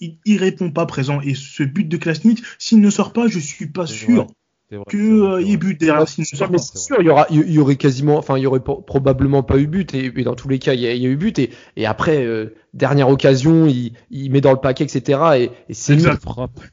il, 0.00 0.18
il 0.24 0.36
répond 0.38 0.70
pas 0.70 0.84
présent. 0.84 1.20
Et 1.20 1.34
ce 1.34 1.62
but 1.62 1.84
de 1.88 1.96
Klasnic, 1.96 2.42
s'il 2.58 2.80
ne 2.80 2.90
sort 2.90 3.12
pas, 3.12 3.28
je 3.28 3.38
suis 3.38 3.66
pas 3.68 3.86
sûr 3.86 4.26
vrai, 4.76 4.84
C'est 4.90 4.98
vrai, 4.98 4.98
que 4.98 5.16
c'est 5.16 5.18
vrai, 5.18 5.32
euh, 5.34 5.36
c'est 5.38 5.42
il 5.42 5.48
y 5.48 5.52
ait 5.52 5.56
but 5.56 5.80
derrière 5.80 6.08
c'est 6.08 6.22
mais 6.50 6.58
c'est 6.58 6.78
sûr, 6.78 6.96
il 7.00 7.06
y 7.06 7.10
aura, 7.10 7.26
il 7.30 7.50
y 7.50 7.58
aurait 7.58 7.76
quasiment, 7.76 8.18
enfin, 8.18 8.36
il 8.36 8.42
y 8.42 8.46
aurait 8.46 8.60
pro- 8.60 8.82
probablement 8.82 9.42
pas 9.42 9.58
eu 9.58 9.66
but, 9.66 9.94
et, 9.94 10.12
et 10.14 10.24
dans 10.24 10.34
tous 10.34 10.48
les 10.48 10.58
cas, 10.58 10.74
il 10.74 10.80
y 10.80 10.86
a, 10.86 10.92
il 10.94 11.02
y 11.02 11.06
a 11.06 11.08
eu 11.08 11.16
but, 11.16 11.38
et, 11.38 11.50
et 11.76 11.86
après, 11.86 12.24
euh, 12.24 12.54
dernière 12.74 13.08
occasion, 13.08 13.66
il, 13.66 13.92
il 14.10 14.30
met 14.30 14.40
dans 14.40 14.52
le 14.52 14.60
paquet, 14.60 14.84
etc., 14.84 15.20
et, 15.38 15.50
et 15.68 15.74
c'est. 15.74 15.96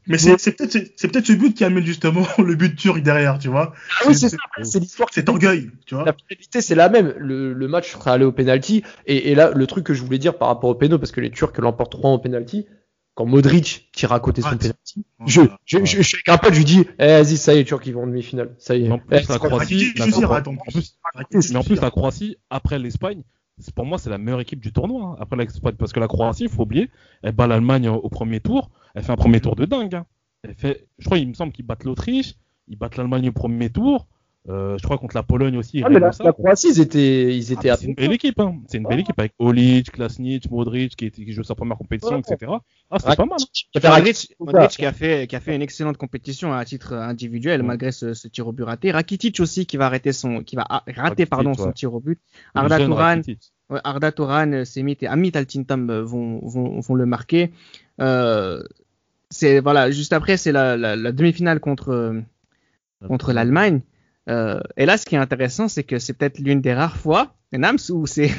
Mais 0.07 0.17
c'est 0.17 0.37
c'est 0.39 0.51
peut-être 0.51 0.71
c'est- 0.71 0.93
c'est 0.97 1.07
peut-être 1.07 1.25
ce 1.25 1.33
but 1.33 1.53
qui 1.55 1.63
amène 1.63 1.85
justement 1.85 2.25
le 2.37 2.55
but 2.55 2.75
turc 2.75 3.01
derrière, 3.01 3.39
tu 3.39 3.47
vois. 3.47 3.73
Ah 4.01 4.05
oui, 4.07 4.15
c'est 4.15 4.29
ça, 4.29 4.37
c'est 4.63 4.79
l'histoire. 4.79 5.09
Cet 5.11 5.29
orgueil, 5.29 5.69
tu 5.85 5.95
vois. 5.95 6.03
La 6.05 6.13
finalité, 6.13 6.61
c'est 6.61 6.75
la 6.75 6.89
même. 6.89 7.13
Le, 7.17 7.53
le 7.53 7.67
match 7.67 7.91
sera 7.93 8.11
allé 8.13 8.25
au 8.25 8.31
penalty. 8.31 8.83
Et, 9.05 9.31
et 9.31 9.35
là, 9.35 9.51
le 9.55 9.67
truc 9.67 9.85
que 9.85 9.93
je 9.93 10.03
voulais 10.03 10.17
dire 10.17 10.37
par 10.37 10.49
rapport 10.49 10.69
au 10.69 10.75
péno, 10.75 10.99
parce 10.99 11.11
que 11.11 11.21
les 11.21 11.31
Turcs 11.31 11.53
l'emportent 11.59 11.91
3 11.91 12.11
au 12.11 12.19
penalty, 12.19 12.65
quand 13.15 13.25
Modric 13.25 13.89
tire 13.93 14.11
à 14.13 14.19
côté 14.19 14.41
son 14.41 14.49
Rate. 14.49 14.59
penalty, 14.59 15.05
je, 15.25 15.41
je, 15.65 15.77
je, 15.79 15.85
je 15.85 16.01
suis 16.03 16.17
avec 16.17 16.29
un 16.29 16.37
pote, 16.37 16.53
je 16.53 16.57
lui 16.59 16.65
dis, 16.65 16.85
eh, 16.99 17.05
vas-y, 17.07 17.37
ça 17.37 17.53
y 17.53 17.55
est, 17.55 17.59
les 17.59 17.65
Turcs, 17.65 17.81
ils 17.85 17.93
vont 17.93 18.03
en 18.03 18.07
demi-finale. 18.07 18.53
Ça 18.59 18.75
y 18.75 18.83
est. 18.83 18.87
Mais 18.87 18.91
en 18.93 18.99
plus, 18.99 19.07
Eh, 19.11 19.15
la 19.15 19.21
c'est 19.21 19.39
Croatie, 19.39 19.93
la 19.97 20.05
mais 20.05 21.55
en 21.57 21.63
plus, 21.63 21.81
la. 21.81 21.89
Croatie, 21.91 22.37
après 22.49 22.77
l'Espagne, 22.77 23.23
pour 23.73 23.85
moi, 23.85 23.97
c'est 23.97 24.09
la 24.09 24.17
meilleure 24.17 24.41
équipe 24.41 24.59
du 24.59 24.71
tournoi, 24.73 25.03
hein, 25.03 25.15
après 25.19 25.37
l'Espagne. 25.37 25.75
Parce 25.77 25.93
que 25.93 25.99
la 25.99 26.07
Croatie, 26.07 26.43
il 26.43 26.49
faut 26.49 26.63
oublier, 26.63 26.89
elle 27.23 27.31
bat 27.31 27.47
l'Allemagne 27.47 27.87
au 27.89 27.95
au 27.95 28.09
premier 28.09 28.39
tour. 28.41 28.69
Elle 28.93 29.03
fait 29.03 29.11
un 29.11 29.17
premier 29.17 29.39
tour 29.41 29.55
de 29.55 29.65
dingue. 29.65 29.95
hein. 29.95 30.05
Elle 30.43 30.55
fait, 30.55 30.87
je 30.99 31.05
crois, 31.05 31.17
il 31.17 31.27
me 31.27 31.33
semble 31.33 31.51
qu'ils 31.53 31.65
battent 31.65 31.85
l'Autriche, 31.85 32.35
ils 32.67 32.77
battent 32.77 32.97
l'Allemagne 32.97 33.29
au 33.29 33.31
premier 33.31 33.69
tour. 33.69 34.07
Euh, 34.47 34.77
je 34.77 34.83
crois 34.83 34.99
contre 34.99 35.15
la 35.15 35.23
Pologne 35.23 35.57
aussi. 35.57 35.81
Ah, 35.83 35.89
mais 35.89 35.99
la, 35.99 36.11
la 36.19 36.31
Croatie, 36.31 36.67
ils 36.69 36.79
étaient, 36.79 37.35
ils 37.35 37.47
Ah, 37.49 37.53
étaient 37.53 37.69
à 37.71 37.77
c'est 37.77 37.87
une 37.87 37.95
belle 37.95 38.13
équipe, 38.13 38.39
hein. 38.39 38.57
C'est 38.67 38.77
une 38.77 38.83
belle 38.83 38.97
Ouais. 38.97 39.01
équipe 39.01 39.17
avec 39.19 39.33
Olic, 39.39 39.91
Klasnic, 39.91 40.51
Modric 40.51 40.95
qui, 40.95 41.09
qui 41.09 41.31
joue 41.33 41.41
sa 41.41 41.55
première 41.55 41.77
compétition, 41.77 42.17
Ouais. 42.17 42.21
etc. 42.31 42.51
Ah, 42.91 42.97
c'est 42.99 43.15
pas 43.15 43.25
mal. 43.25 43.37
hein. 43.41 43.45
Modric, 43.73 43.83
Rakitic, 43.83 44.35
Modric 44.39 44.69
qui 44.69 44.85
a 44.85 44.91
fait 44.93 45.25
qui 45.27 45.35
a 45.35 45.39
fait 45.39 45.55
une 45.55 45.63
excellente 45.63 45.97
compétition 45.97 46.53
à 46.53 46.63
titre 46.63 46.93
individuel 46.93 47.61
Ouais. 47.61 47.67
malgré 47.67 47.91
ce, 47.91 48.13
ce 48.13 48.27
tir 48.27 48.47
au 48.47 48.51
but 48.51 48.63
raté. 48.63 48.91
Rakitic 48.91 49.39
aussi 49.39 49.65
qui 49.65 49.77
va 49.77 49.87
arrêter 49.87 50.11
son 50.13 50.43
qui 50.43 50.55
va 50.55 50.61
a- 50.69 50.83
rater 50.85 50.93
Rakitic, 51.01 51.29
pardon 51.31 51.53
son 51.55 51.65
ouais. 51.67 51.73
tir 51.73 51.91
au 51.93 51.99
but. 51.99 52.19
Le 52.53 52.61
Arda 52.61 52.77
ouais, 52.77 53.79
Arda 53.83 54.11
Touran, 54.11 54.51
euh, 54.53 54.63
Semit 54.63 54.97
et 55.01 55.07
Amit 55.07 55.31
Altintam 55.33 55.89
euh, 55.89 56.03
vont, 56.03 56.39
vont 56.47 56.79
vont 56.81 56.93
le 56.93 57.07
marquer. 57.07 57.51
Euh, 57.99 58.61
c'est 59.31 59.59
voilà 59.59 59.89
juste 59.89 60.13
après 60.13 60.37
c'est 60.37 60.51
la, 60.51 60.77
la, 60.77 60.95
la 60.95 61.11
demi-finale 61.11 61.59
contre 61.59 61.89
euh, 61.89 62.21
contre 63.07 63.33
l'Allemagne. 63.33 63.81
Euh, 64.29 64.59
et 64.77 64.85
là, 64.85 64.97
ce 64.97 65.05
qui 65.05 65.15
est 65.15 65.19
intéressant, 65.19 65.67
c'est 65.67 65.83
que 65.83 65.99
c'est 65.99 66.13
peut-être 66.13 66.39
l'une 66.39 66.61
des 66.61 66.73
rares 66.73 66.97
fois, 66.97 67.35
Nams, 67.51 67.77
où 67.89 68.05
c'est 68.07 68.31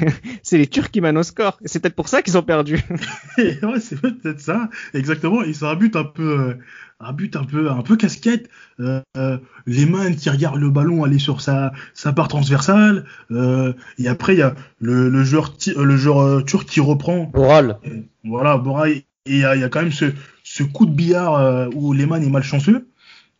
les 0.51 0.67
Turcs 0.67 0.91
qui 0.91 1.01
mènent 1.01 1.17
au 1.17 1.23
score. 1.23 1.59
Et 1.63 1.67
c'est 1.67 1.79
peut-être 1.79 1.95
pour 1.95 2.07
ça 2.07 2.21
qu'ils 2.21 2.37
ont 2.37 2.43
perdu. 2.43 2.79
ouais, 3.37 3.79
c'est 3.79 3.99
peut-être 3.99 4.39
ça, 4.39 4.69
exactement. 4.93 5.43
Et 5.43 5.53
c'est 5.53 5.65
un 5.65 5.75
but 5.75 5.95
un 5.95 6.03
peu, 6.03 6.39
euh, 6.39 6.53
un 6.99 7.13
but 7.13 7.35
un 7.35 7.43
peu, 7.43 7.69
un 7.69 7.81
peu 7.81 7.95
casquette. 7.95 8.49
Euh, 8.79 9.01
euh, 9.15 9.37
Lehmann 9.65 10.15
qui 10.15 10.29
regarde 10.29 10.59
le 10.59 10.69
ballon 10.69 11.03
aller 11.03 11.19
sur 11.19 11.41
sa, 11.41 11.71
sa 11.93 12.13
part 12.13 12.27
transversale. 12.27 13.05
Euh, 13.31 13.73
et 13.97 14.07
après, 14.07 14.33
il 14.33 14.39
y 14.39 14.43
a 14.43 14.55
le, 14.79 15.09
le 15.09 15.23
joueur, 15.23 15.53
le 15.75 15.97
joueur 15.97 16.19
euh, 16.19 16.41
turc 16.41 16.67
qui 16.67 16.79
reprend. 16.79 17.31
Moral. 17.33 17.79
Et 17.83 18.03
voilà, 18.23 18.57
Bora. 18.57 18.89
Et 18.89 19.05
il 19.25 19.39
y 19.39 19.45
a, 19.45 19.55
il 19.55 19.61
y 19.61 19.63
a 19.63 19.69
quand 19.69 19.81
même 19.81 19.91
ce, 19.91 20.05
ce 20.43 20.63
coup 20.63 20.85
de 20.85 20.91
billard 20.91 21.35
euh, 21.35 21.69
où 21.75 21.93
Lehmann 21.93 22.23
est 22.23 22.29
malchanceux. 22.29 22.87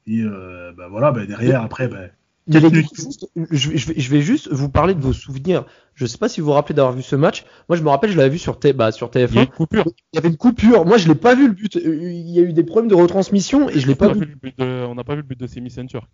Et 0.06 0.22
euh, 0.22 0.72
bah 0.78 0.88
voilà, 0.90 1.12
bah 1.12 1.26
derrière, 1.26 1.62
après, 1.62 1.88
bah, 1.88 2.08
Juste, 2.48 3.28
je, 3.52 3.70
vais- 3.70 4.00
je 4.00 4.18
juste 4.22 4.48
vous 4.52 4.70
parler 4.70 4.94
de 4.94 5.02
vos 5.02 5.14
souvenirs. 5.14 5.66
Je 5.96 6.06
sais 6.06 6.18
pas 6.18 6.30
si 6.30 6.40
vous 6.42 6.48
vous 6.48 6.54
rappelez 6.54 6.76
d'avoir 6.76 6.94
vu 6.96 7.02
ce 7.02 7.16
match. 7.16 7.44
Moi, 7.70 7.78
je 7.78 7.84
me 7.84 7.90
rappelle, 7.90 8.12
je 8.12 8.18
l'avais 8.18 8.30
vu 8.30 8.38
sur, 8.38 8.60
T, 8.60 8.72
bah, 8.74 8.92
sur 8.92 9.10
Il 9.16 9.20
y 9.22 9.24
a 9.24 9.28
TF1. 9.28 9.40
une 9.42 9.48
coupure. 9.48 9.84
Il 10.14 10.16
y 10.16 10.18
avait 10.20 10.30
une 10.30 10.38
coupure. 10.38 10.86
Moi, 10.86 10.98
je 10.98 11.08
l'ai 11.08 11.16
pas 11.16 11.36
vu 11.36 11.48
le 11.48 11.54
but. 11.54 11.76
Il 11.76 12.30
y 12.30 12.40
a 12.40 12.44
eu 12.44 12.54
des 12.54 12.64
problèmes 12.64 12.90
de 12.90 12.96
retransmission 12.96 13.70
et 13.70 13.80
je 13.80 13.88
l'ai 13.88 13.94
On 13.94 13.96
pas 13.98 14.14
vu. 14.14 14.26
de- 14.58 14.86
on 14.86 14.96
n'a 14.96 15.04
pas 15.04 15.16
vu 15.16 15.22
le 15.22 15.28
but 15.28 15.40
de 15.40 15.48
Semi 15.48 15.70
Centure. 15.70 16.08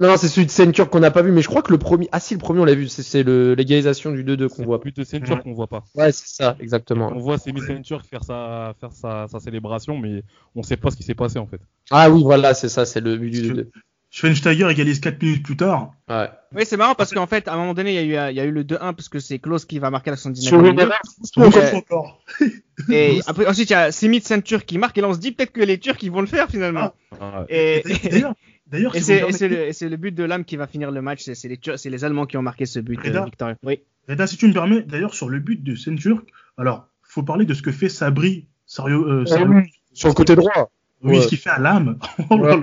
Non, 0.00 0.16
c'est 0.16 0.26
celui 0.26 0.44
de 0.46 0.50
Sentur 0.50 0.90
qu'on 0.90 0.98
n'a 0.98 1.12
pas 1.12 1.22
vu, 1.22 1.30
mais 1.30 1.40
je 1.40 1.46
crois 1.48 1.62
que 1.62 1.70
le 1.70 1.78
premier. 1.78 2.08
Ah 2.10 2.18
si, 2.18 2.34
le 2.34 2.40
premier 2.40 2.58
on 2.60 2.64
l'a 2.64 2.74
vu. 2.74 2.88
C'est- 2.88 3.22
l'égalisation 3.22 4.10
du 4.10 4.24
2-2 4.24 4.48
qu'on 4.48 4.56
C'est 4.56 4.62
le 4.62 4.66
voit. 4.66 4.78
but 4.78 4.96
de 4.96 5.04
Centure 5.04 5.36
Ouais. 5.36 5.42
qu'on 5.42 5.52
voit 5.52 5.68
pas. 5.68 5.84
Ouais, 5.94 6.10
c'est 6.10 6.26
ça, 6.26 6.56
exactement. 6.58 7.12
On 7.14 7.20
voit 7.20 7.38
Semi 7.38 7.60
Centure 7.60 8.02
faire 8.04 8.24
sa, 8.24 8.74
faire 8.80 8.90
sa, 8.90 9.28
sa 9.28 9.38
célébration, 9.38 9.96
mais 9.96 10.24
on 10.56 10.64
sait 10.64 10.76
pas 10.76 10.90
ce 10.90 10.96
qui 10.96 11.04
s'est 11.04 11.14
passé 11.14 11.38
en 11.38 11.46
fait. 11.46 11.60
Ah 11.92 12.10
oui, 12.10 12.24
voilà, 12.24 12.54
c'est 12.54 12.68
ça, 12.68 12.84
c'est 12.86 13.00
le 13.00 13.16
but 13.16 13.30
du 13.30 13.42
2-2. 13.42 13.70
Schweinsteiger 14.16 14.68
égalise 14.70 15.00
4 15.00 15.20
minutes 15.20 15.42
plus 15.42 15.56
tard. 15.56 15.92
Ouais. 16.08 16.28
Oui, 16.54 16.62
c'est 16.64 16.76
marrant 16.76 16.94
parce 16.94 17.12
qu'en 17.12 17.26
fait, 17.26 17.48
à 17.48 17.54
un 17.54 17.56
moment 17.56 17.74
donné, 17.74 17.90
il 18.00 18.08
y 18.08 18.16
a 18.16 18.28
eu, 18.28 18.32
il 18.32 18.36
y 18.36 18.40
a 18.40 18.44
eu 18.44 18.52
le 18.52 18.62
2-1 18.62 18.94
parce 18.94 19.08
que 19.08 19.18
c'est 19.18 19.40
Klaus 19.40 19.64
qui 19.64 19.80
va 19.80 19.90
marquer 19.90 20.10
la 20.10 20.16
79 20.16 20.48
Sur 20.48 20.58
une 20.60 20.66
minute. 20.66 20.80
erreur. 20.82 21.00
Son 21.24 21.40
Ouais. 21.42 21.74
encore. 21.74 22.22
Et 22.92 23.18
après, 23.26 23.44
ensuite, 23.48 23.70
il 23.70 23.72
y 23.72 23.76
a 23.76 23.90
Semit 23.90 24.20
Centur 24.20 24.64
qui 24.64 24.78
marque 24.78 24.96
et 24.98 25.00
là, 25.00 25.08
on 25.08 25.14
se 25.14 25.18
dit 25.18 25.32
peut-être 25.32 25.50
que 25.50 25.60
les 25.62 25.78
Turcs, 25.78 25.98
ils 26.02 26.12
vont 26.12 26.20
le 26.20 26.28
faire 26.28 26.48
finalement. 26.48 26.94
Ah, 27.20 27.44
Et, 27.48 27.82
D'ailleurs, 28.08 28.34
d'ailleurs, 28.68 28.94
et 28.94 29.00
si 29.00 29.06
c'est 29.72 29.88
le, 29.88 29.96
but 29.96 30.12
de 30.14 30.22
l'âme 30.22 30.44
qui 30.44 30.54
va 30.56 30.68
finir 30.68 30.92
le 30.92 31.02
match. 31.02 31.22
C'est 31.24 31.48
les, 31.48 31.56
Turcs- 31.56 31.78
c'est 31.78 31.90
les 31.90 32.04
Allemands 32.04 32.26
qui 32.26 32.36
ont 32.36 32.42
marqué 32.42 32.66
ce 32.66 32.78
but, 32.78 33.00
Reda 33.04 33.22
euh, 33.22 33.24
victorieux. 33.24 33.56
Oui. 33.64 33.80
Reda, 34.08 34.28
si 34.28 34.36
tu 34.36 34.46
me 34.46 34.52
permets, 34.52 34.82
d'ailleurs, 34.82 35.14
sur 35.14 35.28
le 35.28 35.40
but 35.40 35.60
de 35.60 35.74
Senturk, 35.74 36.24
alors, 36.56 36.86
faut 37.02 37.24
parler 37.24 37.46
de 37.46 37.54
ce 37.54 37.62
que 37.62 37.72
fait 37.72 37.88
Sabri, 37.88 38.46
Sario, 38.64 39.02
euh, 39.08 39.24
Sario- 39.26 39.60
Sur 39.92 40.08
le 40.08 40.14
côté 40.14 40.36
droit. 40.36 40.70
Oui, 41.04 41.16
ouais. 41.16 41.22
ce 41.22 41.28
qu'il 41.28 41.38
fait 41.38 41.50
à 41.50 41.58
l'âme. 41.58 41.98
Oh 42.30 42.36
là 42.38 42.56
là, 42.56 42.62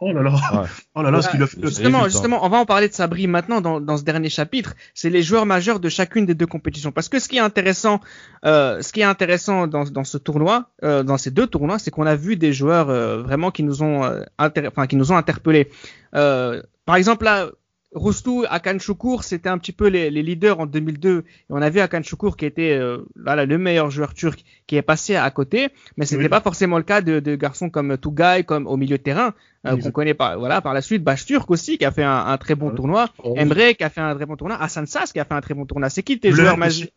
oh 0.00 0.12
là 0.12 0.22
là, 0.22 0.30
Ouais. 0.30 0.68
oh 0.94 1.02
là 1.02 1.10
là, 1.10 1.22
ce 1.22 1.28
qu'il 1.30 1.42
a 1.42 1.46
fait. 1.46 1.58
Justement, 1.62 2.04
justement, 2.04 2.44
on 2.44 2.48
va 2.48 2.58
en 2.58 2.66
parler 2.66 2.88
de 2.88 2.92
Sabri 2.92 3.26
maintenant 3.26 3.60
dans, 3.60 3.80
dans 3.80 3.96
ce 3.96 4.02
dernier 4.04 4.28
chapitre. 4.28 4.74
C'est 4.94 5.10
les 5.10 5.22
joueurs 5.22 5.46
majeurs 5.46 5.80
de 5.80 5.88
chacune 5.88 6.26
des 6.26 6.34
deux 6.34 6.46
compétitions. 6.46 6.92
Parce 6.92 7.08
que 7.08 7.18
ce 7.18 7.28
qui 7.28 7.36
est 7.38 7.40
intéressant, 7.40 8.00
euh, 8.44 8.82
ce 8.82 8.92
qui 8.92 9.00
est 9.00 9.04
intéressant 9.04 9.66
dans, 9.66 9.84
dans 9.84 10.04
ce 10.04 10.18
tournoi, 10.18 10.70
euh, 10.84 11.02
dans 11.02 11.16
ces 11.18 11.30
deux 11.30 11.46
tournois, 11.46 11.78
c'est 11.78 11.90
qu'on 11.90 12.06
a 12.06 12.16
vu 12.16 12.36
des 12.36 12.52
joueurs 12.52 12.90
euh, 12.90 13.22
vraiment 13.22 13.50
qui 13.50 13.62
nous 13.62 13.82
ont, 13.82 14.04
euh, 14.04 14.22
inter- 14.38 14.68
enfin, 14.68 14.86
qui 14.86 14.96
nous 14.96 15.10
ont 15.12 15.16
interpellés. 15.16 15.70
Euh, 16.14 16.62
par 16.86 16.96
exemple 16.96 17.24
là. 17.24 17.48
Roustou, 17.92 18.44
Akan 18.48 18.78
Choukour, 18.78 19.24
c'était 19.24 19.48
un 19.48 19.58
petit 19.58 19.72
peu 19.72 19.88
les, 19.88 20.10
les 20.10 20.22
leaders 20.22 20.60
en 20.60 20.66
2002. 20.66 21.18
Et 21.18 21.24
on 21.48 21.56
a 21.60 21.70
vu 21.70 21.80
Akan 21.80 22.02
Choukour 22.04 22.36
qui 22.36 22.46
était 22.46 22.72
euh, 22.78 22.98
voilà, 23.16 23.46
le 23.46 23.58
meilleur 23.58 23.90
joueur 23.90 24.14
turc 24.14 24.44
qui 24.68 24.76
est 24.76 24.82
passé 24.82 25.16
à 25.16 25.28
côté. 25.32 25.70
Mais 25.96 26.06
c'était 26.06 26.22
Oui. 26.22 26.28
pas 26.28 26.40
forcément 26.40 26.76
le 26.78 26.84
cas 26.84 27.00
de, 27.00 27.18
de 27.18 27.34
garçons 27.34 27.68
comme 27.68 27.98
Tugay, 27.98 28.44
comme 28.44 28.68
au 28.68 28.76
milieu 28.76 28.96
de 28.96 29.02
terrain, 29.02 29.34
euh, 29.66 29.76
qu'on 29.76 29.90
connaît 29.90 30.14
pas. 30.14 30.36
Voilà, 30.36 30.60
par 30.60 30.72
la 30.72 30.82
suite, 30.82 31.02
Bash 31.02 31.24
Turk 31.26 31.50
aussi 31.50 31.78
qui 31.78 31.84
a 31.84 31.90
fait 31.90 32.04
un, 32.04 32.26
un 32.26 32.38
très 32.38 32.54
bon 32.54 32.68
Ouais. 32.68 32.76
tournoi. 32.76 33.08
Oh, 33.24 33.34
Emre 33.36 33.74
qui 33.76 33.82
a 33.82 33.90
fait 33.90 34.00
un 34.00 34.14
très 34.14 34.24
bon 34.26 34.36
tournoi. 34.36 34.56
Hassan 34.62 34.86
Sass 34.86 35.12
qui 35.12 35.18
a 35.18 35.24
fait 35.24 35.34
un 35.34 35.40
très 35.40 35.54
bon 35.54 35.66
tournoi. 35.66 35.90
C'est 35.90 36.04
qui 36.04 36.20
tes 36.20 36.30
Blur 36.30 36.42
joueurs 36.44 36.58
majeurs? 36.58 36.88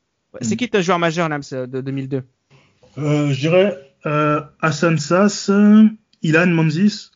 C'est 0.41 0.55
qui 0.55 0.69
tes 0.69 0.83
joueurs 0.83 0.99
majeurs, 0.99 1.27
Nams, 1.29 1.41
de 1.51 1.81
2002 1.81 2.23
Euh, 2.99 3.31
je 3.31 3.39
dirais, 3.39 3.77
euh, 4.05 4.41
Hassan 4.61 4.99
Sass, 4.99 5.49
euh, 5.49 5.85
Ilan 6.21 6.47
Manzis, 6.47 7.09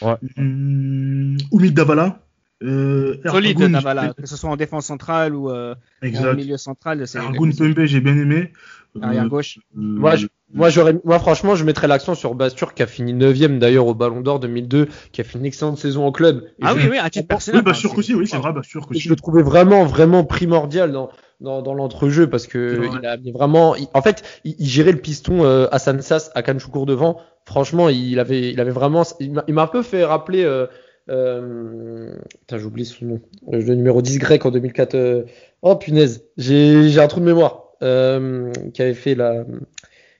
Ouais. 0.00 0.14
hum, 0.38 1.36
Oumid 1.50 1.74
Davala, 1.74 2.18
euh, 2.62 3.16
Solide, 3.26 3.60
Ergun, 3.60 3.70
Davala, 3.70 4.14
que 4.14 4.26
ce 4.26 4.36
soit 4.36 4.50
en 4.50 4.56
défense 4.56 4.86
centrale 4.86 5.34
ou 5.34 5.50
euh, 5.50 5.74
en 6.02 6.34
milieu 6.34 6.56
central. 6.56 7.06
C'est 7.06 7.18
Ergun 7.18 7.50
Pembe, 7.56 7.84
j'ai 7.84 8.00
bien 8.00 8.16
aimé. 8.16 8.52
Euh, 8.96 9.02
arrière 9.02 9.28
gauche. 9.28 9.58
euh, 9.58 9.80
Moi, 9.80 10.16
je- 10.16 10.26
Moi, 10.52 10.68
j'aurais, 10.68 10.96
moi, 11.04 11.20
franchement, 11.20 11.54
je 11.54 11.64
mettrais 11.64 11.86
l'accent 11.86 12.16
sur 12.16 12.34
Bastur 12.34 12.74
qui 12.74 12.82
a 12.82 12.88
fini 12.88 13.14
9ème 13.14 13.60
d'ailleurs 13.60 13.86
au 13.86 13.94
Ballon 13.94 14.20
d'Or 14.20 14.40
2002, 14.40 14.88
qui 15.12 15.20
a 15.20 15.24
fait 15.24 15.38
une 15.38 15.44
excellente 15.46 15.78
saison 15.78 16.04
en 16.04 16.10
club. 16.10 16.42
Et 16.58 16.62
Ah 16.62 16.72
je- 16.76 16.80
oui, 16.80 16.88
oui, 16.90 16.98
à 16.98 17.08
titre 17.08 17.28
personnel. 17.28 17.62
Oui, 17.64 17.72
sûr 17.76 17.90
c'est- 17.90 17.94
qu'aussi, 17.94 18.14
oui, 18.16 18.26
c'est 18.26 18.36
vrai, 18.38 18.52
sûr 18.64 18.82
Et 18.82 18.86
qu'aussi. 18.88 19.00
je 19.00 19.08
le 19.10 19.14
trouvais 19.14 19.44
vraiment, 19.44 19.84
vraiment 19.84 20.24
primordial 20.24 20.90
dans, 20.90 21.08
dans, 21.40 21.62
dans 21.62 21.72
l'entrejeu 21.74 22.28
parce 22.28 22.48
que 22.48 22.80
il 23.00 23.06
a 23.06 23.16
vraiment, 23.32 23.76
il- 23.76 23.86
en 23.94 24.02
fait, 24.02 24.24
il, 24.44 24.56
il 24.58 24.66
gérait 24.66 24.90
le 24.90 24.98
piston 24.98 25.44
euh, 25.44 25.68
Hassan 25.70 26.02
Sass 26.02 26.32
à 26.34 26.42
Kanchoukour 26.42 26.84
devant. 26.84 27.20
Franchement, 27.46 27.88
il 27.88 28.18
avait, 28.18 28.50
il 28.50 28.60
avait 28.60 28.72
vraiment, 28.72 29.04
il 29.20 29.32
m'a 29.34 29.44
il 29.46 29.54
m'a 29.54 29.62
un 29.62 29.66
peu 29.68 29.82
fait 29.84 30.04
rappeler, 30.04 30.42
euh, 30.42 30.66
euh, 31.10 32.14
putain, 32.40 32.58
j'oublie 32.58 32.84
son 32.84 33.04
nom, 33.06 33.20
Euh, 33.52 33.60
le 33.62 33.74
numéro 33.74 34.02
10 34.02 34.18
grec 34.18 34.46
en 34.46 34.50
2004. 34.50 34.94
euh, 34.94 35.24
oh 35.62 35.76
punaise, 35.76 36.24
j'ai, 36.36 36.98
un 36.98 37.08
trou 37.08 37.20
de 37.20 37.24
mémoire, 37.26 37.64
euh, 37.82 38.52
qui 38.74 38.82
avait 38.82 38.94
fait 38.94 39.14
la, 39.14 39.44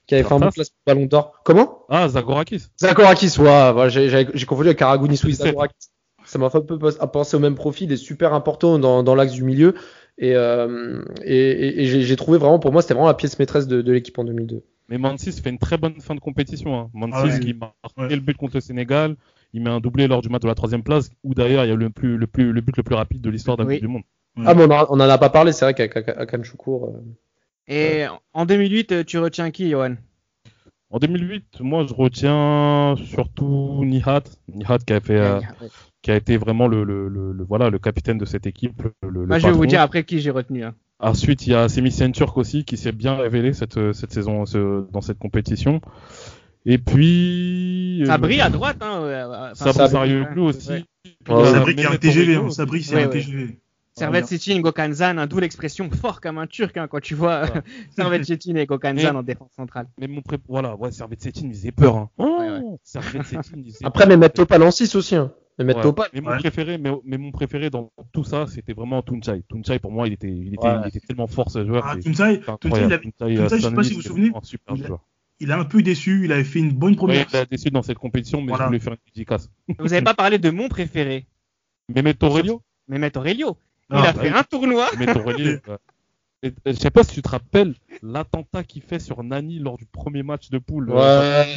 qui 0.07 0.15
avait 0.15 0.23
fait 0.23 0.33
un 0.33 0.39
bon 0.39 0.49
classement 0.49 0.75
Ballon 0.85 1.05
d'Or. 1.05 1.33
Comment? 1.45 1.85
Ah, 1.89 2.09
Zagorakis. 2.09 2.63
Zagorakis, 2.79 3.39
ouais, 3.39 3.71
voilà, 3.73 3.89
j'ai 3.89 4.45
confondu 4.45 4.67
avec 4.69 4.79
Karagounis 4.79 5.19
oui, 5.23 5.33
Zagorakis. 5.33 5.89
Ça 6.25 6.37
m'a 6.39 6.49
fait 6.49 6.59
un 6.59 6.61
peu 6.61 6.77
penser 6.77 7.35
au 7.35 7.39
même 7.39 7.55
profil, 7.55 7.89
il 7.89 7.93
est 7.93 7.97
super 7.97 8.33
important 8.33 8.77
dans, 8.79 9.03
dans 9.03 9.15
l'axe 9.15 9.33
du 9.33 9.43
milieu. 9.43 9.73
Et, 10.17 10.35
euh, 10.35 11.01
et, 11.23 11.35
et- 11.35 11.81
et 11.81 11.85
j'ai 11.87 12.01
j'ai 12.03 12.15
trouvé 12.15 12.37
vraiment, 12.37 12.59
pour 12.59 12.71
moi, 12.71 12.81
c'était 12.81 12.93
vraiment 12.93 13.07
la 13.07 13.15
pièce 13.15 13.39
maîtresse 13.39 13.65
de, 13.67 13.81
de 13.81 13.91
l'équipe 13.91 14.17
en 14.19 14.23
2002. 14.23 14.61
Mais 14.89 14.97
Mansis 14.99 15.41
fait 15.41 15.49
une 15.49 15.57
très 15.57 15.77
bonne 15.77 15.99
fin 15.99 16.13
de 16.15 16.19
compétition. 16.19 16.77
Hein. 16.79 16.89
Mansis 16.93 17.15
Ah 17.15 17.25
ouais. 17.33 17.39
qui 17.39 17.53
marque 17.53 17.73
Ouais. 17.97 18.09
le 18.09 18.19
but 18.21 18.37
contre 18.37 18.55
le 18.57 18.61
Sénégal, 18.61 19.15
il 19.53 19.61
met 19.63 19.69
un 19.69 19.79
doublé 19.79 20.07
lors 20.07 20.21
du 20.21 20.29
match 20.29 20.41
de 20.41 20.47
la 20.47 20.55
troisième 20.55 20.83
place, 20.83 21.09
où 21.23 21.33
d'ailleurs 21.33 21.65
il 21.65 21.69
y 21.69 21.71
a 21.71 21.75
le, 21.75 21.89
plus, 21.89 22.17
le, 22.17 22.27
plus, 22.27 22.51
le 22.51 22.61
but 22.61 22.77
le 22.77 22.83
plus 22.83 22.95
rapide 22.95 23.21
de 23.21 23.29
l'histoire 23.29 23.57
d'un 23.57 23.65
Oui. 23.65 23.75
Coupe 23.75 23.87
du 23.87 23.93
Monde. 23.93 24.03
Ah, 24.45 24.53
mais 24.53 24.63
on, 24.63 24.71
a- 24.71 24.87
on 24.89 24.93
en 24.93 24.99
a 25.01 25.17
pas 25.17 25.29
parlé, 25.29 25.51
c'est 25.51 25.65
vrai 25.65 25.73
qu'à 25.73 25.87
qu'à- 25.87 26.25
qu'à 26.25 26.43
Choukour, 26.43 26.95
euh, 26.95 27.01
Et 27.67 28.05
en 28.33 28.45
2008, 28.45 28.91
euh, 28.91 29.03
tu 29.03 29.17
retiens 29.17 29.51
qui, 29.51 29.69
Johan? 29.69 29.95
En 30.89 30.99
2008, 30.99 31.61
moi 31.61 31.85
je 31.87 31.93
retiens 31.93 32.95
surtout 33.05 33.83
Nihat, 33.85 34.23
Nihat 34.53 34.79
qui 34.79 34.93
a 34.93 34.99
fait, 34.99 35.17
euh, 35.17 35.39
qui 36.01 36.11
a 36.11 36.15
été 36.17 36.35
vraiment 36.37 36.67
le, 36.67 36.83
le, 36.83 37.07
le, 37.07 37.31
le- 37.31 37.43
voilà 37.45 37.69
le 37.69 37.79
capitaine 37.79 38.17
de 38.17 38.25
cette 38.25 38.45
équipe. 38.45 38.83
Le, 39.01 39.09
le 39.09 39.25
Moi, 39.25 39.39
je 39.39 39.47
vais 39.47 39.53
vous 39.53 39.65
dire 39.65 39.81
après 39.81 40.03
qui 40.03 40.19
j'ai 40.19 40.31
retenu. 40.31 40.63
hein. 40.63 40.75
Ensuite, 40.99 41.47
il 41.47 41.51
y 41.51 41.55
a 41.55 41.67
Semih 41.69 42.11
Turk 42.11 42.37
aussi 42.37 42.63
qui 42.65 42.77
s'est 42.77 42.91
bien 42.91 43.15
révélé 43.15 43.53
cette, 43.53 43.93
cette 43.93 44.11
saison 44.11 44.45
ce- 44.45 44.85
dans 44.91 45.01
cette 45.01 45.17
compétition. 45.17 45.81
Et 46.65 46.77
puis. 46.77 48.03
Ça 48.05 48.15
euh, 48.15 48.17
brille 48.17 48.41
à 48.41 48.49
droite. 48.49 48.77
Hein, 48.81 49.01
euh, 49.03 49.51
enfin, 49.51 49.53
Sabri 49.55 49.73
Sabri, 49.73 49.89
Sarioglu 49.91 50.41
aussi. 50.41 50.69
ouais. 50.69 50.85
Sabri 51.27 51.75
qui 51.75 51.85
a 51.85 51.91
un 51.91 51.95
TGV, 51.97 52.35
hein. 52.35 52.49
Sabri 52.49 52.83
c'est 52.83 52.95
Ouais, 52.95 53.03
un. 53.03 53.07
TGV. 53.09 53.57
Servet 53.93 54.23
Cetin, 54.23 54.61
Gokanzan, 54.61 55.17
hein, 55.17 55.27
d'où 55.27 55.39
l'expression 55.39 55.89
fort 56.01 56.21
comme 56.21 56.37
un 56.37 56.47
turc 56.47 56.77
hein, 56.77 56.87
quand 56.87 57.01
tu 57.01 57.13
vois 57.13 57.41
Ouais. 57.43 57.49
Servet 57.95 58.23
Cetin 58.23 58.55
et 58.55 58.65
Gokanzan 58.65 59.11
Mais- 59.11 59.19
en 59.19 59.23
défense 59.23 59.51
centrale. 59.55 59.87
Mais 59.99 60.07
mon 60.07 60.21
pré... 60.21 60.37
voilà, 60.47 60.75
ouais, 60.77 60.91
Servet 60.91 61.17
Cetin, 61.19 61.41
il 61.47 61.53
faisait 61.53 61.71
peur. 61.73 61.97
Hein. 61.97 62.09
Ouais, 62.17 62.61
Servet 62.83 63.21
Cetin, 63.23 63.41
il 63.57 63.65
faisait 63.73 63.85
Après, 63.85 64.05
peur. 64.05 64.17
Mehmet 64.17 64.29
Topal 64.29 64.63
en 64.63 64.71
6 64.71 64.95
aussi. 64.95 65.15
Hein. 65.17 65.33
Ouais. 65.59 65.73
Topal. 65.81 66.07
Mais 66.13 66.21
mon 66.21 66.37
préféré, 66.37 66.77
mais, 66.77 66.89
mais 67.03 67.17
mon 67.17 67.31
préféré 67.31 67.69
dans 67.69 67.91
tout 68.13 68.23
ça, 68.23 68.45
c'était 68.47 68.73
vraiment 68.73 69.01
Tunchai. 69.03 69.43
Tunchai, 69.49 69.77
pour 69.79 69.91
moi, 69.91 70.07
il 70.07 70.13
était, 70.13 70.29
il 70.31 70.53
était, 70.53 70.65
Ouais. 70.67 70.75
il 70.85 70.87
était 70.87 71.01
tellement 71.01 71.27
fort 71.27 71.51
ce 71.51 71.65
joueur. 71.65 71.83
Ah, 71.85 71.93
c'est 71.95 72.01
Tunçai, 72.09 72.41
il, 72.63 72.93
avait- 72.93 73.01
je 73.35 73.57
sais 73.59 73.71
pas 73.71 73.83
si 73.83 73.89
vous 73.91 73.95
vous 73.97 74.01
souvenez, 74.01 74.31
un 74.33 74.41
super 74.41 74.75
il 74.75 74.85
joueur. 74.87 75.01
Il 75.41 75.51
a 75.51 75.59
un 75.59 75.65
peu 75.65 75.81
déçu, 75.81 76.21
il 76.25 76.31
avait 76.31 76.43
fait 76.43 76.59
une 76.59 76.71
bonne 76.71 76.91
Ouais, 76.91 76.97
première. 76.97 77.27
il 77.31 77.35
a 77.35 77.45
déçu 77.45 77.69
dans 77.69 77.81
cette 77.81 77.97
compétition, 77.97 78.39
mais 78.41 78.47
Voilà. 78.49 78.63
je 78.65 78.67
voulais 78.67 78.79
faire 78.79 78.93
une 78.93 78.99
dédicace. 79.13 79.49
Vous 79.79 79.87
n'avez 79.89 80.01
pas 80.03 80.13
parlé 80.13 80.37
de 80.39 80.49
mon 80.49 80.69
préféré, 80.69 81.27
Mehmet 81.89 82.23
Aurelio 82.23 82.61
Mehmet 82.87 83.17
Aurelio. 83.17 83.57
Il 83.89 83.95
Ah, 83.97 83.99
a 84.09 84.13
bah 84.13 84.21
fait 84.21 84.31
oui. 84.31 84.37
un 84.37 84.43
tournoi. 84.43 84.87
Mehmet 84.97 85.17
Aurelio. 85.17 85.57
Et, 86.43 86.47
euh, 86.47 86.51
je 86.65 86.71
sais 86.73 86.89
pas 86.89 87.03
si 87.03 87.13
tu 87.15 87.21
te 87.21 87.29
rappelles 87.29 87.75
l'attentat 88.01 88.63
qu'il 88.63 88.81
fait 88.81 88.97
sur 88.99 89.23
Nani 89.23 89.59
lors 89.59 89.77
du 89.77 89.85
premier 89.85 90.23
match 90.23 90.49
de 90.49 90.57
poule. 90.57 90.89
Euh, 90.91 90.95
Ouais. 90.95 91.55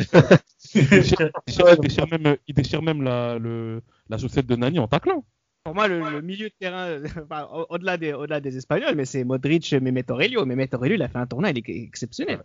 Il 0.75 0.89
déchire, 0.89 1.19
il 1.47 1.55
déchire- 1.55 1.75
il 1.75 1.81
déchire 1.81 2.07
même, 2.11 2.37
il 2.47 2.55
déchire 2.55 2.83
même 2.83 3.03
la, 3.03 3.39
le, 3.39 3.81
la 4.11 4.19
chaussette 4.19 4.47
de 4.47 4.57
Nani 4.57 4.79
en 4.79 4.87
taclant. 4.89 5.25
Pour 5.65 5.75
moi, 5.75 5.89
le, 5.89 6.01
le 6.11 6.21
milieu 6.21 6.49
de 6.51 6.55
terrain, 6.61 6.99
enfin, 7.25 7.49
au- 7.51 7.67
au-delà 7.71 7.97
des, 7.97 8.13
au-delà 8.13 8.41
des 8.41 8.59
Espagnols, 8.59 8.95
mais 8.95 9.07
c'est 9.07 9.25
Modric, 9.25 9.73
Mehmet 9.73 10.11
Aurelio. 10.11 10.45
Mehmet 10.45 10.75
Aurelio, 10.75 10.97
il 10.97 11.03
a 11.03 11.09
fait 11.09 11.17
un 11.19 11.27
tournoi, 11.27 11.51
il 11.51 11.59
est 11.59 11.65
exceptionnel. 11.85 12.43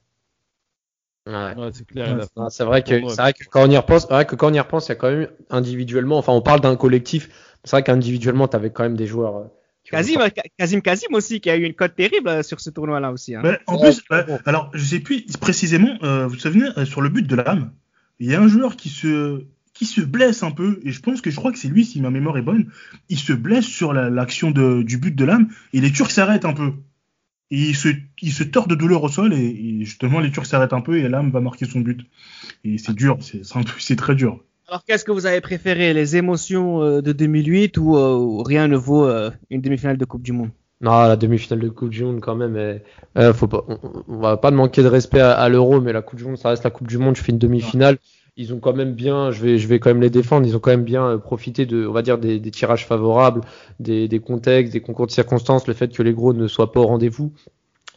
Ouais. 1.30 1.56
Ouais, 1.56 1.70
c'est 1.72 1.86
clair. 1.86 2.18
Ouais, 2.36 2.50
vrai 2.60 2.82
que 2.84 2.90
tournoi. 2.90 3.10
c'est 3.16 3.22
vrai 3.22 3.34
que 3.34 3.44
quand 3.50 3.68
on 3.68 3.70
y 3.72 3.78
repense, 3.78 4.02
c'est 4.08 4.14
vrai 4.14 4.26
que 4.26 4.36
quand 4.36 4.50
on 4.50 4.54
y 4.54 4.60
repense, 4.60 4.88
il 4.88 4.90
y 4.90 4.92
a 4.94 4.96
quand 4.96 5.12
même 5.12 5.28
individuellement. 5.50 6.18
Enfin, 6.18 6.34
on 6.34 6.42
parle 6.42 6.60
d'un 6.62 6.76
collectif. 6.76 7.30
C'est 7.64 7.72
vrai 7.72 7.84
qu'individuellement, 7.84 8.48
t'avais 8.48 8.72
quand 8.72 8.84
même 8.84 8.98
des 8.98 9.06
joueurs. 9.08 9.38
euh, 9.38 9.44
Kazim, 9.92 10.20
Kazim 10.58 10.82
Kazim 10.82 11.08
aussi, 11.14 11.42
qui 11.42 11.50
a 11.50 11.58
eu 11.58 11.64
une 11.64 11.74
cote 11.74 11.96
terrible 11.96 12.30
euh, 12.30 12.44
sur 12.44 12.60
ce 12.60 12.70
tournoi-là 12.70 13.12
aussi. 13.12 13.36
hein. 13.36 13.42
Ouais, 13.44 13.60
en 13.68 13.78
plus, 13.78 14.02
bon. 14.10 14.40
alors 14.46 14.70
je 14.74 14.84
sais 14.84 15.00
plus 15.00 15.26
précisément, 15.40 15.98
euh, 16.04 16.26
vous 16.26 16.34
vous 16.34 16.40
souvenez, 16.40 16.68
euh, 16.78 16.86
sur 16.86 17.02
le 17.02 17.10
but 17.10 17.26
de 17.26 17.36
l'âme, 17.36 17.72
il 18.20 18.30
y 18.30 18.36
a 18.36 18.42
un 18.42 18.48
joueur 18.48 18.76
qui 18.76 18.90
se, 18.90 19.44
qui 19.74 19.86
se 19.86 20.02
blesse 20.02 20.44
un 20.44 20.52
peu, 20.52 20.80
et 20.84 20.92
je 20.92 21.02
pense 21.02 21.22
que 21.22 21.32
je 21.32 21.36
crois 21.38 21.52
que 21.52 21.58
c'est 21.58 21.70
lui, 21.70 21.86
si 21.86 22.02
ma 22.02 22.12
mémoire 22.12 22.38
est 22.38 22.42
bonne, 22.44 22.70
il 23.10 23.18
se 23.18 23.34
blesse 23.34 23.66
sur 23.66 23.94
la- 23.94 24.10
l'action 24.12 24.52
de- 24.52 24.84
du 24.84 24.98
but 24.98 25.16
de 25.16 25.26
l'âme, 25.26 25.50
et 25.74 25.82
les 25.82 25.92
Turcs 25.92 26.12
s'arrêtent 26.12 26.46
un 26.46 26.54
peu. 26.54 26.74
Et 27.52 27.58
il 27.58 27.76
se, 27.76 27.90
il 28.22 28.32
se 28.32 28.44
tord 28.44 28.68
de 28.68 28.76
douleur 28.76 29.04
au 29.04 29.10
sol, 29.10 29.34
et, 29.34 29.38
et 29.38 29.86
justement 29.86 30.20
les 30.20 30.32
Turcs 30.32 30.46
s'arrêtent 30.46 30.74
un 30.74 30.82
peu, 30.82 30.98
et 30.98 31.08
l'âme 31.10 31.32
va 31.32 31.40
marquer 31.42 31.66
son 31.66 31.80
but. 31.80 32.02
Et 32.64 32.78
c'est 32.78 32.94
dur, 32.94 33.18
c'est 33.22 33.96
très 33.96 34.16
dur. 34.16 34.40
Alors, 34.68 34.84
qu'est-ce 34.86 35.04
que 35.04 35.12
vous 35.12 35.26
avez 35.26 35.42
préféré, 35.42 35.94
les 35.96 36.16
émotions 36.16 36.84
euh, 36.84 37.02
de 37.02 37.12
2008 37.12 37.78
ou 37.80 37.98
euh, 37.98 38.16
ou 38.16 38.44
rien 38.44 38.68
ne 38.68 38.78
vaut 38.78 39.08
euh, 39.08 39.32
une 39.50 39.62
demi-finale 39.62 39.98
de 39.98 40.06
Coupe 40.06 40.22
du 40.22 40.32
Monde? 40.32 40.52
Non, 40.82 40.92
la 40.92 41.16
demi-finale 41.16 41.60
de 41.62 41.70
Coupe 41.70 41.90
du 41.90 42.04
Monde 42.04 42.20
quand 42.22 42.36
même. 42.36 42.56
euh, 42.56 43.34
faut 43.34 43.48
pas, 43.48 43.66
on, 43.68 43.80
on 44.08 44.20
va 44.20 44.38
pas 44.38 44.52
manquer 44.52 44.84
de 44.84 44.88
respect 44.88 45.20
à, 45.20 45.32
à 45.32 45.50
l'Euro, 45.50 45.82
mais 45.82 45.92
la 45.92 46.04
Coupe 46.04 46.20
du 46.20 46.26
Monde, 46.26 46.38
ça 46.38 46.50
reste 46.50 46.64
la 46.64 46.70
Coupe 46.70 46.88
du 46.88 47.00
Monde. 47.00 47.16
Je 47.18 47.24
fais 47.24 47.32
une 47.32 47.40
demi-finale. 47.40 47.98
Ils 48.40 48.54
ont 48.54 48.62
quand 48.62 48.72
même 48.72 48.94
bien, 48.94 49.32
je 49.32 49.44
vais, 49.44 49.58
je 49.58 49.68
vais 49.68 49.80
quand 49.80 49.90
même 49.90 50.00
les 50.00 50.10
défendre. 50.10 50.48
Ils 50.48 50.56
ont 50.56 50.60
quand 50.60 50.72
même 50.72 50.86
bien 50.86 51.06
euh, 51.06 51.18
profité 51.18 51.66
de, 51.66 51.86
on 51.86 51.92
va 51.92 52.02
dire, 52.02 52.18
des, 52.18 52.40
tirages 52.52 52.88
favorables, 52.88 53.42
des, 53.82 54.22
contextes, 54.26 54.72
des 54.72 54.80
concours 54.80 55.08
de 55.08 55.12
circonstances, 55.12 55.68
le 55.68 55.74
fait 55.74 55.90
que 55.90 56.02
les 56.02 56.14
gros 56.14 56.32
ne 56.32 56.48
soient 56.48 56.72
pas 56.72 56.80
au 56.80 56.88
rendez-vous. 56.88 57.34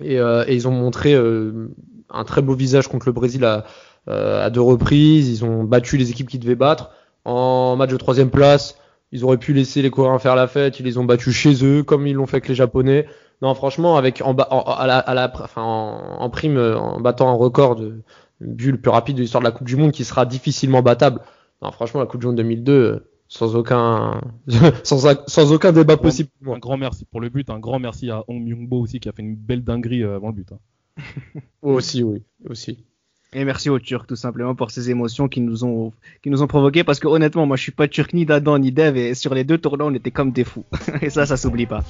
Et, 0.01 0.19
euh, 0.19 0.45
ils 0.49 0.67
ont 0.67 0.73
montré 0.73 1.15
euh, 1.15 1.69
un 2.11 2.25
très 2.25 2.43
beau 2.43 2.55
visage 2.55 2.89
contre 2.89 3.07
le 3.07 3.13
Brésil 3.13 3.45
à, 3.45 4.51
deux 4.51 4.61
reprises. 4.61 5.31
Ils 5.31 5.45
ont 5.45 5.63
battu 5.63 5.97
les 5.97 6.11
équipes 6.11 6.29
qui 6.29 6.41
devaient 6.41 6.57
battre. 6.57 6.91
En 7.25 7.77
match 7.77 7.91
de 7.91 7.97
troisième 7.97 8.31
place, 8.31 8.77
ils 9.13 9.23
auraient 9.23 9.39
pu 9.39 9.53
laisser 9.53 9.81
les 9.81 9.91
Coréens 9.91 10.19
faire 10.19 10.35
la 10.35 10.49
fête. 10.49 10.81
Ils 10.81 10.87
les 10.87 10.99
ont 10.99 11.05
battus 11.05 11.37
chez 11.37 11.65
eux, 11.65 11.85
comme 11.85 12.05
ils 12.09 12.15
l'ont 12.15 12.27
fait 12.27 12.39
avec 12.39 12.49
les 12.49 12.57
Japonais. 12.57 13.07
Non, 13.43 13.55
franchement, 13.55 13.97
avec 13.97 14.21
en, 14.25 14.35
ba- 14.35 14.43
à 14.43 14.87
la, 14.89 15.33
en, 15.55 16.31
prime, 16.31 16.59
en 16.59 17.01
battant 17.01 17.29
un 17.29 17.35
record 17.35 17.77
de 17.77 18.03
but 18.47 18.73
le 18.73 18.79
plus 18.81 18.91
rapide 18.91 19.17
de 19.17 19.23
l'histoire 19.23 19.41
de 19.43 19.47
la 19.47 19.53
Coupe 19.53 19.67
du 19.67 19.77
Monde, 19.77 19.93
qui 19.93 20.05
sera 20.05 20.27
difficilement 20.27 20.83
battable. 20.83 21.21
Non, 21.63 21.71
franchement, 21.73 22.01
la 22.01 22.07
Coupe 22.07 22.21
du 22.21 22.27
Monde 22.27 22.37
2002, 22.37 22.73
euh, 22.73 23.09
sans 23.29 23.55
aucun, 23.57 24.21
sans, 24.85 25.17
sans 25.27 25.53
aucun 25.53 25.73
débat 25.73 25.97
possible. 25.97 26.31
Un 26.47 26.59
grand 26.59 26.77
merci 26.77 27.05
pour 27.05 27.21
le 27.21 27.29
but, 27.29 27.49
un 27.51 27.59
grand 27.59 27.79
merci 27.79 28.11
à 28.11 28.25
Hong 28.29 28.43
Myung-bo 28.43 28.81
aussi 28.81 29.01
qui 29.01 29.09
a 29.09 29.13
fait 29.13 29.23
une 29.23 29.37
belle 29.37 29.65
dinguerie 29.65 30.03
euh, 30.03 30.17
avant 30.17 30.29
le 30.29 30.35
but. 30.35 30.53
hein. 30.53 30.59
Aussi, 31.63 32.03
oui, 32.03 32.23
aussi. 32.51 32.85
Et 33.33 33.47
merci 33.47 33.71
aux 33.71 33.79
Turcs 33.79 34.07
tout 34.07 34.17
simplement 34.17 34.55
pour 34.55 34.71
ces 34.71 34.91
émotions 34.91 35.27
qui 35.27 35.41
nous 35.41 35.65
ont 35.65 35.95
qui 36.23 36.29
nous 36.29 36.43
ont 36.43 36.47
provoqué 36.47 36.85
parce 36.85 37.01
que 37.01 37.09
honnêtement 37.09 37.47
moi 37.47 37.57
je 37.57 37.63
suis 37.63 37.73
pas 37.73 37.89
turc 37.89 38.13
ni 38.13 38.27
d'Adam 38.27 38.59
ni 38.59 38.73
d'Ève 38.73 38.99
et 38.99 39.15
sur 39.15 39.33
les 39.33 39.45
deux 39.45 39.57
tournois 39.57 39.87
on 39.87 39.95
était 39.95 40.11
comme 40.11 40.33
des 40.33 40.45
fous 40.45 40.67
et 41.01 41.09
ça 41.09 41.25
ça 41.25 41.39
s'oublie 41.39 41.65
pas. 41.65 41.83